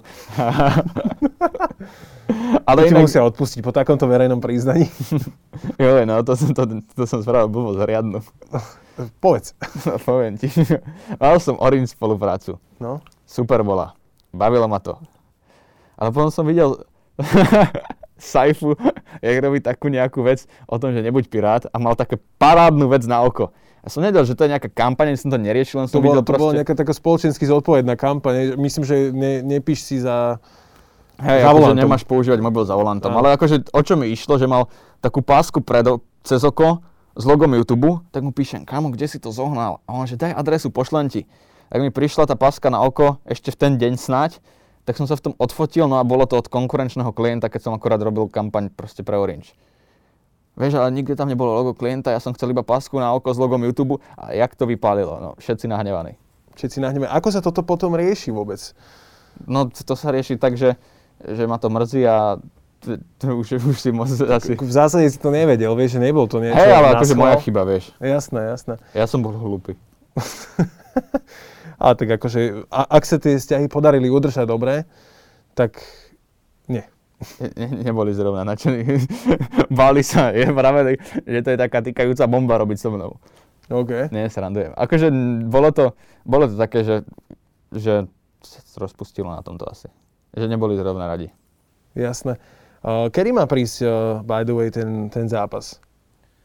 Ale 2.68 2.88
inak... 2.88 3.04
musia 3.04 3.20
odpustiť 3.28 3.60
po 3.60 3.76
takomto 3.76 4.08
verejnom 4.08 4.40
priznaní. 4.40 4.88
jo, 5.82 5.92
no, 6.08 6.24
to, 6.24 6.32
to, 6.32 6.62
to, 6.64 6.80
to 6.80 7.04
som 7.04 7.20
spravil 7.20 7.52
blbosť 7.52 7.84
riadnu. 7.84 8.24
Povedz. 9.22 9.52
No, 9.84 10.00
poviem 10.00 10.40
ti. 10.40 10.48
Mal 11.20 11.36
som 11.38 11.60
Orange 11.60 11.92
spoluprácu. 11.92 12.56
No. 12.80 13.04
Super 13.28 13.60
bola. 13.60 13.92
Bavilo 14.32 14.66
ma 14.66 14.80
to. 14.80 14.96
Ale 16.00 16.10
potom 16.10 16.32
som 16.32 16.48
videl 16.48 16.82
Saifu, 18.18 18.74
jak 19.22 19.36
robí 19.38 19.62
takú 19.62 19.86
nejakú 19.86 20.26
vec 20.26 20.50
o 20.66 20.74
tom, 20.76 20.90
že 20.90 21.02
nebuď 21.06 21.30
pirát 21.30 21.62
a 21.70 21.76
mal 21.78 21.94
také 21.94 22.18
parádnu 22.38 22.90
vec 22.90 23.06
na 23.06 23.22
oko. 23.22 23.54
Ja 23.86 23.88
som 23.94 24.02
nevedel, 24.02 24.26
že 24.26 24.34
to 24.34 24.42
je 24.44 24.52
nejaká 24.52 24.68
kampaň, 24.74 25.14
som 25.14 25.30
to 25.30 25.38
neriešil, 25.38 25.80
len 25.80 25.86
som 25.86 26.02
to 26.02 26.04
videl 26.04 26.26
to 26.26 26.34
proste... 26.34 26.42
bola 26.42 26.52
nejaká 26.58 26.74
taká 26.74 26.90
spoločensky 26.90 27.46
zodpovedná 27.46 27.94
kampaň. 27.94 28.58
Myslím, 28.58 28.82
že 28.82 29.14
ne, 29.14 29.40
nepíš 29.40 29.86
si 29.86 29.96
za... 30.02 30.42
Hej, 31.22 31.46
za 31.46 31.50
akože 31.50 31.74
nemáš 31.78 32.02
používať 32.06 32.38
mobil 32.42 32.66
za 32.66 32.74
volantom. 32.74 33.14
Ale 33.14 33.38
akože 33.38 33.70
o 33.70 33.80
čo 33.82 33.94
mi 33.94 34.10
išlo, 34.10 34.38
že 34.38 34.50
mal 34.50 34.66
takú 34.98 35.22
pásku 35.22 35.62
pred, 35.62 35.86
cez 36.26 36.42
oko 36.42 36.82
s 37.18 37.26
logom 37.26 37.50
YouTube, 37.54 38.02
tak 38.14 38.22
mu 38.22 38.30
píšem, 38.30 38.62
kamo, 38.62 38.94
kde 38.94 39.10
si 39.10 39.18
to 39.18 39.34
zohnal? 39.34 39.82
A 39.86 39.94
on, 39.94 40.06
že 40.06 40.14
daj 40.14 40.34
adresu, 40.34 40.70
pošlem 40.70 41.10
ti. 41.10 41.26
Tak 41.70 41.82
mi 41.82 41.90
prišla 41.90 42.30
tá 42.30 42.38
páska 42.38 42.70
na 42.70 42.82
oko 42.82 43.18
ešte 43.26 43.50
v 43.50 43.58
ten 43.58 43.72
deň 43.74 43.98
snať, 43.98 44.38
tak 44.88 44.96
som 44.96 45.04
sa 45.04 45.20
v 45.20 45.28
tom 45.28 45.34
odfotil, 45.36 45.84
no 45.84 46.00
a 46.00 46.04
bolo 46.08 46.24
to 46.24 46.40
od 46.40 46.48
konkurenčného 46.48 47.12
klienta, 47.12 47.52
keď 47.52 47.68
som 47.68 47.72
akorát 47.76 48.00
robil 48.00 48.24
kampaň 48.32 48.72
proste 48.72 49.04
pre 49.04 49.20
Orange. 49.20 49.52
Vieš, 50.56 50.80
ale 50.80 50.88
nikde 50.96 51.12
tam 51.12 51.28
nebolo 51.28 51.52
logo 51.52 51.76
klienta, 51.76 52.08
ja 52.08 52.24
som 52.24 52.32
chcel 52.32 52.56
iba 52.56 52.64
pásku 52.64 52.96
na 52.96 53.12
oko 53.12 53.28
s 53.28 53.36
logom 53.36 53.60
YouTube 53.60 54.00
a 54.16 54.32
jak 54.32 54.56
to 54.56 54.64
vypálilo, 54.64 55.20
no 55.20 55.30
všetci 55.36 55.68
nahnevaní. 55.68 56.16
Všetci 56.56 56.80
nahnevaní. 56.80 57.12
Ako 57.12 57.28
sa 57.28 57.44
toto 57.44 57.60
potom 57.60 57.92
rieši 57.92 58.32
vôbec? 58.32 58.56
No 59.44 59.68
to 59.68 59.92
sa 59.92 60.08
rieši 60.08 60.40
tak, 60.40 60.56
že, 60.56 60.80
že 61.20 61.44
ma 61.44 61.60
to 61.60 61.68
mrzí 61.68 62.08
a 62.08 62.40
t- 62.80 62.96
t- 63.20 63.28
už, 63.28 63.60
už 63.60 63.76
si 63.76 63.92
moc 63.92 64.08
asi... 64.08 64.56
V 64.56 64.72
zásade 64.72 65.04
si 65.12 65.20
to 65.20 65.28
nevedel, 65.28 65.76
vieš, 65.76 66.00
že 66.00 66.00
nebol 66.00 66.24
to 66.24 66.40
niečo 66.40 66.56
Hej, 66.56 66.72
ale 66.72 66.96
akože 66.96 67.12
moja 67.12 67.36
chyba, 67.44 67.68
vieš. 67.68 67.92
Jasné, 68.00 68.56
jasné. 68.56 68.74
Ja 68.96 69.04
som 69.04 69.20
bol 69.20 69.36
hlúpy. 69.36 69.76
ale 71.78 71.94
tak 71.94 72.08
akože, 72.18 72.68
a, 72.68 72.80
ak 72.98 73.04
sa 73.06 73.16
tie 73.22 73.38
vzťahy 73.38 73.70
podarili 73.70 74.10
udržať 74.10 74.44
dobre, 74.44 74.84
tak 75.54 75.78
nie 76.66 76.82
ne, 77.58 77.68
neboli 77.82 78.14
zrovna 78.14 78.44
nadšení. 78.46 78.84
Báli 79.78 80.02
sa, 80.06 80.30
je 80.30 80.46
práve, 80.54 80.98
že 81.26 81.38
to 81.42 81.48
je 81.54 81.58
taká 81.58 81.78
týkajúca 81.82 82.24
bomba 82.30 82.58
robiť 82.58 82.78
so 82.78 82.90
mnou. 82.94 83.18
OK. 83.68 84.08
Nie, 84.14 84.32
srandujem. 84.32 84.72
Akože 84.72 85.12
bolo 85.44 85.68
to, 85.74 85.92
bolo 86.24 86.48
to 86.48 86.56
také, 86.56 86.86
že, 86.86 87.04
že 87.74 88.08
sa 88.40 88.76
rozpustilo 88.80 89.28
na 89.28 89.44
tomto 89.44 89.68
asi. 89.68 89.92
Že 90.32 90.48
neboli 90.48 90.78
zrovna 90.78 91.04
radi. 91.04 91.28
Jasné. 91.92 92.40
Uh, 92.78 93.10
kedy 93.10 93.34
má 93.34 93.44
prísť, 93.44 93.76
uh, 93.84 93.90
by 94.22 94.46
the 94.46 94.54
way, 94.54 94.70
ten, 94.70 95.10
ten 95.10 95.26
zápas? 95.26 95.82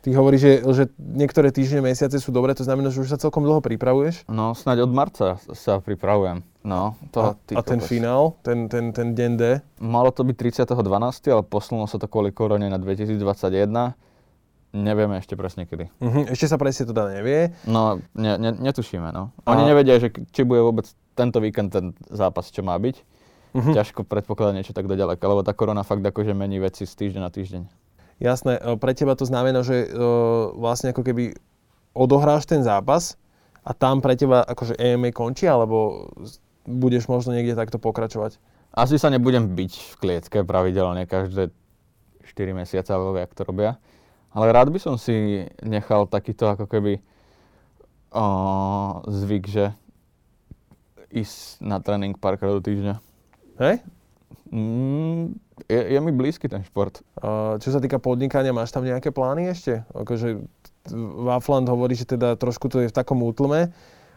Ty 0.04 0.20
hovoríš, 0.20 0.42
že, 0.44 0.54
že 0.68 0.84
niektoré 1.00 1.48
týždne, 1.56 1.80
mesiace 1.80 2.20
sú 2.20 2.36
dobré, 2.36 2.52
to 2.52 2.68
znamená, 2.68 2.92
že 2.92 3.00
už 3.00 3.16
sa 3.16 3.16
celkom 3.16 3.48
dlho 3.48 3.64
pripravuješ? 3.64 4.28
No, 4.28 4.52
snáď 4.52 4.84
od 4.84 4.92
marca 4.92 5.40
sa 5.56 5.80
pripravujem. 5.80 6.44
No, 6.60 7.00
to, 7.16 7.32
a, 7.32 7.56
a 7.56 7.62
ten 7.64 7.80
finál, 7.80 8.36
ten, 8.44 8.68
ten, 8.68 8.92
ten 8.92 9.16
deň 9.16 9.32
D? 9.40 9.44
Malo 9.80 10.12
to 10.12 10.28
byť 10.28 10.68
30.12., 10.68 11.32
ale 11.32 11.44
posunulo 11.48 11.88
sa 11.88 11.96
to 12.04 12.12
kvôli 12.12 12.36
korone 12.36 12.68
na 12.68 12.76
2021. 12.76 13.16
Nevieme 14.76 15.24
ešte 15.24 15.40
presne 15.40 15.64
kedy. 15.64 15.88
Uh-huh. 16.04 16.28
Ešte 16.28 16.52
sa 16.52 16.60
presne 16.60 16.84
teda 16.84 17.08
nevie? 17.08 17.56
No, 17.64 18.04
ne, 18.12 18.36
ne, 18.36 18.52
netušíme, 18.60 19.08
no. 19.16 19.32
Oni 19.48 19.64
a... 19.64 19.68
nevedia, 19.72 20.04
že 20.04 20.12
či 20.36 20.44
bude 20.44 20.60
vôbec 20.68 20.84
tento 21.16 21.40
víkend 21.40 21.72
ten 21.72 21.96
zápas, 22.12 22.52
čo 22.52 22.60
má 22.60 22.76
byť. 22.76 22.96
Uh-huh. 23.56 23.72
Ťažko 23.72 24.04
predpokladať 24.04 24.54
niečo 24.60 24.76
tak 24.76 24.84
ďaleka, 24.84 25.24
lebo 25.24 25.48
tá 25.48 25.56
korona 25.56 25.88
fakt 25.88 26.04
akože 26.04 26.36
mení 26.36 26.60
veci 26.60 26.84
z 26.84 26.92
týždňa 26.92 27.22
na 27.24 27.32
týždeň. 27.32 27.83
Jasné, 28.24 28.56
e, 28.56 28.80
pre 28.80 28.96
teba 28.96 29.20
to 29.20 29.28
znamená, 29.28 29.68
že 29.68 29.92
uh, 29.92 30.56
vlastne 30.56 30.96
ako 30.96 31.04
keby 31.04 31.36
odohráš 31.92 32.48
ten 32.48 32.64
zápas 32.64 33.20
a 33.68 33.76
tam 33.76 34.00
pre 34.00 34.16
teba 34.16 34.48
akože 34.48 34.80
EMA 34.80 35.12
končí, 35.12 35.44
alebo 35.44 36.08
budeš 36.64 37.12
možno 37.12 37.36
niekde 37.36 37.60
takto 37.60 37.84
pokračovať? 37.84 38.40
Asi 38.74 38.96
sa 38.96 39.12
nebudem 39.12 39.54
byť 39.54 39.72
v 39.76 39.94
klietke 40.00 40.40
pravidelne 40.48 41.06
každé 41.06 41.52
4 42.26 42.58
mesiace, 42.58 42.90
alebo 42.90 43.20
jak 43.20 43.36
to 43.36 43.44
robia. 43.46 43.78
Ale 44.34 44.50
rád 44.50 44.74
by 44.74 44.80
som 44.82 44.96
si 44.98 45.46
nechal 45.62 46.10
takýto 46.10 46.50
ako 46.50 46.66
keby 46.66 46.98
o, 48.10 48.26
zvyk, 49.06 49.46
že 49.46 49.66
ísť 51.14 51.62
na 51.62 51.78
tréning 51.78 52.18
párkrát 52.18 52.50
do 52.50 52.66
týždňa. 52.66 52.98
Hej? 53.62 53.86
Mm, 54.50 55.38
je, 55.70 55.82
je 55.94 56.00
mi 56.02 56.12
blízky 56.12 56.50
ten 56.50 56.66
šport. 56.66 57.02
Čo 57.60 57.70
sa 57.70 57.80
týka 57.80 58.02
podnikania, 58.02 58.56
máš 58.56 58.74
tam 58.74 58.86
nejaké 58.86 59.14
plány 59.14 59.54
ešte? 59.54 59.86
Akože 59.94 60.42
Wafland 61.24 61.70
hovorí, 61.70 61.96
že 61.96 62.10
teda 62.10 62.36
trošku 62.36 62.68
to 62.68 62.84
je 62.84 62.92
v 62.92 62.96
takom 62.96 63.22
útlme, 63.24 63.72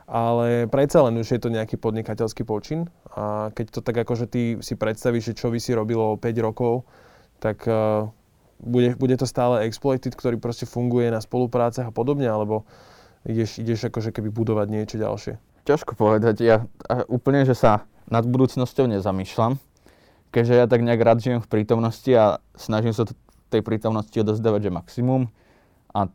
ale 0.08 0.70
predsa 0.70 1.02
len 1.06 1.18
už 1.18 1.28
je 1.36 1.40
to 1.40 1.52
nejaký 1.52 1.78
podnikateľský 1.78 2.42
počin. 2.42 2.90
A 3.12 3.52
keď 3.52 3.66
to 3.78 3.80
tak 3.84 3.96
akože 4.00 4.26
ty 4.26 4.42
si 4.64 4.74
predstavíš, 4.74 5.34
že 5.34 5.38
čo 5.38 5.52
by 5.52 5.58
si 5.60 5.76
robilo 5.76 6.18
5 6.18 6.46
rokov, 6.46 6.88
tak 7.38 7.68
uh, 7.68 8.08
bude, 8.58 8.96
bude 8.96 9.14
to 9.20 9.28
stále 9.28 9.60
exploited, 9.68 10.16
ktorý 10.16 10.40
proste 10.40 10.64
funguje 10.64 11.12
na 11.12 11.20
spoluprácach 11.20 11.90
a 11.90 11.94
podobne, 11.94 12.26
alebo 12.26 12.64
ideš, 13.28 13.60
ideš 13.60 13.92
akože 13.92 14.14
keby 14.14 14.32
budovať 14.32 14.66
niečo 14.72 14.96
ďalšie? 14.96 15.34
Ťažko 15.66 15.98
povedať. 15.98 16.46
Ja 16.46 16.62
úplne, 17.10 17.42
že 17.42 17.58
sa 17.58 17.84
nad 18.06 18.22
budúcnosťou 18.22 18.86
nezamýšľam 18.86 19.58
keďže 20.30 20.54
ja 20.54 20.66
tak 20.66 20.82
nejak 20.82 21.00
rád 21.02 21.18
žijem 21.22 21.40
v 21.42 21.50
prítomnosti 21.50 22.10
a 22.12 22.38
snažím 22.58 22.92
sa 22.92 23.06
tej 23.50 23.62
prítomnosti 23.62 24.14
odozdávať, 24.14 24.68
že 24.68 24.74
maximum 24.74 25.22
a 25.94 26.10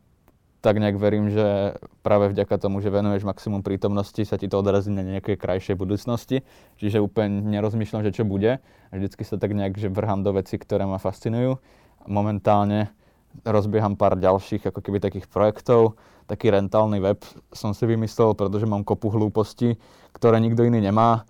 tak 0.62 0.78
nejak 0.78 0.94
verím, 0.94 1.26
že 1.26 1.74
práve 2.06 2.30
vďaka 2.30 2.54
tomu, 2.54 2.78
že 2.78 2.94
venuješ 2.94 3.26
maximum 3.26 3.66
prítomnosti, 3.66 4.22
sa 4.22 4.38
ti 4.38 4.46
to 4.46 4.62
odrazí 4.62 4.94
na 4.94 5.02
nejakej 5.02 5.34
krajšej 5.34 5.74
budúcnosti. 5.74 6.46
Čiže 6.78 7.02
úplne 7.02 7.42
nerozmýšľam, 7.50 8.06
že 8.06 8.14
čo 8.14 8.22
bude. 8.22 8.62
Vždycky 8.94 9.26
sa 9.26 9.42
tak 9.42 9.58
nejak 9.58 9.74
že 9.74 9.90
vrhám 9.90 10.22
do 10.22 10.30
veci, 10.38 10.54
ktoré 10.62 10.86
ma 10.86 11.02
fascinujú. 11.02 11.58
Momentálne 12.06 12.94
rozbieham 13.42 13.98
pár 13.98 14.14
ďalších 14.14 14.70
ako 14.70 14.78
keby 14.78 15.02
takých 15.02 15.26
projektov. 15.26 15.98
Taký 16.30 16.54
rentálny 16.54 17.02
web 17.02 17.18
som 17.50 17.74
si 17.74 17.82
vymyslel, 17.82 18.38
pretože 18.38 18.62
mám 18.62 18.86
kopu 18.86 19.10
hlúpostí, 19.10 19.74
ktoré 20.14 20.38
nikto 20.38 20.62
iný 20.62 20.78
nemá 20.78 21.26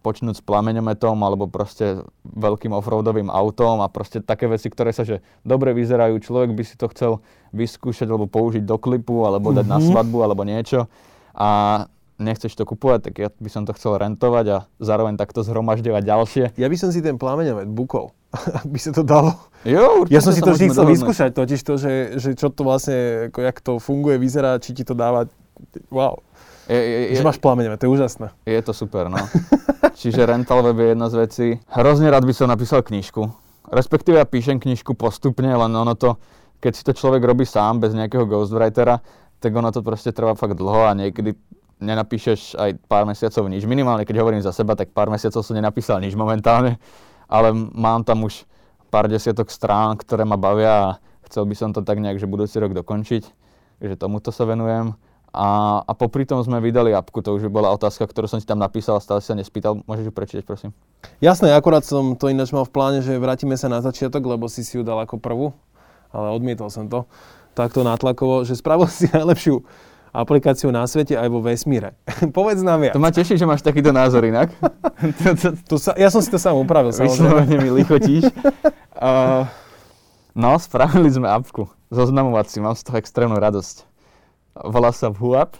počnúť 0.00 0.40
s 0.40 0.42
plameňometom 0.44 1.16
alebo 1.20 1.50
proste 1.50 2.04
veľkým 2.24 2.72
offroadovým 2.72 3.28
autom 3.28 3.84
a 3.84 3.92
proste 3.92 4.24
také 4.24 4.48
veci, 4.48 4.72
ktoré 4.72 4.94
sa 4.94 5.04
že 5.04 5.20
dobre 5.44 5.76
vyzerajú, 5.76 6.20
človek 6.20 6.56
by 6.56 6.62
si 6.64 6.74
to 6.78 6.88
chcel 6.92 7.12
vyskúšať 7.52 8.08
alebo 8.08 8.30
použiť 8.30 8.64
do 8.64 8.76
klipu 8.80 9.26
alebo 9.26 9.52
dať 9.52 9.66
mm-hmm. 9.66 9.74
na 9.74 9.78
mhm. 9.78 9.88
svadbu 9.92 10.18
alebo 10.24 10.42
niečo 10.46 10.88
a 11.36 11.48
nechceš 12.20 12.52
to 12.52 12.68
kupovať, 12.68 13.10
tak 13.10 13.14
ja 13.16 13.28
by 13.32 13.50
som 13.50 13.64
to 13.64 13.72
chcel 13.72 13.96
rentovať 13.96 14.46
a 14.52 14.58
zároveň 14.76 15.16
takto 15.16 15.40
zhromažďovať 15.40 16.02
ďalšie. 16.04 16.44
Ja 16.60 16.68
by 16.68 16.76
som 16.76 16.92
si 16.92 17.00
ten 17.00 17.16
plameňomet 17.16 17.66
bukol, 17.72 18.12
ak 18.60 18.68
by 18.68 18.78
sa 18.78 18.92
to 18.92 19.02
dalo. 19.02 19.40
Jo, 19.64 20.04
ja 20.12 20.20
som 20.20 20.36
si 20.36 20.44
to 20.44 20.52
vždy 20.52 20.70
chcel 20.70 20.86
vyskúšať, 20.86 21.32
totiž 21.32 21.60
to, 21.64 21.74
že, 21.80 21.92
že 22.20 22.30
čo 22.36 22.52
to 22.52 22.62
vlastne, 22.62 23.32
ako, 23.32 23.38
jak 23.40 23.58
to 23.64 23.72
funguje, 23.80 24.20
vyzerá, 24.20 24.60
či 24.60 24.76
ti 24.76 24.84
to 24.84 24.92
dáva, 24.92 25.26
wow. 25.88 26.20
Je, 26.70 26.78
je, 26.78 26.98
je, 27.10 27.18
že 27.18 27.26
máš 27.26 27.42
plameňomet, 27.42 27.82
to 27.82 27.90
je 27.90 27.94
úžasné. 27.98 28.30
Je 28.46 28.62
to 28.62 28.70
super, 28.70 29.10
no. 29.10 29.18
Čiže 30.00 30.22
rental 30.22 30.62
web 30.62 30.78
je 30.78 30.88
jedna 30.94 31.10
z 31.10 31.14
vecí. 31.18 31.46
Hrozne 31.66 32.06
rád 32.14 32.22
by 32.22 32.30
som 32.30 32.46
napísal 32.46 32.86
knižku. 32.86 33.26
Respektíve 33.74 34.22
ja 34.22 34.26
píšem 34.26 34.62
knižku 34.62 34.94
postupne, 34.94 35.50
len 35.50 35.72
ono 35.74 35.98
to, 35.98 36.14
keď 36.62 36.72
si 36.78 36.82
to 36.86 36.94
človek 36.94 37.26
robí 37.26 37.42
sám, 37.42 37.82
bez 37.82 37.90
nejakého 37.90 38.22
ghostwritera, 38.22 39.02
tak 39.42 39.50
ono 39.50 39.74
to 39.74 39.82
proste 39.82 40.14
trvá 40.14 40.38
fakt 40.38 40.54
dlho 40.54 40.86
a 40.86 40.94
niekedy 40.94 41.34
nenapíšeš 41.82 42.54
aj 42.54 42.70
pár 42.86 43.02
mesiacov 43.02 43.50
nič. 43.50 43.66
Minimálne, 43.66 44.06
keď 44.06 44.22
hovorím 44.22 44.44
za 44.44 44.54
seba, 44.54 44.78
tak 44.78 44.94
pár 44.94 45.10
mesiacov 45.10 45.42
som 45.42 45.58
nenapísal 45.58 45.98
nič 45.98 46.14
momentálne, 46.14 46.78
ale 47.26 47.50
mám 47.56 48.06
tam 48.06 48.30
už 48.30 48.46
pár 48.94 49.10
desiatok 49.10 49.50
strán, 49.50 49.98
ktoré 49.98 50.22
ma 50.22 50.38
bavia 50.38 50.70
a 50.70 50.88
chcel 51.26 51.48
by 51.50 51.54
som 51.58 51.74
to 51.74 51.82
tak 51.82 51.98
nejak, 51.98 52.20
že 52.20 52.30
budúci 52.30 52.62
rok 52.62 52.76
dokončiť. 52.78 53.24
Takže 53.80 53.96
tomuto 53.96 54.28
sa 54.30 54.44
venujem. 54.44 54.92
A, 55.30 55.80
a 55.86 55.92
popri 55.94 56.26
tom 56.26 56.42
sme 56.42 56.58
vydali 56.58 56.90
apku, 56.90 57.22
to 57.22 57.38
už 57.38 57.46
bola 57.54 57.70
otázka, 57.70 58.02
ktorú 58.02 58.26
som 58.26 58.42
si 58.42 58.46
tam 58.50 58.58
napísal 58.58 58.98
a 58.98 59.02
stále 59.02 59.22
si 59.22 59.30
sa 59.30 59.38
nespýtal. 59.38 59.78
Môžeš 59.86 60.10
ju 60.10 60.12
prečítať, 60.14 60.42
prosím? 60.42 60.74
Jasné, 61.22 61.54
akorát 61.54 61.86
som 61.86 62.18
to 62.18 62.26
ináč 62.26 62.50
mal 62.50 62.66
v 62.66 62.74
pláne, 62.74 62.98
že 62.98 63.14
vrátime 63.14 63.54
sa 63.54 63.70
na 63.70 63.78
začiatok, 63.78 64.26
lebo 64.26 64.50
si 64.50 64.66
si 64.66 64.74
ju 64.74 64.82
dal 64.82 64.98
ako 64.98 65.22
prvú, 65.22 65.54
ale 66.10 66.34
odmietol 66.34 66.66
som 66.66 66.90
to 66.90 67.06
takto 67.54 67.86
nátlakovo, 67.86 68.42
že 68.42 68.58
spravil 68.58 68.90
si 68.92 69.06
najlepšiu 69.06 69.62
aplikáciu 70.10 70.74
na 70.74 70.82
svete 70.90 71.14
aj 71.14 71.30
vo 71.30 71.38
vesmíre. 71.38 71.94
Povedz 72.36 72.66
nám 72.66 72.82
viac. 72.82 72.98
To 72.98 73.02
ma 73.02 73.14
teší, 73.14 73.38
že 73.38 73.46
máš 73.46 73.62
takýto 73.62 73.94
názor 73.94 74.26
inak. 74.26 74.50
to, 75.22 75.38
to, 75.38 75.48
to 75.62 75.76
sa, 75.78 75.94
ja 75.94 76.10
som 76.10 76.18
si 76.18 76.26
to 76.26 76.42
sám 76.42 76.58
upravil. 76.58 76.90
Vyslovene 76.90 77.54
mi 77.54 77.70
lichotíš. 77.70 78.26
uh, 78.98 79.46
no, 80.34 80.58
spravili 80.58 81.06
sme 81.06 81.30
apku. 81.30 81.70
Zoznamovací, 81.94 82.58
mám 82.58 82.74
z 82.74 82.82
toho 82.86 82.98
extrémnu 82.98 83.38
radosť 83.38 83.89
volá 84.64 84.92
sa 84.92 85.08
VHUAP 85.08 85.56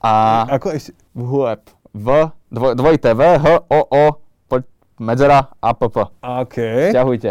A 0.00 0.12
Ako 0.56 0.72
ešte? 0.72 0.96
VHUEP. 1.12 1.62
V, 1.90 2.08
dvoj, 2.54 2.72
dvojité 2.78 3.12
V, 3.12 3.22
H, 3.36 3.46
O, 3.66 3.80
O, 3.90 4.04
poď, 4.46 4.62
medzera, 5.02 5.50
A, 5.58 5.74
P, 5.74 5.90
P. 5.90 5.96
OK. 6.22 6.56
Ťahujte. 6.94 7.30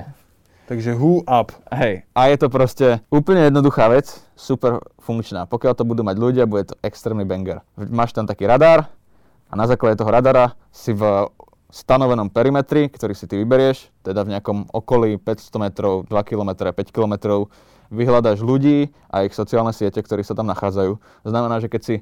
Takže 0.70 0.94
who 0.94 1.26
up. 1.26 1.50
Hej, 1.74 2.06
a 2.14 2.30
je 2.30 2.38
to 2.38 2.48
proste 2.54 3.02
úplne 3.10 3.50
jednoduchá 3.50 3.90
vec, 3.90 4.22
super 4.38 4.86
funkčná. 5.02 5.50
Pokiaľ 5.50 5.74
to 5.74 5.82
budú 5.82 6.06
mať 6.06 6.22
ľudia, 6.22 6.46
bude 6.46 6.70
to 6.70 6.78
extrémny 6.86 7.26
banger. 7.26 7.66
Máš 7.74 8.14
tam 8.14 8.30
taký 8.30 8.46
radar 8.46 8.86
a 9.50 9.54
na 9.58 9.66
základe 9.66 9.98
toho 9.98 10.14
radara 10.14 10.54
si 10.70 10.94
v 10.94 11.26
stanovenom 11.74 12.30
perimetri, 12.30 12.86
ktorý 12.86 13.18
si 13.18 13.26
ty 13.26 13.42
vyberieš, 13.42 13.90
teda 14.06 14.22
v 14.22 14.38
nejakom 14.38 14.70
okolí 14.70 15.18
500 15.18 15.58
metrov, 15.58 16.06
2 16.06 16.14
km, 16.22 16.70
5 16.70 16.94
km, 16.94 17.14
vyhľadáš 17.90 18.42
ľudí 18.42 18.94
a 19.10 19.26
ich 19.26 19.34
sociálne 19.34 19.74
siete, 19.74 20.00
ktorí 20.02 20.22
sa 20.22 20.38
tam 20.38 20.46
nachádzajú. 20.50 20.98
Znamená, 21.26 21.62
že 21.62 21.70
keď 21.70 21.82
si 21.82 21.96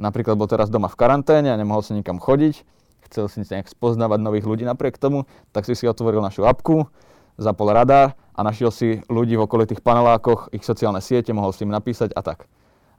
napríklad 0.00 0.36
bol 0.36 0.48
teraz 0.48 0.68
doma 0.68 0.88
v 0.88 0.96
karanténe 0.96 1.52
a 1.52 1.56
nemohol 1.56 1.84
si 1.84 1.92
nikam 1.96 2.20
chodiť, 2.20 2.64
chcel 3.08 3.30
si 3.30 3.44
nejak 3.44 3.70
spoznávať 3.70 4.18
nových 4.20 4.48
ľudí 4.48 4.64
napriek 4.66 4.98
tomu, 4.98 5.24
tak 5.54 5.64
si 5.68 5.78
si 5.78 5.86
otvoril 5.86 6.20
našu 6.20 6.44
apku, 6.44 6.88
zapol 7.36 7.70
radar 7.70 8.16
a 8.36 8.40
našiel 8.44 8.72
si 8.72 9.00
ľudí 9.06 9.36
v 9.36 9.44
okolitých 9.44 9.80
panelákoch, 9.80 10.52
ich 10.52 10.64
sociálne 10.64 11.00
siete, 11.00 11.32
mohol 11.32 11.52
si 11.52 11.64
im 11.64 11.72
napísať 11.72 12.12
a 12.16 12.20
tak. 12.24 12.48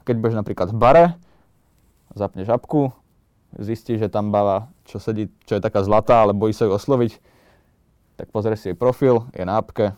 Keď 0.05 0.15
budeš 0.17 0.39
napríklad 0.39 0.71
v 0.71 0.77
bare, 0.77 1.05
zapneš 2.15 2.49
apku, 2.49 2.95
zistíš, 3.57 4.07
že 4.07 4.09
tam 4.09 4.31
baba, 4.31 4.71
čo 4.87 4.97
sedí, 5.01 5.27
čo 5.45 5.59
je 5.59 5.61
taká 5.61 5.83
zlatá, 5.83 6.23
ale 6.23 6.37
bojí 6.37 6.55
sa 6.55 6.65
ju 6.65 6.73
osloviť, 6.73 7.19
tak 8.17 8.33
pozrieš 8.33 8.59
si 8.63 8.67
jej 8.73 8.77
profil, 8.77 9.27
je 9.35 9.43
na 9.45 9.61
apke, 9.61 9.93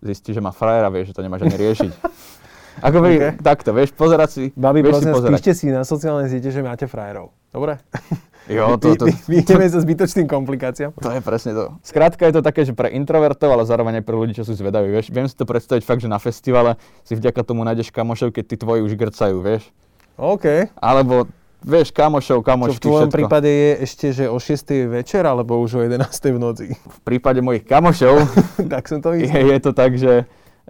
zistíš, 0.00 0.40
že 0.40 0.42
má 0.42 0.52
frajera, 0.52 0.88
vieš, 0.88 1.12
že 1.12 1.16
to 1.16 1.22
nemáš 1.24 1.44
ani 1.46 1.56
riešiť. 1.56 1.92
Ako 2.86 2.98
by, 3.04 3.10
okay. 3.12 3.32
takto, 3.44 3.70
vieš, 3.76 3.92
pozerať 3.92 4.28
si, 4.32 4.42
Babi, 4.56 4.80
vieš 4.80 5.04
prosím, 5.04 5.12
si 5.12 5.16
pozerať. 5.16 5.42
si 5.52 5.66
na 5.68 5.82
sociálne 5.84 6.26
siete, 6.32 6.48
že 6.48 6.64
máte 6.64 6.88
frajerov. 6.88 7.34
Dobre? 7.52 7.76
Jo, 8.48 8.74
to, 8.80 8.96
to, 8.96 9.06
Vy, 9.06 9.14
vyjdeme 9.44 9.68
sa 9.68 9.78
zbytočným 9.78 10.26
komplikáciám. 10.26 10.96
To 10.96 11.12
je 11.12 11.22
presne 11.22 11.52
to. 11.54 11.76
Skrátka 11.86 12.24
je 12.26 12.34
to 12.34 12.42
také, 12.42 12.64
že 12.66 12.74
pre 12.74 12.90
introvertov, 12.90 13.46
ale 13.46 13.62
zároveň 13.68 14.00
aj 14.00 14.04
pre 14.08 14.16
ľudí, 14.16 14.32
čo 14.34 14.42
sú 14.42 14.56
zvedaví, 14.58 14.90
vieš. 14.90 15.12
Viem 15.12 15.28
si 15.28 15.36
to 15.38 15.46
predstaviť 15.46 15.84
fakt, 15.86 16.02
že 16.02 16.10
na 16.10 16.18
festivale 16.18 16.74
si 17.06 17.14
vďaka 17.14 17.46
tomu 17.46 17.62
nájdeš 17.62 17.94
kamošov, 17.94 18.34
keď 18.34 18.44
tí 18.50 18.56
tvoji 18.58 18.80
už 18.82 18.98
grcajú, 18.98 19.38
vieš. 19.38 19.70
OK. 20.18 20.72
Alebo, 20.82 21.30
vieš, 21.64 21.92
kamošov, 21.92 22.40
Čo 22.40 22.46
kamošky, 22.46 22.76
v 22.76 22.84
tvojom 22.84 23.08
všetko. 23.08 23.18
prípade 23.20 23.50
je 23.50 23.70
ešte, 23.84 24.06
že 24.12 24.24
o 24.28 24.38
6. 24.40 24.92
večer, 24.92 25.22
alebo 25.24 25.60
už 25.60 25.70
o 25.76 25.80
11. 25.84 26.00
v 26.08 26.38
noci. 26.40 26.66
V 26.72 26.98
prípade 27.04 27.40
mojich 27.44 27.64
kamošov 27.68 28.24
tak 28.72 28.88
som 28.88 29.04
to 29.04 29.16
je, 29.16 29.28
myslel. 29.28 29.48
je 29.52 29.60
to 29.60 29.70
tak, 29.76 29.96
že, 29.96 30.14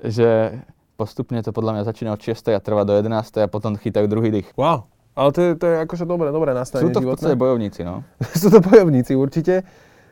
že 0.03 0.59
postupne 0.99 1.39
to 1.41 1.55
podľa 1.55 1.81
mňa 1.81 1.83
začína 1.87 2.11
od 2.13 2.21
6. 2.21 2.53
a 2.53 2.61
trvá 2.61 2.83
do 2.85 2.93
11. 2.93 3.11
a 3.41 3.47
potom 3.49 3.79
chytajú 3.79 4.07
druhý 4.11 4.31
dých. 4.35 4.49
Wow. 4.59 4.91
Ale 5.19 5.29
to 5.35 5.41
je, 5.43 5.51
to 5.59 5.65
je 5.67 5.77
akože 5.85 6.05
dobré, 6.07 6.31
dobré 6.31 6.55
Sú 6.55 6.59
nastavenie 6.63 6.95
to 6.95 7.03
v 7.03 7.11
podstate 7.13 7.35
bojovníci, 7.35 7.81
no. 7.83 8.07
Sú 8.41 8.49
to 8.49 8.63
bojovníci 8.63 9.19
určite. 9.19 9.67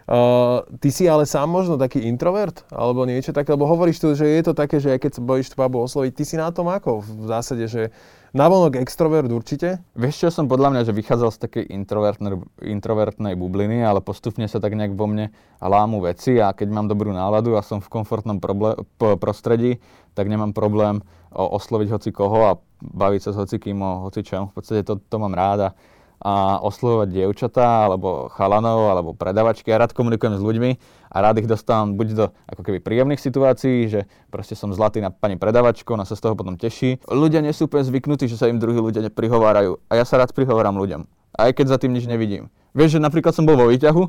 Uh, 0.09 0.65
ty 0.81 0.89
si 0.89 1.05
ale 1.05 1.29
sám 1.29 1.53
možno 1.53 1.77
taký 1.77 2.01
introvert? 2.09 2.65
Alebo 2.73 3.05
niečo 3.05 3.37
také? 3.37 3.53
Lebo 3.53 3.69
hovoríš 3.69 4.01
tu, 4.01 4.09
že 4.17 4.25
je 4.25 4.41
to 4.41 4.57
také, 4.57 4.81
že 4.81 4.97
aj 4.97 5.05
keď 5.05 5.11
sa 5.13 5.21
bojíš 5.21 5.53
tú 5.53 5.61
babu 5.61 5.85
osloviť, 5.85 6.13
ty 6.17 6.25
si 6.25 6.41
na 6.41 6.49
tom 6.49 6.73
ako? 6.73 7.05
V 7.05 7.29
zásade, 7.29 7.69
že 7.69 7.93
navonok 8.33 8.81
extrovert 8.81 9.29
určite? 9.29 9.85
Vieš 9.93 10.17
čo, 10.17 10.29
som 10.33 10.49
podľa 10.49 10.73
mňa, 10.73 10.83
že 10.89 10.97
vychádzal 10.97 11.29
z 11.29 11.39
takej 11.45 11.65
introvertnej, 11.77 12.41
introvertnej 12.65 13.37
bubliny, 13.37 13.85
ale 13.85 14.01
postupne 14.01 14.49
sa 14.49 14.65
tak 14.65 14.81
nejak 14.81 14.97
vo 14.97 15.13
mne 15.13 15.29
lámu 15.61 16.01
veci 16.01 16.41
a 16.41 16.57
keď 16.57 16.73
mám 16.73 16.89
dobrú 16.89 17.13
náladu 17.13 17.61
a 17.61 17.61
som 17.61 17.85
v 17.85 17.93
komfortnom 17.93 18.41
proble- 18.41 18.81
p- 18.97 19.21
prostredí, 19.21 19.77
tak 20.17 20.33
nemám 20.33 20.57
problém 20.57 21.05
osloviť 21.37 21.89
hoci 21.93 22.11
koho 22.17 22.49
a 22.49 22.57
baviť 22.81 23.29
sa 23.29 23.31
s 23.37 23.41
hocikým 23.45 23.77
o 23.85 24.09
hocičom. 24.09 24.49
V 24.49 24.53
podstate 24.57 24.89
to, 24.89 24.97
to 24.97 25.17
mám 25.21 25.37
rád 25.37 25.77
a, 26.19 26.59
oslovovať 26.63 27.09
dievčatá, 27.15 27.87
alebo 27.91 28.31
chalanov, 28.35 28.91
alebo 28.91 29.11
predavačky. 29.15 29.71
Ja 29.71 29.83
rád 29.83 29.95
komunikujem 29.95 30.39
s 30.39 30.43
ľuďmi 30.43 30.71
a 31.09 31.17
rád 31.25 31.41
ich 31.41 31.49
dostávam 31.49 31.97
buď 31.97 32.09
do 32.15 32.27
ako 32.51 32.63
keby 32.67 32.79
príjemných 32.85 33.23
situácií, 33.23 33.89
že 33.89 34.01
proste 34.29 34.59
som 34.59 34.75
zlatý 34.75 35.01
na 35.01 35.09
pani 35.09 35.41
predavačku, 35.41 35.95
ona 35.95 36.05
sa 36.05 36.19
z 36.19 36.29
toho 36.29 36.35
potom 36.37 36.61
teší. 36.61 37.01
Ľudia 37.09 37.41
nie 37.41 37.55
sú 37.55 37.71
úplne 37.71 37.87
zvyknutí, 37.87 38.29
že 38.29 38.37
sa 38.37 38.51
im 38.51 38.61
druhí 38.61 38.77
ľudia 38.77 39.01
neprihovárajú 39.09 39.81
a 39.89 39.93
ja 39.97 40.05
sa 40.05 40.21
rád 40.21 40.37
prihováram 40.37 40.77
ľuďom. 40.77 41.09
Aj 41.39 41.51
keď 41.55 41.67
za 41.75 41.79
tým 41.81 41.95
nič 41.95 42.05
nevidím. 42.05 42.53
Vieš, 42.77 42.99
že 42.99 43.01
napríklad 43.01 43.33
som 43.33 43.49
bol 43.49 43.57
vo 43.57 43.71
výťahu 43.71 44.03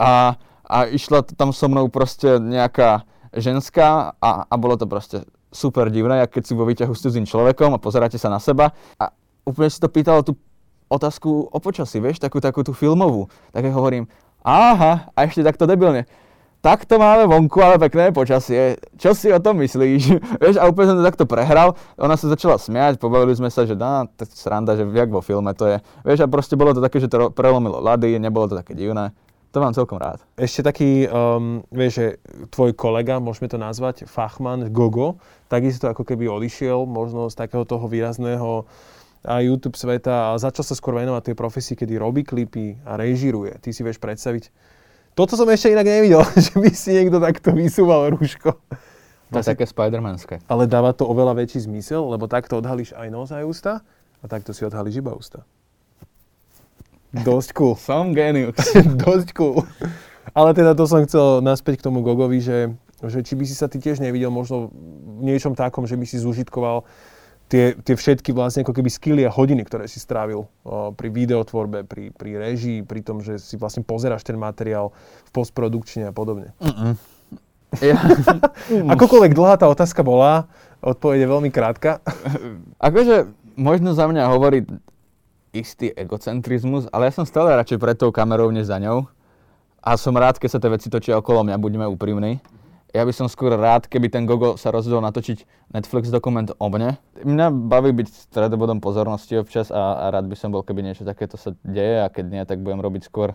a, 0.00 0.34
a 0.66 0.78
išla 0.90 1.22
tam 1.36 1.54
so 1.54 1.68
mnou 1.70 1.86
proste 1.92 2.40
nejaká 2.40 3.06
ženská 3.36 4.16
a, 4.18 4.30
a 4.48 4.54
bolo 4.60 4.76
to 4.76 4.84
proste 4.84 5.24
super 5.52 5.92
divné, 5.92 6.24
keď 6.26 6.42
si 6.48 6.52
vo 6.56 6.64
výťahu 6.64 6.92
s 6.96 7.04
cudzým 7.04 7.28
človekom 7.28 7.76
a 7.76 7.82
pozeráte 7.82 8.16
sa 8.16 8.32
na 8.32 8.40
seba 8.40 8.72
a 8.96 9.12
úplne 9.44 9.68
si 9.68 9.78
to 9.78 9.88
pýtalo 9.92 10.24
tú 10.24 10.36
otázku 10.92 11.48
o 11.48 11.58
počasí, 11.58 11.98
vieš, 11.98 12.20
takú, 12.20 12.38
takú 12.44 12.60
tú 12.60 12.76
filmovú. 12.76 13.32
Tak 13.56 13.64
ja 13.64 13.72
hovorím, 13.72 14.04
aha, 14.44 15.08
a 15.16 15.18
ešte 15.24 15.40
takto 15.40 15.64
debilne. 15.64 16.04
Takto 16.62 16.94
máme 16.94 17.26
vonku, 17.26 17.58
ale 17.58 17.74
pekné 17.74 18.14
počasie. 18.14 18.78
Čo 18.94 19.18
si 19.18 19.34
o 19.34 19.42
tom 19.42 19.58
myslíš? 19.58 20.02
vieš, 20.42 20.62
a 20.62 20.70
úplne 20.70 20.94
som 20.94 20.98
to 21.02 21.08
takto 21.10 21.26
prehral. 21.26 21.74
Ona 21.98 22.14
sa 22.14 22.30
začala 22.30 22.54
smiať, 22.54 23.02
pobavili 23.02 23.34
sme 23.34 23.50
sa, 23.50 23.66
že 23.66 23.74
dá, 23.74 24.06
to 24.14 24.22
je 24.22 24.30
sranda, 24.30 24.78
že 24.78 24.86
jak 24.86 25.10
vo 25.10 25.18
filme 25.18 25.50
to 25.58 25.66
je. 25.66 25.82
Vieš, 26.06 26.22
a 26.22 26.30
proste 26.30 26.54
bolo 26.54 26.70
to 26.70 26.78
také, 26.78 27.02
že 27.02 27.10
to 27.10 27.34
prelomilo 27.34 27.82
ľady, 27.82 28.14
nebolo 28.22 28.46
to 28.46 28.54
také 28.54 28.78
divné. 28.78 29.10
To 29.52 29.58
mám 29.58 29.74
celkom 29.74 29.98
rád. 29.98 30.22
Ešte 30.38 30.62
taký, 30.62 31.10
um, 31.10 31.66
vieš, 31.68 31.92
že 31.98 32.06
tvoj 32.54 32.78
kolega, 32.78 33.18
môžeme 33.18 33.50
to 33.50 33.58
nazvať, 33.58 34.06
Fachman 34.06 34.70
Gogo, 34.70 35.18
takisto 35.50 35.90
ako 35.90 36.06
keby 36.06 36.30
odišiel 36.30 36.86
možno 36.86 37.26
z 37.26 37.36
takého 37.42 37.66
toho 37.66 37.84
výrazného 37.90 38.64
a 39.22 39.38
YouTube 39.38 39.78
sveta 39.78 40.34
a 40.34 40.38
začal 40.38 40.66
sa 40.66 40.74
skôr 40.74 40.98
venovať 40.98 41.30
tej 41.30 41.36
profesii, 41.38 41.78
kedy 41.78 41.94
robí 41.94 42.26
klipy 42.26 42.78
a 42.82 42.98
režiruje. 42.98 43.54
Ty 43.62 43.70
si 43.70 43.86
vieš 43.86 44.02
predstaviť. 44.02 44.50
Toto 45.14 45.38
som 45.38 45.46
ešte 45.46 45.70
inak 45.70 45.86
nevidel, 45.86 46.26
že 46.50 46.54
by 46.58 46.70
si 46.74 46.90
niekto 46.98 47.22
takto 47.22 47.54
vysúval 47.54 48.10
rúško. 48.18 48.58
To 49.32 49.40
je 49.40 49.46
také 49.48 49.64
spidermanské. 49.64 50.44
Ale 50.44 50.68
dáva 50.68 50.92
to 50.92 51.08
oveľa 51.08 51.38
väčší 51.38 51.64
zmysel, 51.64 52.04
lebo 52.04 52.28
takto 52.28 52.60
odhalíš 52.60 52.92
aj 52.92 53.08
nos 53.08 53.32
aj 53.32 53.44
ústa 53.48 53.72
a 54.20 54.24
takto 54.28 54.52
si 54.52 54.66
odhalíš 54.66 55.00
iba 55.00 55.16
ústa. 55.16 55.46
Dosť 57.12 57.56
cool. 57.56 57.74
Som 57.86 58.12
genius. 58.12 58.58
Dosť 59.04 59.32
cool. 59.38 59.64
Ale 60.32 60.56
teda 60.56 60.72
to 60.72 60.84
som 60.88 61.04
chcel 61.04 61.44
naspäť 61.44 61.80
k 61.80 61.86
tomu 61.90 62.00
Gogovi, 62.00 62.40
že, 62.40 62.72
že 63.04 63.20
či 63.20 63.36
by 63.36 63.44
si 63.44 63.54
sa 63.56 63.68
ty 63.68 63.76
tiež 63.82 64.00
nevidel 64.00 64.32
možno 64.32 64.72
v 65.18 65.28
niečom 65.28 65.52
takom, 65.52 65.84
že 65.84 65.98
by 65.98 66.06
si 66.08 66.16
zužitkoval 66.16 66.86
tie, 67.52 67.76
tie 67.76 67.92
všetky 67.92 68.32
vlastne 68.32 68.64
ako 68.64 68.72
keby 68.72 68.88
skilly 68.88 69.28
a 69.28 69.30
hodiny, 69.30 69.68
ktoré 69.68 69.84
si 69.84 70.00
strávil 70.00 70.48
o, 70.64 70.96
pri 70.96 71.12
videotvorbe, 71.12 71.84
pri, 71.84 72.08
pri 72.08 72.40
režii, 72.40 72.80
pri 72.80 73.04
tom, 73.04 73.20
že 73.20 73.36
si 73.36 73.60
vlastne 73.60 73.84
pozeráš 73.84 74.24
ten 74.24 74.40
materiál 74.40 74.96
v 75.28 75.30
postprodukčne 75.36 76.08
a 76.08 76.16
podobne. 76.16 76.56
Mm-mm. 76.64 76.96
Ja, 77.84 78.00
Akokoľvek 78.96 79.36
dlhá 79.36 79.60
tá 79.60 79.68
otázka 79.68 80.00
bola, 80.00 80.48
odpoveď 80.80 81.28
je 81.28 81.28
veľmi 81.28 81.50
krátka. 81.52 82.00
akože 82.88 83.28
možno 83.60 83.92
za 83.92 84.08
mňa 84.08 84.32
hovorí 84.32 84.64
istý 85.52 85.92
egocentrizmus, 85.92 86.88
ale 86.88 87.12
ja 87.12 87.20
som 87.20 87.28
stále 87.28 87.52
radšej 87.52 87.76
pred 87.76 87.96
tou 88.00 88.08
kamerou, 88.08 88.48
než 88.48 88.72
za 88.72 88.80
ňou. 88.80 89.04
A 89.84 90.00
som 90.00 90.16
rád, 90.16 90.40
keď 90.40 90.56
sa 90.56 90.60
tie 90.62 90.72
veci 90.72 90.88
točia 90.88 91.20
okolo 91.20 91.44
mňa, 91.44 91.60
buďme 91.60 91.84
úprimní. 91.92 92.40
Ja 92.92 93.08
by 93.08 93.12
som 93.16 93.24
skôr 93.24 93.56
rád, 93.56 93.88
keby 93.88 94.12
ten 94.12 94.28
Gogo 94.28 94.60
sa 94.60 94.68
rozhodol 94.68 95.00
natočiť 95.00 95.48
Netflix 95.72 96.12
dokument 96.12 96.52
o 96.52 96.66
mne. 96.68 97.00
Mňa 97.24 97.48
baví 97.48 97.88
byť 97.88 98.28
stredobodom 98.28 98.84
pozornosti 98.84 99.40
občas 99.40 99.72
a, 99.72 99.96
a 99.96 100.12
rád 100.12 100.28
by 100.28 100.36
som 100.36 100.52
bol, 100.52 100.60
keby 100.60 100.84
niečo 100.84 101.08
takéto 101.08 101.40
sa 101.40 101.56
deje 101.64 102.04
a 102.04 102.12
keď 102.12 102.24
nie, 102.28 102.42
tak 102.44 102.60
budem 102.60 102.84
robiť 102.84 103.08
skôr 103.08 103.32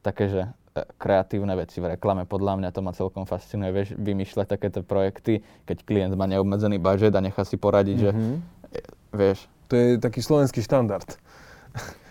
také, 0.00 0.32
že 0.32 0.42
e, 0.72 0.88
kreatívne 0.96 1.52
veci 1.52 1.84
v 1.84 1.92
reklame. 1.92 2.24
Podľa 2.24 2.64
mňa 2.64 2.70
to 2.72 2.80
ma 2.80 2.96
celkom 2.96 3.28
fascinuje, 3.28 3.76
vieš, 3.76 3.88
vymýšľať 3.92 4.46
takéto 4.48 4.80
projekty, 4.80 5.44
keď 5.68 5.84
klient 5.84 6.14
má 6.16 6.24
neobmedzený 6.24 6.80
budget 6.80 7.12
a 7.12 7.20
nechá 7.20 7.44
si 7.44 7.60
poradiť, 7.60 7.96
že 8.00 8.08
Mhm. 8.08 8.34
e, 8.72 8.80
vieš, 9.12 9.38
To 9.64 9.80
je 9.80 9.96
taký 9.96 10.20
slovenský 10.20 10.60
štandard. 10.60 11.08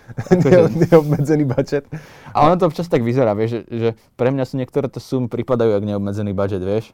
Akože- 0.05 0.69
Ne- 0.69 0.85
Neobmedzený 0.85 1.45
budget. 1.45 1.83
A 2.29 2.43
ono 2.43 2.55
to 2.55 2.65
občas 2.65 2.85
tak 2.85 2.99
vyzerá, 2.99 3.31
vieš, 3.31 3.49
že, 3.49 3.61
že 3.69 3.89
pre 4.13 4.29
mňa 4.29 4.43
si 4.43 4.55
niektoré 4.55 4.85
to 4.85 4.97
sumy 4.97 5.25
pripadajú 5.25 5.71
jak 5.71 5.83
neobmedzený 5.83 6.31
budget, 6.31 6.59
vieš. 6.59 6.91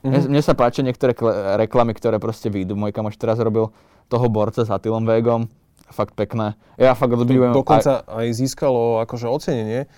Mne, 0.00 0.18
Mhm. 0.18 0.28
mne 0.28 0.40
sa 0.40 0.52
páčia 0.52 0.80
niektoré 0.80 1.12
kle- 1.12 1.32
reklamy, 1.58 1.92
ktoré 1.92 2.16
proste 2.16 2.48
vyjdú. 2.48 2.72
Môj 2.72 2.90
kamoš 2.90 3.14
teraz 3.14 3.36
robil 3.36 3.68
toho 4.06 4.26
borca 4.26 4.60
s 4.60 4.68
Attilom 4.68 5.04
Vegom. 5.04 5.46
Fakt 5.86 6.14
pekné. 6.14 6.54
Ja 6.76 6.94
fakt 6.94 7.12
obdivujem. 7.12 7.50
Dokonca 7.50 8.06
aj 8.06 8.26
získalo 8.32 8.98
akože 9.00 9.26
ocenenie. 9.26 9.90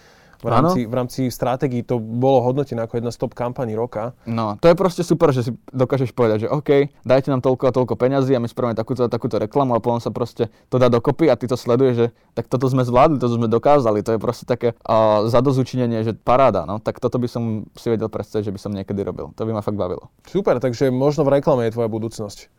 V 0.43 0.51
rámci, 0.51 0.80
v 0.90 0.95
rámci 0.95 1.20
stratégií 1.30 1.86
to 1.86 2.03
bolo 2.03 2.43
hodnotené 2.43 2.82
ako 2.82 2.99
jedna 2.99 3.14
z 3.14 3.18
top 3.22 3.32
kampaní 3.38 3.78
roka. 3.78 4.11
No, 4.26 4.59
to 4.59 4.66
je 4.66 4.74
proste 4.74 5.07
super, 5.07 5.30
že 5.30 5.47
si 5.47 5.51
dokážeš 5.70 6.11
povedať, 6.11 6.47
že 6.47 6.49
OK, 6.51 6.90
dajte 7.07 7.30
nám 7.30 7.47
toľko 7.47 7.70
a 7.70 7.72
toľko 7.72 7.95
peňazí 7.95 8.34
a 8.34 8.43
my 8.43 8.51
spravíme 8.51 8.74
takúto 8.74 9.07
a 9.07 9.09
takúto 9.09 9.38
reklamu 9.38 9.78
a 9.78 9.80
potom 9.80 10.03
sa 10.03 10.11
proste 10.11 10.51
to 10.66 10.82
dá 10.82 10.90
dokopy 10.90 11.30
a 11.30 11.38
ty 11.38 11.47
to 11.47 11.55
sleduješ, 11.55 11.95
že 11.95 12.07
tak 12.34 12.51
toto 12.51 12.66
sme 12.66 12.82
zvládli, 12.82 13.22
toto 13.22 13.38
sme 13.38 13.47
dokázali. 13.47 14.03
To 14.03 14.18
je 14.18 14.20
proste 14.20 14.45
také 14.45 14.74
uh, 14.82 15.30
zadozučinenie, 15.30 16.03
že 16.03 16.18
paráda. 16.18 16.66
No, 16.66 16.82
tak 16.82 16.99
toto 16.99 17.22
by 17.22 17.30
som 17.30 17.70
si 17.78 17.86
vedel 17.86 18.11
predstaviť, 18.11 18.51
že 18.51 18.55
by 18.55 18.61
som 18.61 18.74
niekedy 18.74 18.99
robil. 19.07 19.30
To 19.38 19.47
by 19.47 19.55
ma 19.55 19.62
fakt 19.62 19.78
bavilo. 19.78 20.11
Super, 20.26 20.59
takže 20.59 20.90
možno 20.90 21.22
v 21.22 21.38
reklame 21.38 21.70
je 21.70 21.78
tvoja 21.78 21.86
budúcnosť. 21.86 22.51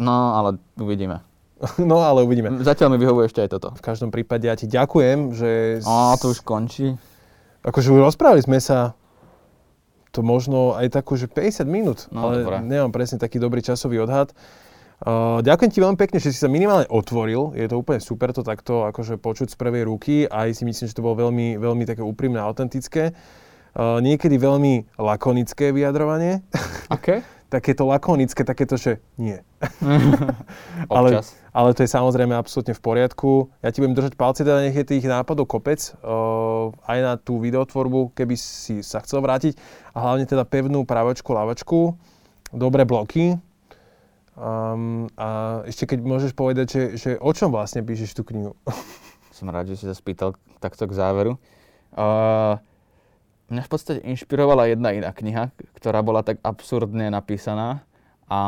No, 0.00 0.32
ale 0.40 0.56
uvidíme. 0.80 1.20
no 1.90 2.02
ale 2.02 2.26
uvidíme. 2.26 2.62
Zatiaľ 2.62 2.94
mi 2.94 2.98
vyhovuje 2.98 3.30
ešte 3.30 3.42
aj 3.46 3.50
toto. 3.54 3.68
V 3.78 3.82
každom 3.82 4.10
prípade 4.10 4.50
ja 4.50 4.58
ti 4.58 4.66
ďakujem, 4.66 5.18
že... 5.34 5.50
Á, 5.86 6.18
to 6.18 6.34
už 6.34 6.42
končí. 6.42 6.98
Akože 7.62 7.94
už 7.94 8.02
rozprávali 8.02 8.42
sme 8.42 8.58
sa 8.58 8.98
to 10.12 10.20
možno 10.20 10.76
aj 10.76 10.92
takú, 10.92 11.16
že 11.16 11.24
50 11.24 11.64
minút, 11.64 11.98
no, 12.12 12.28
ale 12.28 12.44
dobré. 12.44 12.60
nemám 12.60 12.92
presne 12.92 13.16
taký 13.16 13.40
dobrý 13.40 13.64
časový 13.64 14.04
odhad. 14.04 14.36
Uh, 15.02 15.42
ďakujem 15.42 15.70
ti 15.72 15.82
veľmi 15.82 15.98
pekne, 15.98 16.22
že 16.22 16.30
si 16.30 16.38
sa 16.38 16.46
minimálne 16.46 16.86
otvoril. 16.86 17.56
Je 17.58 17.66
to 17.66 17.80
úplne 17.80 17.98
super 17.98 18.30
to 18.30 18.46
takto 18.46 18.86
akože 18.86 19.18
počuť 19.18 19.50
z 19.50 19.56
prvej 19.58 19.82
ruky. 19.88 20.30
Aj 20.30 20.46
si 20.54 20.62
myslím, 20.62 20.86
že 20.86 20.94
to 20.94 21.02
bolo 21.02 21.26
veľmi, 21.26 21.58
veľmi 21.58 21.82
také 21.88 22.06
úprimné 22.06 22.38
a 22.38 22.46
autentické. 22.46 23.10
Uh, 23.72 23.98
niekedy 23.98 24.38
veľmi 24.38 24.94
lakonické 25.00 25.74
vyjadrovanie. 25.74 26.44
Aké? 26.86 27.26
takéto 27.52 27.84
lakonické, 27.84 28.40
takéto, 28.48 28.80
že 28.80 29.04
nie. 29.20 29.36
ale, 30.88 31.20
ale 31.52 31.68
to 31.76 31.84
je 31.84 31.90
samozrejme 31.92 32.32
absolútne 32.32 32.72
v 32.72 32.80
poriadku. 32.80 33.52
Ja 33.60 33.68
ti 33.68 33.84
budem 33.84 33.92
držať 33.92 34.16
palce, 34.16 34.40
teda 34.40 34.64
nech 34.64 34.72
je 34.72 34.88
tých 34.88 35.04
nápadov 35.04 35.44
kopec, 35.44 35.92
uh, 36.00 36.72
aj 36.88 36.98
na 37.04 37.12
tú 37.20 37.36
videotvorbu, 37.44 38.16
keby 38.16 38.40
si 38.40 38.80
sa 38.80 39.04
chcel 39.04 39.20
vrátiť. 39.20 39.60
A 39.92 40.00
hlavne 40.00 40.24
teda 40.24 40.48
pevnú 40.48 40.88
právočku, 40.88 41.36
lavačku, 41.36 42.00
dobré 42.56 42.88
bloky, 42.88 43.36
Um, 44.32 45.12
a 45.20 45.60
ešte 45.68 45.84
keď 45.92 45.98
môžeš 46.08 46.32
povedať, 46.32 46.66
že, 46.72 46.82
že 46.96 47.10
o 47.20 47.36
čom 47.36 47.52
vlastne 47.52 47.84
píšeš 47.84 48.16
tú 48.16 48.24
knihu? 48.32 48.56
Som 49.36 49.52
rád, 49.52 49.68
že 49.68 49.76
si 49.76 49.84
sa 49.84 49.92
spýtal 49.92 50.32
takto 50.56 50.88
k 50.88 50.96
záveru. 50.96 51.36
Uh, 51.92 52.56
mňa 53.52 53.62
v 53.62 53.70
podstate 53.70 54.00
inšpirovala 54.02 54.72
jedna 54.72 54.96
iná 54.96 55.12
kniha, 55.12 55.52
ktorá 55.76 56.00
bola 56.00 56.24
tak 56.24 56.40
absurdne 56.40 57.12
napísaná 57.12 57.84
a, 58.26 58.40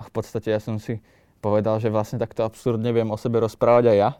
v 0.00 0.10
podstate 0.10 0.48
ja 0.48 0.58
som 0.58 0.80
si 0.80 1.04
povedal, 1.44 1.76
že 1.76 1.92
vlastne 1.92 2.16
takto 2.16 2.44
absurdne 2.48 2.88
viem 2.92 3.08
o 3.12 3.20
sebe 3.20 3.40
rozprávať 3.44 3.92
aj 3.92 3.96
ja. 3.96 4.10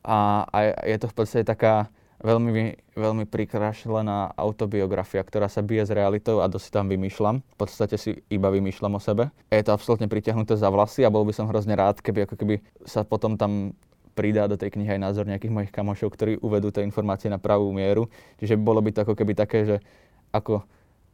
A, 0.00 0.18
a 0.48 0.58
je 0.86 0.96
to 0.96 1.06
v 1.10 1.14
podstate 1.18 1.44
taká 1.44 1.90
veľmi, 2.20 2.76
veľmi 2.94 3.24
prikrašlená 3.26 4.36
autobiografia, 4.36 5.24
ktorá 5.24 5.48
sa 5.48 5.64
bije 5.64 5.88
s 5.88 5.92
realitou 5.92 6.44
a 6.44 6.48
dosť 6.48 6.68
tam 6.70 6.86
vymýšľam. 6.88 7.40
V 7.40 7.56
podstate 7.56 7.96
si 7.96 8.20
iba 8.28 8.48
vymýšľam 8.52 8.96
o 8.96 9.00
sebe. 9.00 9.34
Je 9.48 9.64
to 9.64 9.74
absolútne 9.74 10.06
pritiahnuté 10.06 10.56
za 10.56 10.68
vlasy 10.68 11.04
a 11.04 11.12
bol 11.12 11.24
by 11.24 11.32
som 11.34 11.48
hrozne 11.48 11.74
rád, 11.74 12.04
keby 12.04 12.28
ako 12.28 12.34
keby 12.36 12.60
sa 12.84 13.02
potom 13.02 13.34
tam 13.40 13.74
pridá 14.12 14.46
do 14.50 14.58
tej 14.58 14.74
knihy 14.74 14.98
aj 14.98 15.00
názor 15.00 15.24
nejakých 15.24 15.54
mojich 15.54 15.72
kamošov, 15.72 16.12
ktorí 16.12 16.42
uvedú 16.42 16.74
tie 16.74 16.84
informácie 16.84 17.30
na 17.30 17.38
pravú 17.38 17.70
mieru. 17.70 18.10
Čiže 18.42 18.58
bolo 18.58 18.82
by 18.82 18.90
to 18.94 19.02
ako 19.06 19.14
keby 19.14 19.32
také, 19.38 19.64
že 19.64 19.76
ako 20.34 20.62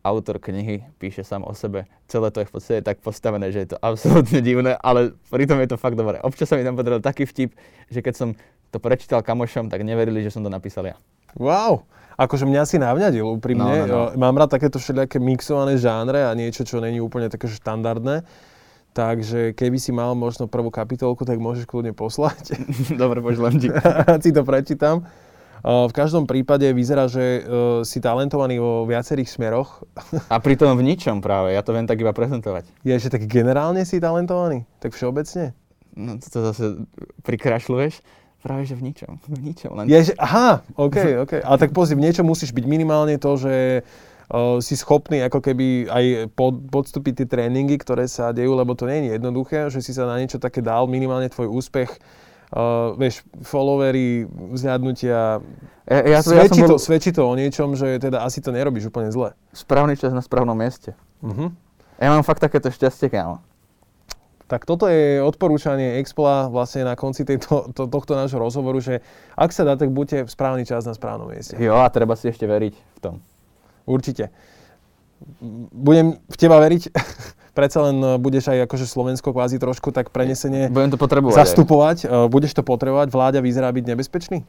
autor 0.07 0.39
knihy 0.39 0.87
píše 1.03 1.27
sám 1.27 1.43
o 1.43 1.51
sebe. 1.51 1.91
Celé 2.07 2.31
to 2.31 2.39
je 2.43 2.47
v 2.47 2.53
podstate 2.55 2.81
tak 2.87 3.03
postavené, 3.03 3.51
že 3.51 3.67
je 3.67 3.69
to 3.75 3.79
absolútne 3.83 4.39
divné, 4.39 4.79
ale 4.79 5.19
pritom 5.35 5.59
je 5.59 5.75
to 5.75 5.77
fakt 5.81 5.99
dobré. 5.99 6.23
Občas 6.23 6.47
sa 6.47 6.55
mi 6.55 6.63
tam 6.63 6.79
podaril 6.79 7.03
taký 7.03 7.27
vtip, 7.27 7.59
že 7.91 8.01
keď 8.07 8.15
som 8.15 8.29
to 8.71 8.79
prečítal 8.79 9.27
kamošom, 9.27 9.67
tak 9.67 9.83
neverili, 9.83 10.23
že 10.23 10.31
som 10.31 10.47
to 10.47 10.51
napísal 10.51 10.87
ja. 10.87 10.97
Wow, 11.35 11.85
akože 12.17 12.47
mňa 12.47 12.63
si 12.65 12.77
navňadil 12.79 13.27
úprimne. 13.27 13.85
No, 13.85 13.87
no, 13.87 13.87
no. 13.87 14.03
Mám 14.15 14.39
rád 14.39 14.57
takéto 14.57 14.79
všelijaké 14.79 15.19
mixované 15.19 15.77
žánre 15.77 16.23
a 16.23 16.33
niečo, 16.39 16.63
čo 16.63 16.79
není 16.79 17.03
úplne 17.03 17.27
také 17.27 17.51
štandardné. 17.51 18.23
Takže 18.97 19.53
keby 19.53 19.77
si 19.77 19.93
mal 19.93 20.17
možno 20.17 20.49
prvú 20.49 20.73
kapitolku, 20.73 21.29
tak 21.29 21.37
môžeš 21.37 21.69
kľudne 21.69 21.93
poslať. 21.93 22.57
Dobre, 23.03 23.21
pošlem 23.21 23.61
ti. 23.61 23.69
si 24.25 24.33
to 24.33 24.41
prečítam. 24.41 25.05
V 25.67 25.93
každom 25.93 26.25
prípade 26.31 26.65
vyzerá, 26.73 27.11
že 27.11 27.43
si 27.85 27.99
talentovaný 28.01 28.57
vo 28.57 28.89
viacerých 28.89 29.29
smeroch. 29.29 29.85
A 30.33 30.41
pritom 30.41 30.73
v 30.81 30.87
ničom 30.95 31.21
práve, 31.21 31.53
ja 31.53 31.61
to 31.61 31.77
viem 31.77 31.85
tak 31.85 32.01
iba 32.01 32.17
prezentovať. 32.17 32.65
Je, 32.87 32.97
že 32.97 33.13
tak 33.13 33.29
generálne 33.29 33.85
si 33.85 34.01
talentovaný? 34.01 34.65
Tak 34.81 34.97
všeobecne? 34.97 35.53
No 35.93 36.17
to 36.17 36.39
zase 36.53 36.87
prikrašľuješ. 37.27 38.01
Práve, 38.41 38.63
že 38.63 38.79
v 38.79 38.95
ničom. 38.95 39.19
V 39.27 39.41
ničom 39.43 39.75
len... 39.75 39.91
Je, 39.91 40.13
že, 40.13 40.15
aha, 40.23 40.63
OK, 40.79 41.27
OK. 41.27 41.33
Ale 41.43 41.57
tak 41.59 41.75
pozri, 41.75 41.99
v 41.99 42.05
niečom 42.07 42.23
musíš 42.23 42.55
byť 42.55 42.65
minimálne 42.69 43.19
to, 43.19 43.35
že 43.35 43.83
uh, 44.31 44.59
si 44.59 44.75
schopný 44.75 45.23
ako 45.27 45.39
keby 45.43 45.91
aj 45.91 46.05
pod, 46.35 46.59
podstúpiť 46.71 47.23
tie 47.23 47.27
tréningy, 47.27 47.79
ktoré 47.79 48.07
sa 48.11 48.31
dejú, 48.31 48.55
lebo 48.55 48.75
to 48.75 48.87
nie 48.87 49.07
je 49.07 49.19
jednoduché, 49.19 49.71
že 49.71 49.83
si 49.83 49.93
sa 49.95 50.07
na 50.07 50.19
niečo 50.19 50.43
také 50.43 50.63
dal, 50.63 50.87
minimálne 50.91 51.31
tvoj 51.31 51.51
úspech, 51.51 51.91
uh, 52.55 52.95
vieš, 52.99 53.27
followery, 53.43 54.27
vzhľadnutia, 54.31 55.43
ja, 55.87 55.99
ja, 56.03 56.19
svedčí, 56.19 56.63
ja 56.63 56.67
bol... 56.67 56.71
to, 56.75 56.77
svedčí 56.83 57.11
to 57.15 57.23
o 57.23 57.35
niečom, 57.39 57.79
že 57.79 58.03
teda 58.03 58.27
asi 58.27 58.43
to 58.43 58.51
nerobíš 58.51 58.91
úplne 58.91 59.15
zle. 59.15 59.39
Správny 59.55 59.95
čas 59.95 60.11
na 60.11 60.23
správnom 60.23 60.59
mieste. 60.59 60.99
Uh-huh. 61.23 61.55
Ja 62.03 62.11
mám 62.11 62.27
fakt 62.27 62.43
takéto 62.43 62.69
šťastie, 62.69 63.09
kámo. 63.09 63.39
Tak 64.47 64.63
toto 64.63 64.87
je 64.87 65.19
odporúčanie 65.19 65.99
Expla 65.99 66.47
vlastne 66.47 66.87
na 66.87 66.95
konci 66.95 67.27
tejto, 67.27 67.67
to, 67.75 67.91
tohto 67.91 68.15
nášho 68.15 68.39
rozhovoru, 68.39 68.79
že 68.79 69.03
ak 69.35 69.51
sa 69.51 69.67
dá, 69.67 69.75
tak 69.75 69.91
buďte 69.91 70.23
v 70.23 70.31
správny 70.31 70.63
čas 70.63 70.87
na 70.87 70.95
správnom 70.95 71.27
mieste. 71.27 71.59
Jo, 71.59 71.83
a 71.83 71.91
treba 71.91 72.15
si 72.15 72.31
ešte 72.31 72.47
veriť 72.47 72.75
v 72.79 72.99
tom. 73.03 73.15
Určite. 73.87 74.35
Budem 75.73 76.21
v 76.29 76.37
teba 76.37 76.61
veriť. 76.61 76.93
Predsa 77.57 77.89
len 77.89 77.97
e, 78.05 78.09
budeš 78.21 78.53
aj 78.53 78.69
akože 78.69 78.85
Slovensko 78.85 79.33
kvázi 79.33 79.57
trošku 79.57 79.89
tak 79.89 80.13
prenesenie 80.13 80.69
Budem 80.69 80.93
to 80.93 81.01
potrebovať 81.01 81.41
zastupovať. 81.41 81.99
Aj. 82.05 82.29
E, 82.29 82.29
budeš 82.29 82.53
to 82.53 82.61
potrebovať. 82.61 83.09
Vláďa 83.09 83.41
vyzerá 83.41 83.73
byť 83.73 83.85
nebezpečný? 83.97 84.45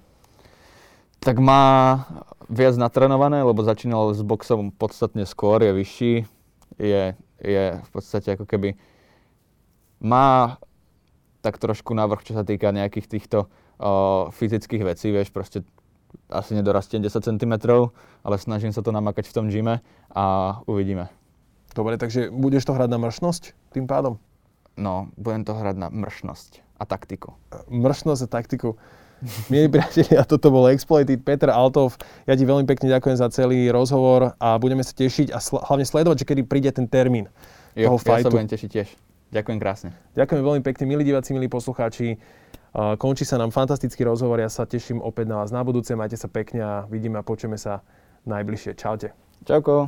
Tak 1.23 1.39
má 1.39 2.03
viac 2.51 2.75
natrenované, 2.75 3.47
lebo 3.47 3.63
začínal 3.63 4.11
s 4.11 4.19
boxom 4.19 4.75
podstatne 4.75 5.23
skôr, 5.23 5.63
je 5.63 5.71
vyšší. 5.71 6.13
Je, 6.77 7.03
je 7.39 7.63
v 7.79 7.89
podstate 7.95 8.35
ako 8.35 8.43
keby 8.43 8.75
má 10.03 10.59
tak 11.41 11.57
trošku 11.57 11.95
navrh, 11.95 12.21
čo 12.21 12.37
sa 12.37 12.43
týka 12.43 12.75
nejakých 12.75 13.07
týchto 13.07 13.47
o, 13.79 14.29
fyzických 14.29 14.83
vecí, 14.83 15.09
vieš, 15.09 15.33
proste 15.33 15.63
asi 16.27 16.55
nedorastiem 16.55 16.99
10 16.99 17.23
cm, 17.23 17.53
ale 18.23 18.35
snažím 18.35 18.75
sa 18.75 18.83
to 18.83 18.91
namakať 18.91 19.31
v 19.31 19.35
tom 19.35 19.45
gyme 19.47 19.79
a 20.11 20.23
uvidíme. 20.67 21.07
Dobre, 21.71 21.95
takže 21.95 22.33
budeš 22.33 22.67
to 22.67 22.73
hrať 22.73 22.89
na 22.89 22.99
mršnosť 22.99 23.73
tým 23.75 23.85
pádom? 23.85 24.17
No, 24.77 25.09
budem 25.17 25.45
to 25.45 25.53
hrať 25.57 25.75
na 25.77 25.87
mršnosť 25.89 26.61
a 26.77 26.83
taktiku. 26.85 27.33
Mršnosť 27.69 28.21
a 28.25 28.29
taktiku. 28.29 28.69
Milí 29.49 29.65
priatelia, 29.65 30.21
toto 30.29 30.53
bol 30.53 30.69
Exploited 30.69 31.25
Peter 31.25 31.49
Altov. 31.49 31.97
Ja 32.29 32.37
ti 32.37 32.45
veľmi 32.45 32.69
pekne 32.69 32.93
ďakujem 32.93 33.17
za 33.17 33.27
celý 33.33 33.73
rozhovor 33.73 34.37
a 34.37 34.61
budeme 34.61 34.85
sa 34.85 34.93
tešiť 34.93 35.33
a 35.33 35.41
sl- 35.41 35.61
hlavne 35.65 35.85
sledovať, 35.89 36.21
že 36.21 36.25
kedy 36.29 36.41
príde 36.45 36.69
ten 36.69 36.85
termín 36.85 37.25
jo, 37.73 37.89
toho 37.89 37.97
fajtu. 37.97 38.29
Ja 38.29 38.29
sa 38.29 38.37
budem 38.37 38.51
tešiť 38.53 38.69
tiež. 38.69 38.87
Ďakujem 39.33 39.59
krásne. 39.59 39.89
Ďakujem 40.15 40.41
veľmi 40.45 40.61
pekne, 40.63 40.83
milí 40.87 41.03
diváci, 41.03 41.35
milí 41.35 41.51
poslucháči. 41.51 42.15
Končí 42.75 43.23
sa 43.23 43.39
nám 43.39 43.55
fantastický 43.55 44.03
rozhovor, 44.03 44.41
ja 44.41 44.51
sa 44.51 44.67
teším 44.67 44.99
opäť 44.99 45.31
na 45.31 45.39
vás 45.39 45.49
na 45.53 45.63
budúce, 45.63 45.95
majte 45.95 46.19
sa 46.19 46.27
pekne 46.27 46.61
a 46.61 46.73
vidíme 46.89 47.17
a 47.17 47.23
počujeme 47.25 47.55
sa 47.55 47.85
najbližšie. 48.27 48.75
Čaute. 48.75 49.15
Čauko. 49.47 49.87